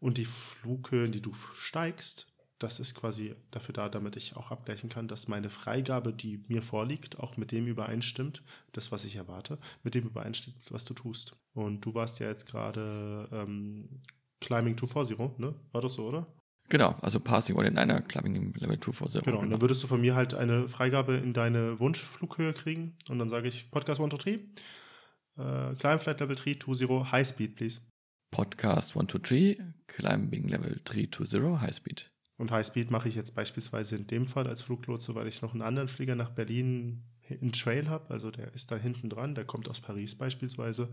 Und 0.00 0.18
die 0.18 0.24
Flughöhe, 0.24 1.08
die 1.08 1.22
du 1.22 1.32
steigst, 1.54 2.26
das 2.58 2.80
ist 2.80 2.96
quasi 2.96 3.36
dafür 3.52 3.72
da, 3.72 3.88
damit 3.88 4.16
ich 4.16 4.34
auch 4.36 4.50
abgleichen 4.50 4.90
kann, 4.90 5.06
dass 5.06 5.28
meine 5.28 5.48
Freigabe, 5.48 6.12
die 6.12 6.42
mir 6.48 6.62
vorliegt, 6.62 7.20
auch 7.20 7.36
mit 7.36 7.52
dem 7.52 7.68
übereinstimmt, 7.68 8.42
das, 8.72 8.90
was 8.90 9.04
ich 9.04 9.14
erwarte, 9.14 9.58
mit 9.84 9.94
dem 9.94 10.04
übereinstimmt, 10.04 10.56
was 10.70 10.84
du 10.84 10.92
tust. 10.92 11.38
Und 11.54 11.82
du 11.82 11.94
warst 11.94 12.18
ja 12.18 12.28
jetzt 12.28 12.46
gerade 12.46 13.28
ähm, 13.32 14.02
Climbing 14.40 14.76
240, 14.76 15.38
ne? 15.38 15.54
War 15.72 15.80
das 15.80 15.94
so, 15.94 16.06
oder? 16.06 16.26
Genau, 16.70 16.94
also 17.00 17.18
Passing 17.18 17.56
oder 17.56 17.66
in 17.66 17.78
einer 17.78 18.00
Climbing 18.00 18.54
Level 18.54 18.78
240. 18.78 19.24
Genau, 19.24 19.40
und 19.40 19.50
dann 19.50 19.60
würdest 19.60 19.82
du 19.82 19.88
von 19.88 20.00
mir 20.00 20.14
halt 20.14 20.34
eine 20.34 20.68
Freigabe 20.68 21.16
in 21.16 21.32
deine 21.32 21.80
Wunschflughöhe 21.80 22.52
kriegen. 22.52 22.96
Und 23.08 23.18
dann 23.18 23.28
sage 23.28 23.48
ich 23.48 23.70
Podcast 23.72 24.00
123, 24.00 24.48
äh, 25.36 25.74
Climb 25.74 26.00
Flight 26.00 26.20
Level 26.20 26.36
320, 26.36 27.10
High 27.10 27.26
Speed, 27.26 27.56
please. 27.56 27.80
Podcast 28.30 28.90
123, 28.90 29.60
Climbing 29.88 30.46
Level 30.46 30.80
320, 30.84 31.60
High 31.60 31.74
Speed. 31.74 32.10
Und 32.38 32.52
High 32.52 32.66
Speed 32.66 32.92
mache 32.92 33.08
ich 33.08 33.16
jetzt 33.16 33.34
beispielsweise 33.34 33.96
in 33.96 34.06
dem 34.06 34.28
Fall 34.28 34.46
als 34.46 34.62
Fluglotse, 34.62 35.16
weil 35.16 35.26
ich 35.26 35.42
noch 35.42 35.52
einen 35.52 35.62
anderen 35.62 35.88
Flieger 35.88 36.14
nach 36.14 36.30
Berlin 36.30 37.02
in 37.34 37.52
Trail 37.52 37.88
habe. 37.88 38.10
Also 38.10 38.30
der 38.30 38.52
ist 38.54 38.70
da 38.70 38.76
hinten 38.76 39.10
dran, 39.10 39.34
der 39.34 39.44
kommt 39.44 39.68
aus 39.68 39.80
Paris 39.80 40.14
beispielsweise. 40.14 40.88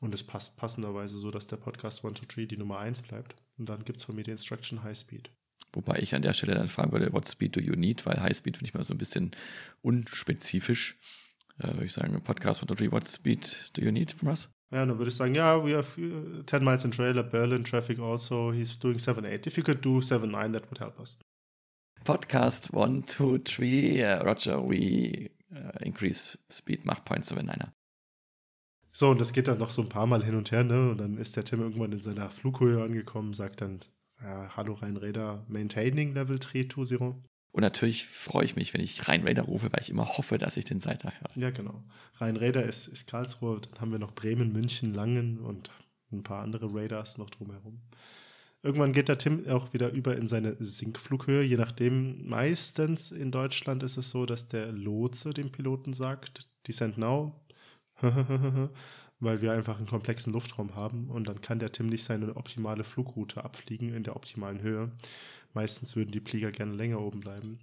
Und 0.00 0.14
es 0.14 0.22
passt 0.22 0.56
passenderweise 0.56 1.18
so, 1.18 1.30
dass 1.30 1.46
der 1.46 1.56
Podcast 1.56 1.98
123 1.98 2.48
die 2.48 2.56
Nummer 2.56 2.78
1 2.78 3.02
bleibt. 3.02 3.36
Und 3.58 3.68
dann 3.68 3.84
gibt 3.84 3.98
es 3.98 4.04
von 4.04 4.16
mir 4.16 4.24
die 4.24 4.32
Instruction 4.32 4.82
High 4.82 4.96
Speed. 4.96 5.30
Wobei 5.72 5.98
ich 6.00 6.14
an 6.14 6.22
der 6.22 6.32
Stelle 6.32 6.54
dann 6.54 6.68
fragen 6.68 6.92
würde, 6.92 7.12
what 7.12 7.26
speed 7.26 7.56
do 7.56 7.60
you 7.60 7.74
need? 7.74 8.04
Weil 8.04 8.20
High 8.20 8.36
Speed 8.36 8.56
finde 8.56 8.68
ich 8.68 8.74
mal 8.74 8.84
so 8.84 8.94
ein 8.94 8.98
bisschen 8.98 9.30
unspezifisch. 9.80 10.98
Äh, 11.58 11.68
würde 11.68 11.86
ich 11.86 11.92
sagen, 11.92 12.12
Podcast 12.22 12.60
123, 12.60 12.92
what 12.92 13.06
speed 13.06 13.70
do 13.74 13.82
you 13.82 13.90
need 13.90 14.12
from 14.12 14.28
us? 14.28 14.50
Ja, 14.70 14.86
dann 14.86 14.98
würde 14.98 15.10
ich 15.10 15.16
sagen, 15.16 15.34
ja, 15.34 15.62
we 15.64 15.76
have 15.76 16.00
10 16.46 16.64
miles 16.64 16.84
in 16.84 16.90
trailer, 16.90 17.22
Berlin 17.22 17.62
traffic 17.62 17.98
also, 17.98 18.52
he's 18.52 18.78
doing 18.78 18.96
7.8. 18.96 19.46
If 19.46 19.56
you 19.56 19.62
could 19.62 19.84
do 19.84 19.98
7.9, 19.98 20.52
that 20.52 20.64
would 20.70 20.80
help 20.80 20.98
us. 20.98 21.18
Podcast 22.04 22.72
1, 22.72 23.06
2, 23.06 23.38
3, 23.44 24.02
uh, 24.02 24.24
Roger, 24.24 24.60
we 24.60 25.30
uh, 25.52 25.78
increase 25.84 26.38
speed 26.50 26.84
Mach 26.84 27.04
0.79er. 27.04 27.70
So, 28.92 29.10
und 29.10 29.20
das 29.20 29.32
geht 29.32 29.48
dann 29.48 29.58
noch 29.58 29.70
so 29.70 29.82
ein 29.82 29.88
paar 29.88 30.06
Mal 30.06 30.22
hin 30.22 30.34
und 30.34 30.50
her, 30.52 30.64
ne? 30.64 30.90
Und 30.90 30.98
dann 30.98 31.16
ist 31.16 31.36
der 31.36 31.44
Tim 31.44 31.60
irgendwann 31.60 31.92
in 31.92 32.00
seiner 32.00 32.28
Flughöhe 32.28 32.82
angekommen, 32.82 33.32
sagt 33.32 33.62
dann, 33.62 33.80
ja, 34.22 34.54
hallo 34.54 34.74
Rheinräder, 34.74 35.44
maintaining 35.48 36.12
Level 36.12 36.38
320. 36.38 37.00
Und 37.00 37.60
natürlich 37.60 38.06
freue 38.06 38.44
ich 38.44 38.56
mich, 38.56 38.72
wenn 38.72 38.80
ich 38.80 39.08
Rheinräder 39.08 39.42
rufe, 39.42 39.72
weil 39.72 39.82
ich 39.82 39.90
immer 39.90 40.16
hoffe, 40.16 40.38
dass 40.38 40.56
ich 40.56 40.64
den 40.64 40.80
Seiter 40.80 41.12
höre. 41.20 41.36
Ja, 41.36 41.50
genau. 41.50 41.82
Rheinräder 42.14 42.62
ist, 42.64 42.86
ist 42.86 43.06
Karlsruhe, 43.06 43.60
dann 43.60 43.80
haben 43.80 43.92
wir 43.92 43.98
noch 43.98 44.14
Bremen, 44.14 44.52
München, 44.52 44.94
Langen 44.94 45.38
und 45.38 45.70
ein 46.12 46.22
paar 46.22 46.42
andere 46.42 46.68
Radars 46.72 47.18
noch 47.18 47.30
drumherum. 47.30 47.80
Irgendwann 48.64 48.92
geht 48.92 49.08
der 49.08 49.18
Tim 49.18 49.48
auch 49.48 49.72
wieder 49.72 49.90
über 49.90 50.16
in 50.16 50.28
seine 50.28 50.54
Sinkflughöhe, 50.56 51.42
je 51.42 51.56
nachdem. 51.56 52.28
Meistens 52.28 53.10
in 53.10 53.32
Deutschland 53.32 53.82
ist 53.82 53.96
es 53.96 54.10
so, 54.10 54.24
dass 54.24 54.46
der 54.46 54.70
Lotse 54.70 55.34
dem 55.34 55.50
Piloten 55.50 55.92
sagt, 55.92 56.48
Descent 56.68 56.96
now, 56.96 57.40
weil 59.20 59.42
wir 59.42 59.52
einfach 59.52 59.78
einen 59.78 59.88
komplexen 59.88 60.32
Luftraum 60.32 60.76
haben 60.76 61.10
und 61.10 61.26
dann 61.26 61.40
kann 61.40 61.58
der 61.58 61.72
Tim 61.72 61.86
nicht 61.86 62.04
seine 62.04 62.36
optimale 62.36 62.84
Flugroute 62.84 63.44
abfliegen 63.44 63.94
in 63.94 64.04
der 64.04 64.14
optimalen 64.14 64.62
Höhe. 64.62 64.92
Meistens 65.54 65.96
würden 65.96 66.12
die 66.12 66.20
Flieger 66.20 66.52
gerne 66.52 66.74
länger 66.74 67.00
oben 67.00 67.20
bleiben. 67.20 67.58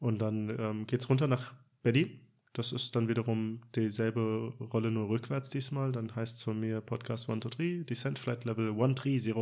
Und 0.00 0.18
dann 0.18 0.48
ähm, 0.58 0.86
geht 0.86 1.02
es 1.02 1.08
runter 1.10 1.28
nach 1.28 1.52
Berlin. 1.82 2.20
Das 2.54 2.70
ist 2.70 2.94
dann 2.94 3.08
wiederum 3.08 3.60
dieselbe 3.74 4.52
Rolle, 4.72 4.90
nur 4.90 5.08
rückwärts 5.08 5.48
diesmal. 5.48 5.90
Dann 5.90 6.14
heißt 6.14 6.36
es 6.36 6.42
von 6.42 6.60
mir 6.60 6.82
Podcast 6.82 7.24
123, 7.24 7.86
Descent 7.86 8.18
Flight 8.18 8.44
Level 8.44 8.68
130, 8.68 9.34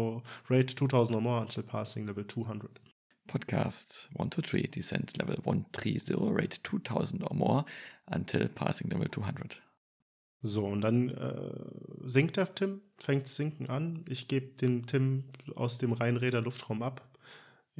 Rate 0.49 0.75
2000 0.77 1.17
or 1.17 1.21
more 1.21 1.41
until 1.41 1.65
passing 1.65 2.07
Level 2.07 2.25
200. 2.25 2.81
Podcast 3.27 4.11
123, 4.13 4.71
Descent 4.71 5.17
Level 5.19 5.39
130, 5.39 6.17
Rate 6.19 6.63
2000 6.63 7.25
or 7.25 7.35
more 7.35 7.65
until 8.07 8.49
passing 8.49 8.91
Level 8.91 9.11
200. 9.11 9.61
So, 10.43 10.67
und 10.67 10.81
dann 10.81 11.11
äh, 11.11 12.09
sinkt 12.09 12.37
der 12.37 12.55
Tim, 12.55 12.81
fängt 12.97 13.27
Sinken 13.27 13.69
an. 13.69 14.05
Ich 14.09 14.29
gebe 14.29 14.55
den 14.55 14.87
Tim 14.87 15.25
aus 15.57 15.79
dem 15.79 15.93
Rheinräder 15.93 16.41
Luftraum 16.41 16.83
ab 16.83 17.10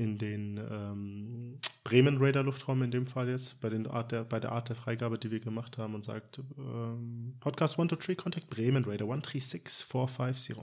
in 0.01 0.17
den 0.17 0.57
ähm, 0.57 1.59
Bremen 1.85 2.17
Raider 2.17 2.43
Luftraum 2.43 2.83
in 2.83 2.91
dem 2.91 3.07
Fall 3.07 3.29
jetzt, 3.29 3.61
bei, 3.61 3.69
den 3.69 3.87
Art 3.87 4.13
der, 4.13 4.25
bei 4.25 4.41
der 4.41 4.53
Art 4.53 4.71
der 4.71 4.77
Freigabe, 4.77 5.19
die 5.19 5.31
wir 5.31 5.41
gemacht 5.41 5.77
haben 5.77 5.95
und 5.95 6.07
sagt, 6.07 6.41
ähm, 6.57 7.37
Podcast 7.39 7.75
123, 7.75 8.17
Contact 8.17 8.49
Bremen 8.49 8.87
Raider 8.87 9.05
136450. 9.05 10.57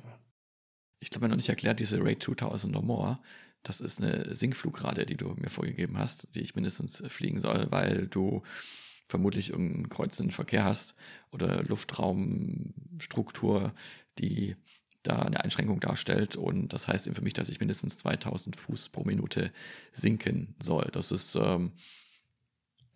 Ich 0.99 1.11
glaube, 1.11 1.29
noch 1.29 1.35
nicht 1.35 1.49
erklärt, 1.49 1.79
diese 1.79 2.03
Raid 2.03 2.23
2000 2.23 2.75
or 2.75 2.81
more, 2.81 3.19
das 3.61 3.79
ist 3.79 4.01
eine 4.01 4.33
Sinkflugrate, 4.33 5.05
die 5.05 5.17
du 5.17 5.35
mir 5.35 5.51
vorgegeben 5.51 5.99
hast, 5.99 6.33
die 6.33 6.41
ich 6.41 6.55
mindestens 6.55 7.03
fliegen 7.07 7.39
soll, 7.39 7.67
weil 7.69 8.07
du 8.07 8.41
vermutlich 9.07 9.51
irgendeinen 9.51 9.89
kreuzenden 9.89 10.31
Verkehr 10.31 10.65
hast 10.65 10.95
oder 11.31 11.61
Luftraumstruktur, 11.61 13.71
die 14.17 14.55
da 15.07 15.19
eine 15.19 15.43
Einschränkung 15.43 15.79
darstellt. 15.79 16.35
Und 16.35 16.73
das 16.73 16.87
heißt 16.87 17.07
eben 17.07 17.15
für 17.15 17.23
mich, 17.23 17.33
dass 17.33 17.49
ich 17.49 17.59
mindestens 17.59 17.97
2000 17.99 18.55
Fuß 18.55 18.89
pro 18.89 19.03
Minute 19.03 19.51
sinken 19.91 20.55
soll. 20.59 20.89
Das 20.91 21.11
ist 21.11 21.35
ähm, 21.35 21.71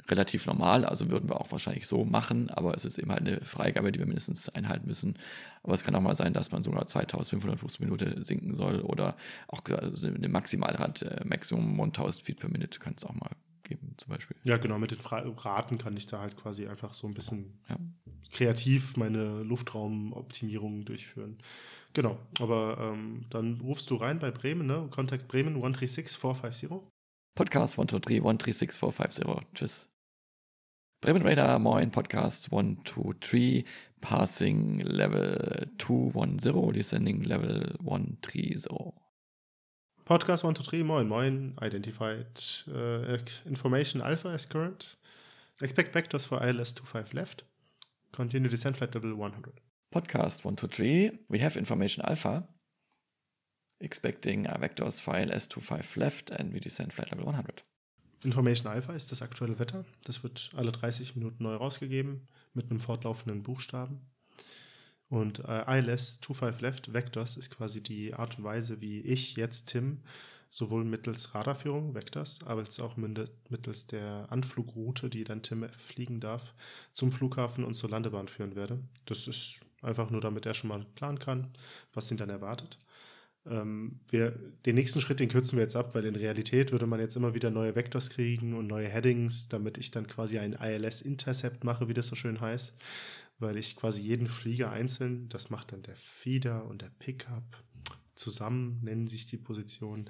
relativ 0.09 0.45
normal, 0.45 0.85
also 0.85 1.09
würden 1.09 1.29
wir 1.29 1.39
auch 1.39 1.51
wahrscheinlich 1.51 1.87
so 1.87 2.03
machen, 2.03 2.49
aber 2.49 2.73
es 2.75 2.85
ist 2.85 2.97
eben 2.97 3.11
halt 3.11 3.21
eine 3.21 3.41
Freigabe, 3.41 3.91
die 3.91 3.99
wir 3.99 4.05
mindestens 4.05 4.49
einhalten 4.49 4.87
müssen. 4.87 5.17
Aber 5.63 5.73
es 5.73 5.83
kann 5.83 5.95
auch 5.95 6.01
mal 6.01 6.15
sein, 6.15 6.33
dass 6.33 6.51
man 6.51 6.61
sogar 6.61 6.85
2500 6.85 7.59
Fuß 7.59 7.77
pro 7.77 7.83
Minute 7.83 8.21
sinken 8.21 8.53
soll 8.53 8.81
oder 8.81 9.15
auch 9.47 9.61
also 9.69 10.05
eine 10.05 10.29
Maximalrad, 10.29 11.01
äh, 11.03 11.23
Maximum 11.25 11.79
1000 11.79 12.25
Feet 12.25 12.39
per 12.39 12.49
Minute 12.49 12.79
kann 12.79 12.95
es 12.97 13.05
auch 13.05 13.13
mal 13.13 13.31
geben, 13.63 13.93
zum 13.97 14.09
Beispiel. 14.09 14.35
Ja, 14.43 14.57
genau, 14.57 14.77
mit 14.77 14.91
den 14.91 14.99
Raten 14.99 15.77
kann 15.77 15.95
ich 15.95 16.07
da 16.07 16.19
halt 16.19 16.35
quasi 16.35 16.67
einfach 16.67 16.93
so 16.93 17.07
ein 17.07 17.13
bisschen 17.13 17.59
ja. 17.69 17.77
kreativ 18.31 18.97
meine 18.97 19.43
Luftraumoptimierung 19.43 20.85
durchführen. 20.85 21.37
Genau, 21.93 22.19
aber 22.39 22.77
ähm, 22.79 23.25
dann 23.29 23.59
rufst 23.61 23.89
du 23.89 23.95
rein 23.95 24.19
bei 24.19 24.31
Bremen, 24.31 24.65
ne? 24.65 24.87
Contact 24.91 25.27
Bremen 25.27 25.55
136450. 25.55 26.69
Podcast 27.35 27.73
123 27.73 28.19
136450. 28.19 29.53
Tschüss. 29.53 29.87
Bremen 31.01 31.23
Radar, 31.23 31.57
moin, 31.57 31.89
Podcast 31.89 32.51
123, 32.51 33.65
Passing 34.01 34.81
Level 34.81 35.71
210, 35.79 36.73
Descending 36.73 37.23
Level 37.23 37.75
130. 37.81 38.93
Podcast 40.05 40.43
123, 40.43 40.83
moin, 40.83 41.07
moin, 41.07 41.55
Identified 41.59 42.27
uh, 42.67 43.17
Information 43.45 44.01
Alpha 44.01 44.29
is 44.35 44.47
current. 44.47 44.97
Expect 45.59 45.95
vectors 45.95 46.25
for 46.25 46.39
ILS 46.41 46.75
25 46.75 47.13
left. 47.13 47.45
Continue 48.11 48.49
descent 48.49 48.77
flight 48.77 48.93
level 48.93 49.15
100. 49.15 49.59
Podcast 49.91 50.45
123, 50.45 51.25
we 51.27 51.43
have 51.43 51.59
information 51.59 52.01
alpha, 52.05 52.47
expecting 53.81 54.47
a 54.47 54.57
vectors 54.57 55.01
file 55.01 55.29
S25 55.29 55.97
left 55.97 56.31
and 56.31 56.53
we 56.53 56.59
descend 56.61 56.93
flight 56.93 57.11
level 57.11 57.25
100. 57.25 57.63
Information 58.23 58.67
Alpha 58.67 58.93
ist 58.93 59.11
das 59.11 59.21
aktuelle 59.21 59.59
Wetter. 59.59 59.83
Das 60.05 60.23
wird 60.23 60.51
alle 60.55 60.71
30 60.71 61.15
Minuten 61.15 61.43
neu 61.43 61.55
rausgegeben 61.55 62.27
mit 62.53 62.69
einem 62.69 62.79
fortlaufenden 62.79 63.43
Buchstaben. 63.43 63.99
Und 65.09 65.39
äh, 65.39 65.79
ILS 65.79 66.19
25 66.21 66.61
Left 66.61 66.93
Vectors 66.93 67.35
ist 67.35 67.49
quasi 67.49 67.81
die 67.81 68.13
Art 68.13 68.37
und 68.37 68.45
Weise, 68.45 68.79
wie 68.79 69.01
ich 69.01 69.35
jetzt 69.35 69.65
Tim 69.65 70.03
sowohl 70.51 70.85
mittels 70.85 71.33
Radarführung, 71.33 71.95
Vectors, 71.95 72.43
als 72.43 72.79
auch 72.79 72.95
mittels 72.97 73.87
der 73.87 74.27
Anflugroute, 74.29 75.09
die 75.09 75.23
dann 75.23 75.41
Tim 75.41 75.67
fliegen 75.69 76.19
darf, 76.19 76.53
zum 76.91 77.11
Flughafen 77.11 77.63
und 77.63 77.73
zur 77.73 77.89
Landebahn 77.89 78.27
führen 78.27 78.55
werde. 78.55 78.79
Das 79.05 79.27
ist 79.27 79.59
Einfach 79.81 80.09
nur, 80.09 80.21
damit 80.21 80.45
er 80.45 80.53
schon 80.53 80.69
mal 80.69 80.85
planen 80.95 81.19
kann, 81.19 81.51
was 81.93 82.11
ihn 82.11 82.17
dann 82.17 82.29
erwartet. 82.29 82.77
Ähm, 83.45 83.99
wir, 84.09 84.31
den 84.65 84.75
nächsten 84.75 85.01
Schritt, 85.01 85.19
den 85.19 85.29
kürzen 85.29 85.57
wir 85.57 85.63
jetzt 85.63 85.75
ab, 85.75 85.95
weil 85.95 86.05
in 86.05 86.15
Realität 86.15 86.71
würde 86.71 86.85
man 86.85 86.99
jetzt 86.99 87.15
immer 87.15 87.33
wieder 87.33 87.49
neue 87.49 87.75
Vectors 87.75 88.09
kriegen 88.09 88.53
und 88.53 88.67
neue 88.67 88.87
Headings, 88.87 89.47
damit 89.49 89.77
ich 89.77 89.89
dann 89.91 90.07
quasi 90.07 90.37
ein 90.37 90.53
ILS-Intercept 90.53 91.63
mache, 91.63 91.87
wie 91.87 91.93
das 91.93 92.07
so 92.07 92.15
schön 92.15 92.39
heißt. 92.39 92.77
Weil 93.39 93.57
ich 93.57 93.75
quasi 93.75 94.01
jeden 94.01 94.27
Flieger 94.27 94.71
einzeln, 94.71 95.27
das 95.29 95.49
macht 95.49 95.71
dann 95.71 95.81
der 95.81 95.97
Feeder 95.97 96.65
und 96.65 96.83
der 96.83 96.91
Pickup, 96.99 97.63
zusammen 98.13 98.79
nennen 98.83 99.07
sich 99.07 99.25
die 99.25 99.37
Positionen, 99.37 100.07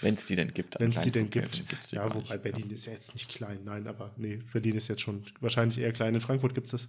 wenn 0.00 0.14
es 0.14 0.26
die 0.26 0.36
denn 0.36 0.52
gibt. 0.52 0.78
Wenn 0.78 0.90
es 0.90 1.00
die 1.00 1.10
denn 1.10 1.30
gibt. 1.30 1.62
Ja, 1.90 2.04
wobei 2.14 2.18
nicht. 2.20 2.42
Berlin 2.42 2.68
ja. 2.68 2.74
ist 2.74 2.86
ja 2.86 2.92
jetzt 2.92 3.14
nicht 3.14 3.28
klein, 3.28 3.60
nein, 3.64 3.86
aber 3.86 4.12
nee, 4.16 4.40
Berlin 4.52 4.76
ist 4.76 4.88
jetzt 4.88 5.00
schon 5.00 5.24
wahrscheinlich 5.40 5.78
eher 5.78 5.92
klein. 5.92 6.14
In 6.14 6.20
Frankfurt 6.20 6.54
gibt 6.54 6.66
es 6.66 6.72
das. 6.72 6.88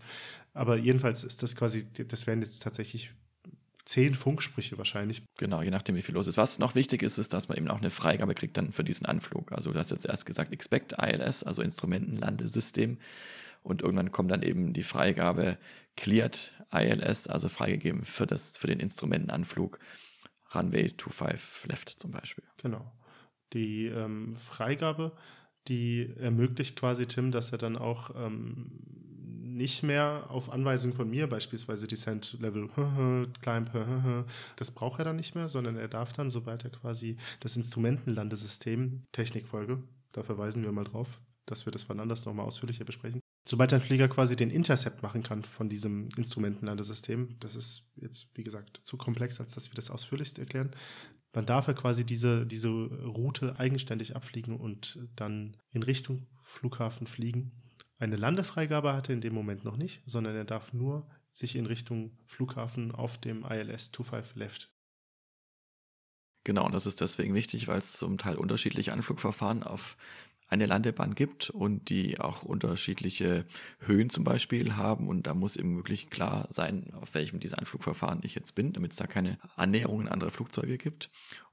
Aber 0.54 0.78
jedenfalls 0.78 1.24
ist 1.24 1.42
das 1.44 1.56
quasi, 1.56 1.86
das 1.94 2.28
wären 2.28 2.42
jetzt 2.42 2.62
tatsächlich 2.62 3.12
zehn 3.86 4.14
Funksprüche 4.14 4.78
wahrscheinlich. 4.78 5.24
Genau, 5.38 5.62
je 5.62 5.72
nachdem, 5.72 5.96
wie 5.96 6.02
viel 6.02 6.14
los 6.14 6.28
ist. 6.28 6.38
Was 6.38 6.60
noch 6.60 6.76
wichtig 6.76 7.02
ist, 7.02 7.18
ist, 7.18 7.34
dass 7.34 7.50
man 7.50 7.58
eben 7.58 7.70
auch 7.70 7.80
eine 7.80 7.90
Freigabe 7.90 8.36
kriegt 8.36 8.56
dann 8.58 8.72
für 8.72 8.84
diesen 8.84 9.08
Anflug. 9.08 9.52
Also 9.52 9.72
du 9.72 9.80
hast 9.80 9.90
jetzt 9.90 10.06
erst 10.06 10.26
gesagt, 10.26 10.54
Expect 10.54 10.94
ILS, 11.02 11.44
also 11.44 11.62
Instrumentenlandesystem. 11.64 13.00
Und 13.64 13.82
irgendwann 13.82 14.12
kommt 14.12 14.32
dann 14.32 14.44
eben 14.44 14.74
die 14.74 14.84
Freigabe 14.84 15.58
Cleared 15.98 16.54
ILS, 16.72 17.28
also 17.28 17.50
freigegeben 17.50 18.06
für, 18.06 18.28
das, 18.28 18.58
für 18.58 18.68
den 18.68 18.80
Instrumentenanflug. 18.80 19.80
Runway 20.54 20.90
25 20.90 21.68
Left 21.68 21.90
zum 21.90 22.12
Beispiel. 22.12 22.44
Genau. 22.58 22.92
Die 23.54 23.86
ähm, 23.88 24.36
Freigabe, 24.36 25.12
die 25.68 26.14
ermöglicht 26.18 26.78
quasi 26.78 27.06
Tim, 27.06 27.32
dass 27.32 27.52
er 27.52 27.58
dann 27.58 27.78
auch 27.78 28.12
ähm, 28.16 28.72
nicht 29.60 29.84
mehr 29.84 30.28
auf 30.30 30.52
Anweisung 30.52 30.94
von 30.94 31.10
mir, 31.10 31.28
beispielsweise 31.28 31.88
Descent 31.88 32.38
Level, 32.40 32.70
Climb, 33.42 33.72
das 34.56 34.72
braucht 34.72 35.00
er 35.00 35.06
dann 35.06 35.18
nicht 35.18 35.36
mehr, 35.36 35.50
sondern 35.50 35.76
er 35.76 35.88
darf 35.88 36.14
dann, 36.14 36.30
sobald 36.30 36.64
er 36.64 36.72
quasi 36.72 37.18
das 37.40 37.56
Instrumentenlandesystem, 37.56 39.04
Technikfolge, 39.12 39.84
da 40.12 40.24
verweisen 40.24 40.64
wir 40.64 40.72
mal 40.72 40.86
drauf, 40.86 41.20
dass 41.46 41.66
wir 41.66 41.72
das 41.72 41.90
wann 41.90 42.00
anders 42.00 42.26
nochmal 42.26 42.46
ausführlicher 42.46 42.86
besprechen, 42.86 43.22
sobald 43.46 43.74
ein 43.74 43.82
Flieger 43.82 44.08
quasi 44.08 44.36
den 44.36 44.52
Intercept 44.52 45.02
machen 45.02 45.24
kann 45.24 45.44
von 45.44 45.70
diesem 45.70 46.10
Instrumentenlandesystem, 46.18 47.38
das 47.40 47.56
ist 47.56 47.92
jetzt, 47.96 48.32
wie 48.36 48.44
gesagt, 48.44 48.82
zu 48.84 48.98
komplex, 48.98 49.40
als 49.40 49.56
dass 49.56 49.72
wir 49.72 49.76
das 49.76 49.90
ausführlichst 49.90 50.40
erklären, 50.40 50.72
dann 51.32 51.46
darf 51.46 51.68
er 51.68 51.74
quasi 51.74 52.06
diese, 52.06 52.46
diese 52.46 52.70
Route 52.70 53.60
eigenständig 53.60 54.16
abfliegen 54.16 54.56
und 54.56 55.00
dann 55.16 55.58
in 55.72 55.84
Richtung 55.84 56.28
Flughafen 56.42 57.08
fliegen. 57.08 57.52
Eine 57.98 58.16
Landefreigabe 58.16 58.94
hat 58.94 59.10
er 59.10 59.16
in 59.16 59.22
dem 59.22 59.34
Moment 59.34 59.64
noch 59.64 59.78
nicht, 59.78 60.02
sondern 60.06 60.36
er 60.36 60.46
darf 60.46 60.74
nur 60.74 61.08
sich 61.34 61.56
in 61.56 61.66
Richtung 61.66 62.18
Flughafen 62.26 62.92
auf 62.92 63.20
dem 63.20 63.44
ILS 63.44 63.92
25 63.94 64.36
Left 64.36 64.72
Genau, 66.46 66.66
und 66.66 66.74
das 66.74 66.86
ist 66.86 67.02
deswegen 67.02 67.36
wichtig, 67.36 67.68
weil 67.68 67.78
es 67.78 67.94
zum 67.94 68.18
Teil 68.18 68.38
unterschiedliche 68.38 68.94
Anflugverfahren 68.94 69.62
auf 69.62 69.98
eine 70.50 70.66
Landebahn 70.66 71.16
gibt 71.16 71.50
und 71.50 71.90
die 71.90 72.20
auch 72.20 72.44
unterschiedliche 72.44 73.46
Höhen 73.80 74.10
zum 74.10 74.24
Beispiel 74.24 74.76
haben. 74.76 75.08
Und 75.08 75.28
da 75.28 75.34
muss 75.34 75.56
eben 75.56 75.76
wirklich 75.76 76.10
klar 76.10 76.48
sein, 76.50 76.92
auf 77.00 77.14
welchem 77.14 77.40
dieser 77.40 77.60
Anflugverfahren 77.60 78.22
ich 78.24 78.36
jetzt 78.36 78.56
bin, 78.56 78.74
damit 78.74 78.92
es 78.92 78.98
da 78.98 79.08
keine 79.08 79.38
Annäherungen 79.56 80.08
anderer 80.08 80.32
Flugzeuge 80.32 80.78
gibt. 80.78 81.10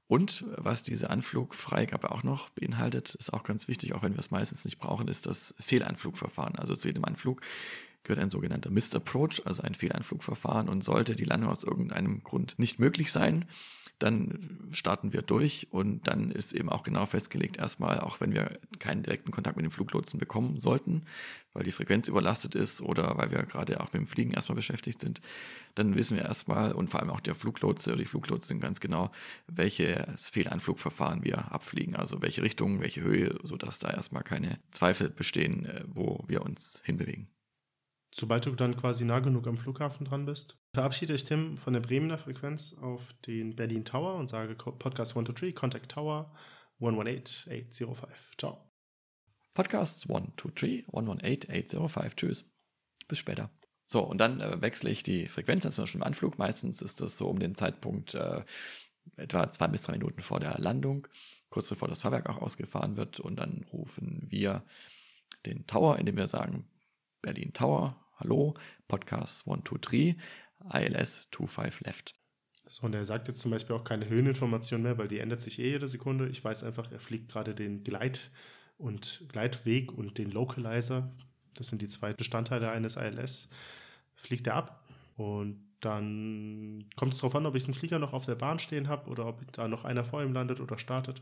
Und 0.07 0.45
was 0.55 0.83
diese 0.83 1.09
Anflugfreigabe 1.09 2.11
auch 2.11 2.23
noch 2.23 2.49
beinhaltet, 2.49 3.13
ist 3.15 3.33
auch 3.33 3.43
ganz 3.43 3.67
wichtig, 3.67 3.93
auch 3.93 4.03
wenn 4.03 4.13
wir 4.13 4.19
es 4.19 4.31
meistens 4.31 4.63
nicht 4.63 4.79
brauchen, 4.79 5.09
ist 5.09 5.25
das 5.25 5.53
Fehlanflugverfahren. 5.59 6.55
Also 6.55 6.75
zu 6.75 6.87
jedem 6.87 7.03
Anflug 7.03 7.41
gehört 8.07 8.23
ein 8.23 8.29
sogenannter 8.29 8.69
Missed 8.69 8.95
Approach, 8.95 9.41
also 9.45 9.61
ein 9.61 9.75
Fehlanflugverfahren. 9.75 10.67
Und 10.69 10.83
sollte 10.83 11.15
die 11.15 11.25
Landung 11.25 11.49
aus 11.49 11.63
irgendeinem 11.63 12.23
Grund 12.23 12.57
nicht 12.57 12.79
möglich 12.79 13.11
sein, 13.11 13.45
dann 13.99 14.67
starten 14.71 15.11
wir 15.11 15.21
durch 15.21 15.67
und 15.71 16.07
dann 16.07 16.29
ist 16.31 16.53
eben 16.53 16.69
auch 16.69 16.83
genau 16.83 17.05
festgelegt, 17.05 17.57
erstmal, 17.57 17.99
auch 17.99 18.21
wenn 18.21 18.33
wir 18.33 18.59
keinen 18.79 19.01
direkten 19.01 19.31
Kontakt 19.31 19.57
mit 19.57 19.65
dem 19.65 19.71
Fluglotsen 19.71 20.19
bekommen 20.19 20.59
sollten, 20.59 21.03
weil 21.53 21.63
die 21.63 21.71
Frequenz 21.71 22.07
überlastet 22.07 22.53
ist 22.53 22.81
oder 22.81 23.17
weil 23.17 23.31
wir 23.31 23.41
gerade 23.43 23.81
auch 23.81 23.91
mit 23.93 24.01
dem 24.01 24.07
Fliegen 24.07 24.31
erstmal 24.31 24.55
beschäftigt 24.55 25.01
sind, 25.01 25.21
dann 25.73 25.95
wissen 25.95 26.15
wir 26.15 26.25
erstmal 26.25 26.73
und 26.73 26.89
vor 26.89 26.99
allem 26.99 27.09
auch 27.09 27.21
der 27.21 27.33
Fluglotse 27.33 27.91
oder 27.91 27.99
die 27.99 28.05
Fluglotsen 28.05 28.59
ganz 28.59 28.79
genau, 28.79 29.11
welches 29.47 30.29
Fehlanflugverfahren 30.29 31.23
wir 31.23 31.51
abfliegen, 31.51 31.95
also 31.95 32.21
welche 32.21 32.43
Richtung, 32.43 32.81
welche 32.81 33.01
Höhe, 33.01 33.39
sodass 33.43 33.79
da 33.79 33.89
erstmal 33.89 34.23
keine 34.23 34.59
Zweifel 34.71 35.09
bestehen, 35.09 35.65
äh, 35.65 35.83
wo 35.87 36.23
wir 36.27 36.43
uns 36.43 36.81
hinbewegen. 36.85 37.27
Sobald 38.19 38.45
du 38.45 38.51
dann 38.51 38.75
quasi 38.75 39.05
nah 39.05 39.19
genug 39.19 39.47
am 39.47 39.57
Flughafen 39.57 40.05
dran 40.05 40.25
bist, 40.25 40.57
verabschiede 40.73 41.13
ich 41.13 41.25
Tim 41.25 41.57
von 41.57 41.73
der 41.73 41.81
Bremener 41.81 42.17
Frequenz 42.17 42.73
auf 42.73 43.13
den 43.25 43.55
Berlin 43.55 43.85
Tower 43.85 44.15
und 44.15 44.29
sage 44.29 44.55
Podcast 44.55 45.11
123, 45.11 45.55
Contact 45.55 45.91
Tower 45.91 46.33
118805. 46.79 48.37
Ciao. 48.37 48.71
Podcast 49.53 50.09
123 50.09 50.87
118805. 50.87 52.15
Tschüss. 52.15 52.45
Bis 53.07 53.19
später. 53.19 53.51
So, 53.85 54.03
und 54.03 54.17
dann 54.17 54.41
äh, 54.41 54.61
wechsle 54.61 54.89
ich 54.89 55.01
die 55.03 55.27
Frequenz, 55.27 55.65
als 55.65 55.77
wir 55.77 55.87
schon 55.87 56.01
im 56.01 56.07
Anflug. 56.07 56.37
Meistens 56.37 56.81
ist 56.81 57.01
das 57.01 57.17
so 57.17 57.29
um 57.29 57.39
den 57.39 57.55
Zeitpunkt 57.55 58.15
äh, 58.15 58.43
etwa 59.15 59.49
zwei 59.49 59.67
bis 59.67 59.83
drei 59.83 59.93
Minuten 59.93 60.21
vor 60.21 60.39
der 60.39 60.59
Landung, 60.59 61.07
kurz 61.49 61.69
bevor 61.69 61.87
das 61.87 62.01
Fahrwerk 62.01 62.29
auch 62.29 62.41
ausgefahren 62.41 62.97
wird. 62.97 63.19
Und 63.19 63.37
dann 63.37 63.65
rufen 63.71 64.25
wir 64.29 64.65
den 65.45 65.65
Tower, 65.67 65.97
indem 65.97 66.17
wir 66.17 66.27
sagen, 66.27 66.69
Berlin 67.21 67.53
Tower, 67.53 68.06
hallo, 68.19 68.55
Podcast 68.87 69.47
123, 69.47 70.15
ILS 70.73 71.29
25 71.31 71.85
left. 71.85 72.15
So, 72.67 72.85
und 72.85 72.93
er 72.93 73.05
sagt 73.05 73.27
jetzt 73.27 73.39
zum 73.39 73.51
Beispiel 73.51 73.75
auch 73.75 73.83
keine 73.83 74.09
Höheninformation 74.09 74.81
mehr, 74.81 74.97
weil 74.97 75.07
die 75.07 75.19
ändert 75.19 75.41
sich 75.41 75.59
eh 75.59 75.71
jede 75.71 75.87
Sekunde. 75.87 76.27
Ich 76.27 76.43
weiß 76.43 76.63
einfach, 76.63 76.91
er 76.91 76.99
fliegt 76.99 77.31
gerade 77.31 77.55
den 77.55 77.83
Gleit- 77.83 78.31
und 78.77 79.23
Gleitweg 79.29 79.93
und 79.93 80.17
den 80.17 80.31
Localizer. 80.31 81.09
Das 81.55 81.69
sind 81.69 81.81
die 81.81 81.87
zwei 81.87 82.13
Bestandteile 82.13 82.69
eines 82.71 82.97
ILS. 82.97 83.49
Fliegt 84.15 84.47
er 84.47 84.55
ab 84.55 84.83
und 85.15 85.63
dann 85.79 86.85
kommt 86.95 87.13
es 87.13 87.19
darauf 87.19 87.35
an, 87.35 87.45
ob 87.45 87.55
ich 87.55 87.65
einen 87.65 87.73
Flieger 87.73 87.99
noch 87.99 88.13
auf 88.13 88.25
der 88.25 88.35
Bahn 88.35 88.59
stehen 88.59 88.87
habe 88.87 89.09
oder 89.09 89.27
ob 89.27 89.51
da 89.53 89.67
noch 89.67 89.85
einer 89.85 90.03
vor 90.03 90.23
ihm 90.23 90.33
landet 90.33 90.59
oder 90.59 90.77
startet. 90.77 91.21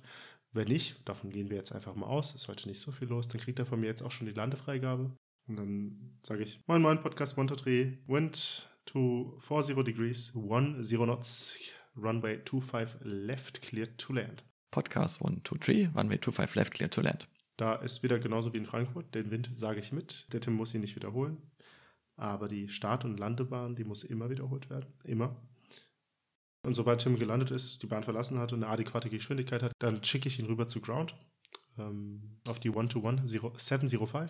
Wenn 0.53 0.69
nicht, 0.69 1.07
davon 1.07 1.29
gehen 1.29 1.49
wir 1.49 1.57
jetzt 1.57 1.73
einfach 1.73 1.95
mal 1.95 2.07
aus, 2.07 2.33
ist 2.33 2.47
heute 2.47 2.69
nicht 2.69 2.79
so 2.79 2.91
viel 2.93 3.09
los, 3.09 3.27
dann 3.27 3.41
kriegt 3.41 3.59
er 3.59 3.65
von 3.65 3.79
mir 3.79 3.87
jetzt 3.87 4.01
auch 4.01 4.11
schon 4.11 4.27
die 4.27 4.33
Landefreigabe. 4.33 5.11
Und 5.47 5.57
dann 5.57 6.19
sage 6.23 6.43
ich, 6.43 6.61
moin 6.67 6.81
moin, 6.81 7.01
Podcast 7.01 7.33
123, 7.33 8.07
wind 8.07 8.67
to 8.85 9.37
40 9.41 9.83
degrees, 9.83 10.33
10 10.33 10.81
knots, 10.97 11.57
runway 11.95 12.39
25 12.43 13.01
left, 13.03 13.61
clear 13.61 13.95
to 13.97 14.13
land. 14.13 14.43
Podcast 14.71 15.21
123, 15.21 15.95
runway 15.95 16.17
25 16.17 16.55
left, 16.55 16.73
clear 16.73 16.89
to 16.89 17.01
land. 17.01 17.27
Da 17.57 17.75
ist 17.75 18.01
wieder 18.01 18.19
genauso 18.19 18.53
wie 18.53 18.57
in 18.57 18.65
Frankfurt, 18.65 19.13
den 19.13 19.31
Wind 19.31 19.49
sage 19.53 19.79
ich 19.79 19.91
mit, 19.91 20.25
der 20.33 20.41
Tim 20.41 20.53
muss 20.53 20.73
ihn 20.73 20.81
nicht 20.81 20.95
wiederholen. 20.95 21.37
Aber 22.17 22.47
die 22.47 22.67
Start- 22.69 23.05
und 23.05 23.19
Landebahn, 23.19 23.75
die 23.75 23.83
muss 23.83 24.03
immer 24.03 24.29
wiederholt 24.29 24.69
werden. 24.69 24.93
Immer. 25.03 25.35
Und 26.63 26.73
sobald 26.73 27.01
Tim 27.01 27.19
gelandet 27.19 27.51
ist, 27.51 27.83
die 27.83 27.87
Bahn 27.87 28.03
verlassen 28.03 28.39
hat 28.39 28.51
und 28.51 28.63
eine 28.63 28.71
adäquate 28.71 29.09
Geschwindigkeit 29.09 29.61
hat, 29.61 29.73
dann 29.79 30.03
schicke 30.03 30.27
ich 30.27 30.39
ihn 30.39 30.47
rüber 30.47 30.65
zu 30.65 30.81
Ground 30.81 31.15
ähm, 31.77 32.39
auf 32.45 32.59
die 32.59 32.71
121-705 32.71 34.29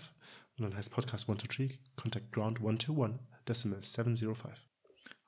und 0.57 0.63
dann 0.63 0.75
heißt 0.75 0.91
Podcast 0.91 1.25
123 1.25 1.79
Contact 1.95 2.31
Ground 2.31 2.59
121 2.59 3.19
Decimal 3.47 3.81
705. 3.81 4.67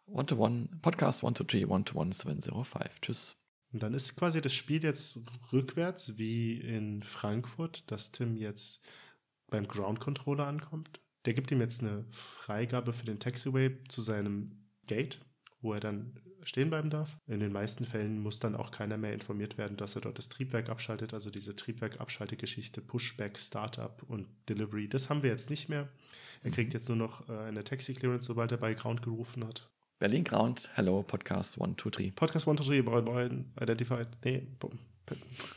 121 0.07 0.81
Podcast 0.81 1.23
123 1.23 1.63
121 1.63 2.23
705. 2.23 3.01
Tschüss. 3.01 3.35
Und 3.73 3.83
dann 3.83 3.93
ist 3.93 4.15
quasi 4.15 4.41
das 4.41 4.53
Spiel 4.53 4.83
jetzt 4.83 5.19
rückwärts 5.51 6.17
wie 6.17 6.59
in 6.59 7.03
Frankfurt, 7.03 7.91
dass 7.91 8.11
Tim 8.11 8.37
jetzt 8.37 8.85
beim 9.49 9.67
Ground 9.67 9.99
Controller 9.99 10.47
ankommt. 10.47 11.01
Der 11.25 11.33
gibt 11.33 11.51
ihm 11.51 11.59
jetzt 11.59 11.81
eine 11.81 12.05
Freigabe 12.11 12.93
für 12.93 13.05
den 13.05 13.19
Taxiway 13.19 13.83
zu 13.89 14.01
seinem 14.01 14.69
Gate, 14.85 15.19
wo 15.61 15.73
er 15.73 15.81
dann 15.81 16.17
stehen 16.43 16.69
bleiben 16.69 16.89
darf. 16.89 17.17
In 17.27 17.39
den 17.39 17.51
meisten 17.51 17.85
Fällen 17.85 18.19
muss 18.19 18.39
dann 18.39 18.55
auch 18.55 18.71
keiner 18.71 18.97
mehr 18.97 19.13
informiert 19.13 19.57
werden, 19.57 19.77
dass 19.77 19.95
er 19.95 20.01
dort 20.01 20.17
das 20.17 20.29
Triebwerk 20.29 20.69
abschaltet. 20.69 21.13
Also 21.13 21.29
diese 21.29 21.55
Triebwerk-Abschaltegeschichte, 21.55 22.81
Pushback, 22.81 23.39
Startup 23.39 24.03
und 24.07 24.27
Delivery, 24.49 24.87
das 24.87 25.09
haben 25.09 25.23
wir 25.23 25.29
jetzt 25.29 25.49
nicht 25.49 25.69
mehr. 25.69 25.89
Er 26.43 26.51
kriegt 26.51 26.73
jetzt 26.73 26.87
nur 26.87 26.97
noch 26.97 27.27
äh, 27.29 27.33
eine 27.33 27.63
Taxi-Clearance, 27.63 28.27
sobald 28.27 28.51
er 28.51 28.57
bei 28.57 28.73
Ground 28.73 29.01
gerufen 29.01 29.45
hat. 29.45 29.69
Berlin 29.99 30.23
Ground, 30.23 30.69
hello, 30.75 31.01
Podcast 31.01 31.55
123. 31.55 32.13
Podcast 32.13 32.47
123, 32.47 32.85
moin, 32.85 33.03
moin, 33.03 33.51
identified. 33.59 34.07
Nee, 34.23 34.47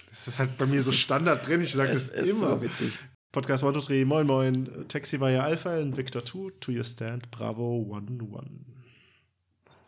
das 0.08 0.28
ist 0.28 0.38
halt 0.38 0.56
bei 0.56 0.64
mir 0.64 0.80
so 0.80 0.92
Standard 0.92 1.46
drin. 1.46 1.60
Ich 1.60 1.72
sage 1.72 1.92
das 1.92 2.08
immer. 2.08 2.58
So 2.58 2.62
witzig. 2.62 2.98
Podcast 3.32 3.62
123, 3.62 4.06
moin, 4.06 4.26
moin. 4.26 4.88
Taxi 4.88 5.20
war 5.20 5.30
ja 5.30 5.42
Alpha 5.44 5.76
and 5.76 5.96
Victor 5.96 6.24
2, 6.24 6.52
to 6.60 6.72
your 6.72 6.84
stand, 6.84 7.30
Bravo 7.30 7.86
1-1. 7.94 8.79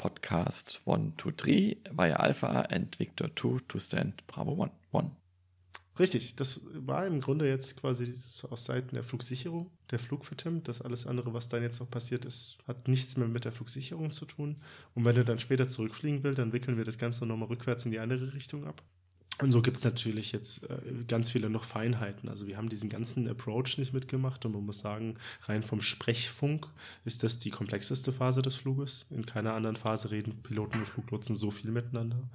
Podcast 0.03 0.83
1, 0.85 1.13
2, 1.17 1.31
3, 1.37 1.77
via 1.93 2.17
Alpha 2.17 2.63
and 2.63 2.99
Victor 2.99 3.31
2 3.37 3.61
to 3.69 3.79
stand 3.79 4.27
Bravo 4.27 4.61
1, 4.61 4.73
1. 4.93 5.13
Richtig, 5.97 6.35
das 6.35 6.61
war 6.75 7.07
im 7.07 7.21
Grunde 7.21 7.49
jetzt 7.49 7.77
quasi 7.77 8.13
aus 8.51 8.65
Seiten 8.65 8.97
der 8.97 9.05
Flugsicherung, 9.05 9.71
der 9.93 10.01
Flug 10.01 10.25
für 10.25 10.35
Tim. 10.35 10.65
Das 10.65 10.83
alles 10.83 11.07
andere, 11.07 11.35
was 11.35 11.47
dann 11.47 11.63
jetzt 11.63 11.79
noch 11.79 11.89
passiert 11.89 12.25
ist, 12.25 12.59
hat 12.67 12.89
nichts 12.89 13.17
mehr 13.17 13.29
mit 13.29 13.45
der 13.45 13.53
Flugsicherung 13.53 14.11
zu 14.11 14.25
tun. 14.25 14.57
Und 14.97 15.05
wenn 15.05 15.17
er 15.17 15.23
dann 15.23 15.39
später 15.39 15.69
zurückfliegen 15.69 16.25
will, 16.25 16.35
dann 16.35 16.53
wickeln 16.53 16.77
wir 16.77 16.85
das 16.85 16.99
Ganze 16.99 17.25
nochmal 17.25 17.47
rückwärts 17.47 17.85
in 17.85 17.93
die 17.93 18.01
andere 18.01 18.35
Richtung 18.35 18.67
ab. 18.67 18.83
Und 19.39 19.51
so 19.51 19.63
gibt 19.63 19.79
es 19.79 19.85
natürlich 19.85 20.31
jetzt 20.33 20.71
äh, 20.71 21.05
ganz 21.09 21.31
viele 21.31 21.51
noch 21.51 21.65
Feinheiten. 21.65 22.29
Also 22.29 22.47
wir 22.47 22.57
haben 22.57 22.69
diesen 22.69 22.89
ganzen 22.89 23.27
Approach 23.29 23.79
nicht 23.79 23.93
mitgemacht 23.93 24.45
und 24.45 24.53
man 24.53 24.65
muss 24.65 24.81
sagen, 24.81 25.17
rein 25.43 25.63
vom 25.63 25.81
Sprechfunk 25.81 26.69
ist 27.05 27.23
das 27.23 27.39
die 27.39 27.51
komplexeste 27.51 28.13
Phase 28.13 28.43
des 28.43 28.57
Fluges. 28.57 29.07
In 29.11 29.27
keiner 29.27 29.55
anderen 29.55 29.77
Phase 29.77 30.11
reden 30.11 30.43
Piloten 30.43 30.79
und 30.79 30.87
Fluglotsen 30.87 31.35
so 31.35 31.51
viel 31.51 31.71
miteinander. 31.71 32.29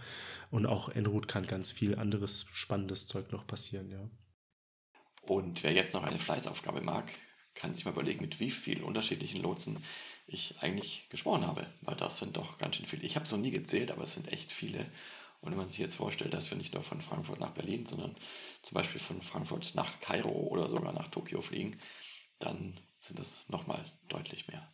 Und 0.49 0.65
auch 0.65 0.89
en 0.89 1.05
route 1.05 1.27
kann 1.27 1.45
ganz 1.45 1.71
viel 1.71 1.95
anderes 1.95 2.47
spannendes 2.51 3.07
Zeug 3.07 3.31
noch 3.31 3.45
passieren, 3.45 3.89
ja. 3.89 4.09
Und 5.21 5.63
wer 5.63 5.73
jetzt 5.73 5.93
noch 5.93 6.03
eine 6.03 6.19
Fleißaufgabe 6.19 6.81
mag, 6.81 7.05
kann 7.53 7.73
sich 7.73 7.85
mal 7.85 7.91
überlegen, 7.91 8.21
mit 8.21 8.39
wie 8.39 8.51
vielen 8.51 8.83
unterschiedlichen 8.83 9.41
Lotsen 9.41 9.77
ich 10.25 10.55
eigentlich 10.61 11.07
gesprochen 11.09 11.45
habe. 11.45 11.67
Weil 11.81 11.95
das 11.95 12.19
sind 12.19 12.37
doch 12.37 12.57
ganz 12.57 12.75
schön 12.75 12.85
viele. 12.85 13.03
Ich 13.03 13.15
habe 13.15 13.25
es 13.25 13.31
noch 13.31 13.39
nie 13.39 13.51
gezählt, 13.51 13.91
aber 13.91 14.03
es 14.03 14.13
sind 14.13 14.31
echt 14.31 14.51
viele. 14.51 14.85
Und 15.47 15.51
wenn 15.51 15.59
man 15.59 15.69
sich 15.69 15.77
jetzt 15.77 15.95
vorstellt, 15.95 16.33
dass 16.33 16.51
wir 16.51 16.57
nicht 16.57 16.73
nur 16.73 16.83
von 16.83 16.99
Frankfurt 16.99 17.39
nach 17.39 17.51
Berlin, 17.51 17.85
sondern 17.85 18.17
zum 18.63 18.75
Beispiel 18.75 18.99
von 18.99 19.21
Frankfurt 19.21 19.75
nach 19.75 20.01
Kairo 20.01 20.29
oder 20.29 20.67
sogar 20.67 20.91
nach 20.91 21.07
Tokio 21.07 21.41
fliegen, 21.41 21.77
dann 22.37 22.77
sind 22.99 23.17
das 23.17 23.47
nochmal 23.47 23.85
deutlich 24.09 24.49
mehr. 24.49 24.69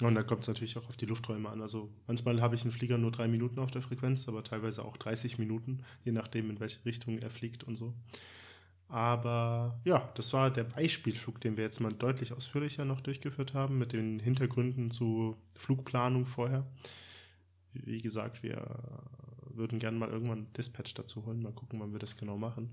Und 0.00 0.16
da 0.16 0.24
kommt 0.24 0.42
es 0.42 0.48
natürlich 0.48 0.76
auch 0.76 0.88
auf 0.88 0.96
die 0.96 1.06
Lufträume 1.06 1.48
an. 1.48 1.62
Also 1.62 1.94
manchmal 2.08 2.42
habe 2.42 2.56
ich 2.56 2.62
einen 2.62 2.72
Flieger 2.72 2.98
nur 2.98 3.12
drei 3.12 3.28
Minuten 3.28 3.60
auf 3.60 3.70
der 3.70 3.80
Frequenz, 3.80 4.26
aber 4.26 4.42
teilweise 4.42 4.84
auch 4.84 4.96
30 4.96 5.38
Minuten, 5.38 5.84
je 6.04 6.10
nachdem, 6.10 6.50
in 6.50 6.58
welche 6.58 6.84
Richtung 6.84 7.18
er 7.18 7.30
fliegt 7.30 7.62
und 7.62 7.76
so. 7.76 7.94
Aber 8.88 9.80
ja, 9.84 10.10
das 10.16 10.32
war 10.32 10.50
der 10.50 10.64
Beispielflug, 10.64 11.40
den 11.40 11.56
wir 11.56 11.62
jetzt 11.62 11.78
mal 11.78 11.92
deutlich 11.92 12.32
ausführlicher 12.32 12.84
noch 12.84 13.02
durchgeführt 13.02 13.54
haben, 13.54 13.78
mit 13.78 13.92
den 13.92 14.18
Hintergründen 14.18 14.90
zu 14.90 15.36
Flugplanung 15.54 16.26
vorher. 16.26 16.66
Wie 17.72 18.02
gesagt, 18.02 18.42
wir 18.42 18.66
würden 19.58 19.78
gerne 19.78 19.98
mal 19.98 20.08
irgendwann 20.08 20.52
Dispatch 20.54 20.94
dazu 20.94 21.26
holen. 21.26 21.42
Mal 21.42 21.52
gucken, 21.52 21.80
wann 21.80 21.92
wir 21.92 21.98
das 21.98 22.16
genau 22.16 22.36
machen. 22.36 22.70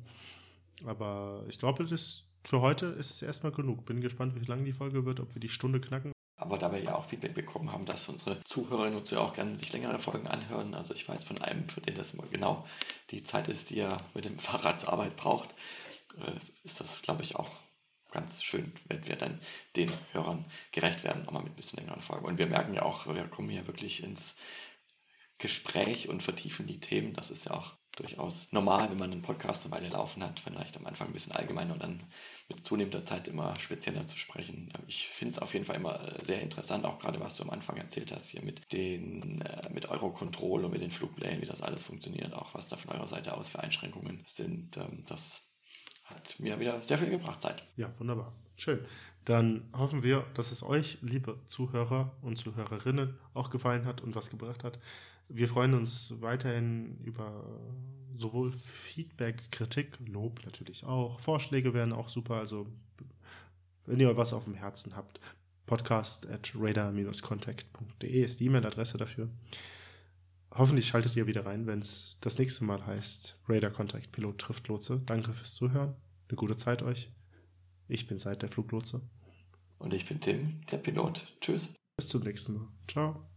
Aber 0.85 1.43
ich 1.47 1.59
glaube, 1.59 1.85
das 1.85 2.25
für 2.45 2.61
heute 2.61 2.87
ist 2.87 3.11
es 3.11 3.21
erstmal 3.21 3.51
genug. 3.51 3.85
Bin 3.85 4.01
gespannt, 4.01 4.39
wie 4.39 4.45
lang 4.45 4.63
die 4.63 4.73
Folge 4.73 5.05
wird, 5.05 5.19
ob 5.19 5.33
wir 5.33 5.39
die 5.39 5.49
Stunde 5.49 5.81
knacken. 5.81 6.11
Aber 6.37 6.57
da 6.57 6.71
wir 6.71 6.81
ja 6.81 6.95
auch 6.95 7.05
Feedback 7.05 7.33
bekommen 7.33 7.71
haben, 7.71 7.85
dass 7.85 8.09
unsere 8.09 8.43
Zuhörerinnen 8.43 8.97
und 8.97 9.05
Zuhörer 9.05 9.25
auch 9.25 9.33
gerne 9.33 9.57
sich 9.57 9.71
längere 9.71 9.99
Folgen 9.99 10.27
anhören. 10.27 10.73
Also 10.73 10.93
ich 10.93 11.07
weiß 11.07 11.23
von 11.23 11.41
einem, 11.41 11.67
für 11.69 11.81
den 11.81 11.95
das 11.95 12.13
immer 12.13 12.27
genau 12.27 12.65
die 13.11 13.23
Zeit 13.23 13.47
ist, 13.47 13.69
die 13.69 13.79
er 13.79 14.01
mit 14.13 14.25
dem 14.25 14.37
Fahrrad 14.39 14.79
zur 14.79 14.91
Arbeit 14.91 15.15
braucht, 15.15 15.55
äh, 16.17 16.33
ist 16.63 16.81
das, 16.81 17.01
glaube 17.01 17.23
ich, 17.23 17.35
auch 17.35 17.49
ganz 18.11 18.43
schön, 18.43 18.71
wenn 18.87 19.05
wir 19.07 19.15
dann 19.15 19.39
den 19.75 19.91
Hörern 20.13 20.45
gerecht 20.71 21.03
werden, 21.03 21.27
auch 21.27 21.33
mal 21.33 21.43
mit 21.43 21.53
ein 21.53 21.55
bisschen 21.55 21.79
längeren 21.79 22.01
Folgen. 22.01 22.25
Und 22.25 22.37
wir 22.37 22.47
merken 22.47 22.73
ja 22.73 22.83
auch, 22.83 23.07
wir 23.07 23.27
kommen 23.27 23.49
hier 23.49 23.67
wirklich 23.67 24.03
ins 24.03 24.35
Gespräch 25.37 26.09
und 26.09 26.23
vertiefen 26.23 26.67
die 26.67 26.79
Themen. 26.79 27.13
Das 27.13 27.31
ist 27.31 27.45
ja 27.45 27.51
auch 27.51 27.73
durchaus 27.95 28.51
normal, 28.51 28.89
wenn 28.89 28.97
man 28.97 29.11
einen 29.11 29.21
Podcast 29.21 29.65
eine 29.65 29.73
Weile 29.73 29.89
laufen 29.89 30.23
hat, 30.23 30.39
vielleicht 30.39 30.77
am 30.77 30.85
Anfang 30.85 31.07
ein 31.07 31.13
bisschen 31.13 31.33
allgemeiner 31.33 31.73
und 31.73 31.81
dann 31.81 32.03
mit 32.49 32.63
zunehmender 32.63 33.03
Zeit 33.03 33.27
immer 33.27 33.57
spezieller 33.57 34.05
zu 34.05 34.17
sprechen. 34.17 34.71
Ich 34.87 35.07
finde 35.07 35.31
es 35.31 35.39
auf 35.39 35.53
jeden 35.53 35.65
Fall 35.65 35.77
immer 35.77 36.01
äh, 36.01 36.23
sehr 36.23 36.41
interessant, 36.41 36.85
auch 36.85 36.99
gerade 36.99 37.19
was 37.19 37.37
du 37.37 37.43
am 37.43 37.49
Anfang 37.49 37.77
erzählt 37.77 38.11
hast 38.11 38.29
hier 38.29 38.43
mit 38.43 38.71
den 38.71 39.41
äh, 39.41 39.69
mit 39.73 39.89
Eurocontrol 39.89 40.65
und 40.65 40.71
mit 40.71 40.81
den 40.81 40.91
Flugplänen, 40.91 41.41
wie 41.41 41.47
das 41.47 41.61
alles 41.61 41.83
funktioniert, 41.83 42.33
auch 42.33 42.53
was 42.53 42.67
da 42.67 42.77
von 42.77 42.93
eurer 42.93 43.07
Seite 43.07 43.35
aus 43.35 43.49
für 43.49 43.59
Einschränkungen 43.59 44.23
sind. 44.27 44.77
Ähm, 44.77 45.03
das 45.07 45.49
hat 46.03 46.39
mir 46.39 46.59
wieder 46.59 46.81
sehr 46.81 46.97
viel 46.97 47.09
gebracht 47.09 47.41
Zeit. 47.41 47.63
Ja, 47.77 47.89
wunderbar. 47.99 48.33
Schön. 48.55 48.85
Dann 49.25 49.67
hoffen 49.73 50.03
wir, 50.03 50.27
dass 50.35 50.51
es 50.51 50.61
euch, 50.61 50.99
liebe 51.01 51.39
Zuhörer 51.47 52.15
und 52.21 52.37
Zuhörerinnen, 52.37 53.17
auch 53.33 53.49
gefallen 53.49 53.85
hat 53.85 54.01
und 54.01 54.15
was 54.15 54.29
gebracht 54.29 54.63
hat. 54.63 54.79
Wir 55.27 55.47
freuen 55.47 55.73
uns 55.73 56.13
weiterhin 56.21 56.97
über 57.03 57.59
sowohl 58.17 58.53
Feedback, 58.53 59.51
Kritik, 59.51 59.97
Lob 60.07 60.45
natürlich 60.45 60.83
auch. 60.85 61.19
Vorschläge 61.19 61.73
wären 61.73 61.93
auch 61.93 62.09
super. 62.09 62.35
Also, 62.35 62.67
wenn 63.85 63.99
ihr 63.99 64.15
was 64.15 64.33
auf 64.33 64.45
dem 64.45 64.53
Herzen 64.53 64.95
habt, 64.95 65.19
podcast 65.65 66.29
at 66.29 66.53
radar-contact.de 66.55 68.23
ist 68.23 68.39
die 68.39 68.45
E-Mail-Adresse 68.45 68.97
dafür. 68.97 69.29
Hoffentlich 70.51 70.87
schaltet 70.87 71.15
ihr 71.15 71.27
wieder 71.27 71.45
rein, 71.45 71.67
wenn 71.67 71.79
es 71.79 72.17
das 72.21 72.39
nächste 72.39 72.63
Mal 72.63 72.85
heißt 72.85 73.37
Radar 73.49 73.71
Contact 73.71 74.11
Pilot 74.13 74.37
trifft 74.37 74.67
Lotse. 74.69 75.01
Danke 75.05 75.33
fürs 75.33 75.53
Zuhören. 75.53 75.95
Eine 76.29 76.37
gute 76.37 76.55
Zeit 76.55 76.81
euch. 76.81 77.11
Ich 77.87 78.07
bin 78.07 78.19
seit 78.19 78.41
der 78.41 78.49
Fluglotse. 78.49 79.01
Und 79.77 79.93
ich 79.93 80.05
bin 80.05 80.21
Tim, 80.21 80.61
der 80.71 80.77
Pilot. 80.77 81.35
Tschüss. 81.41 81.73
Bis 81.97 82.07
zum 82.07 82.23
nächsten 82.23 82.53
Mal. 82.53 82.67
Ciao. 82.87 83.34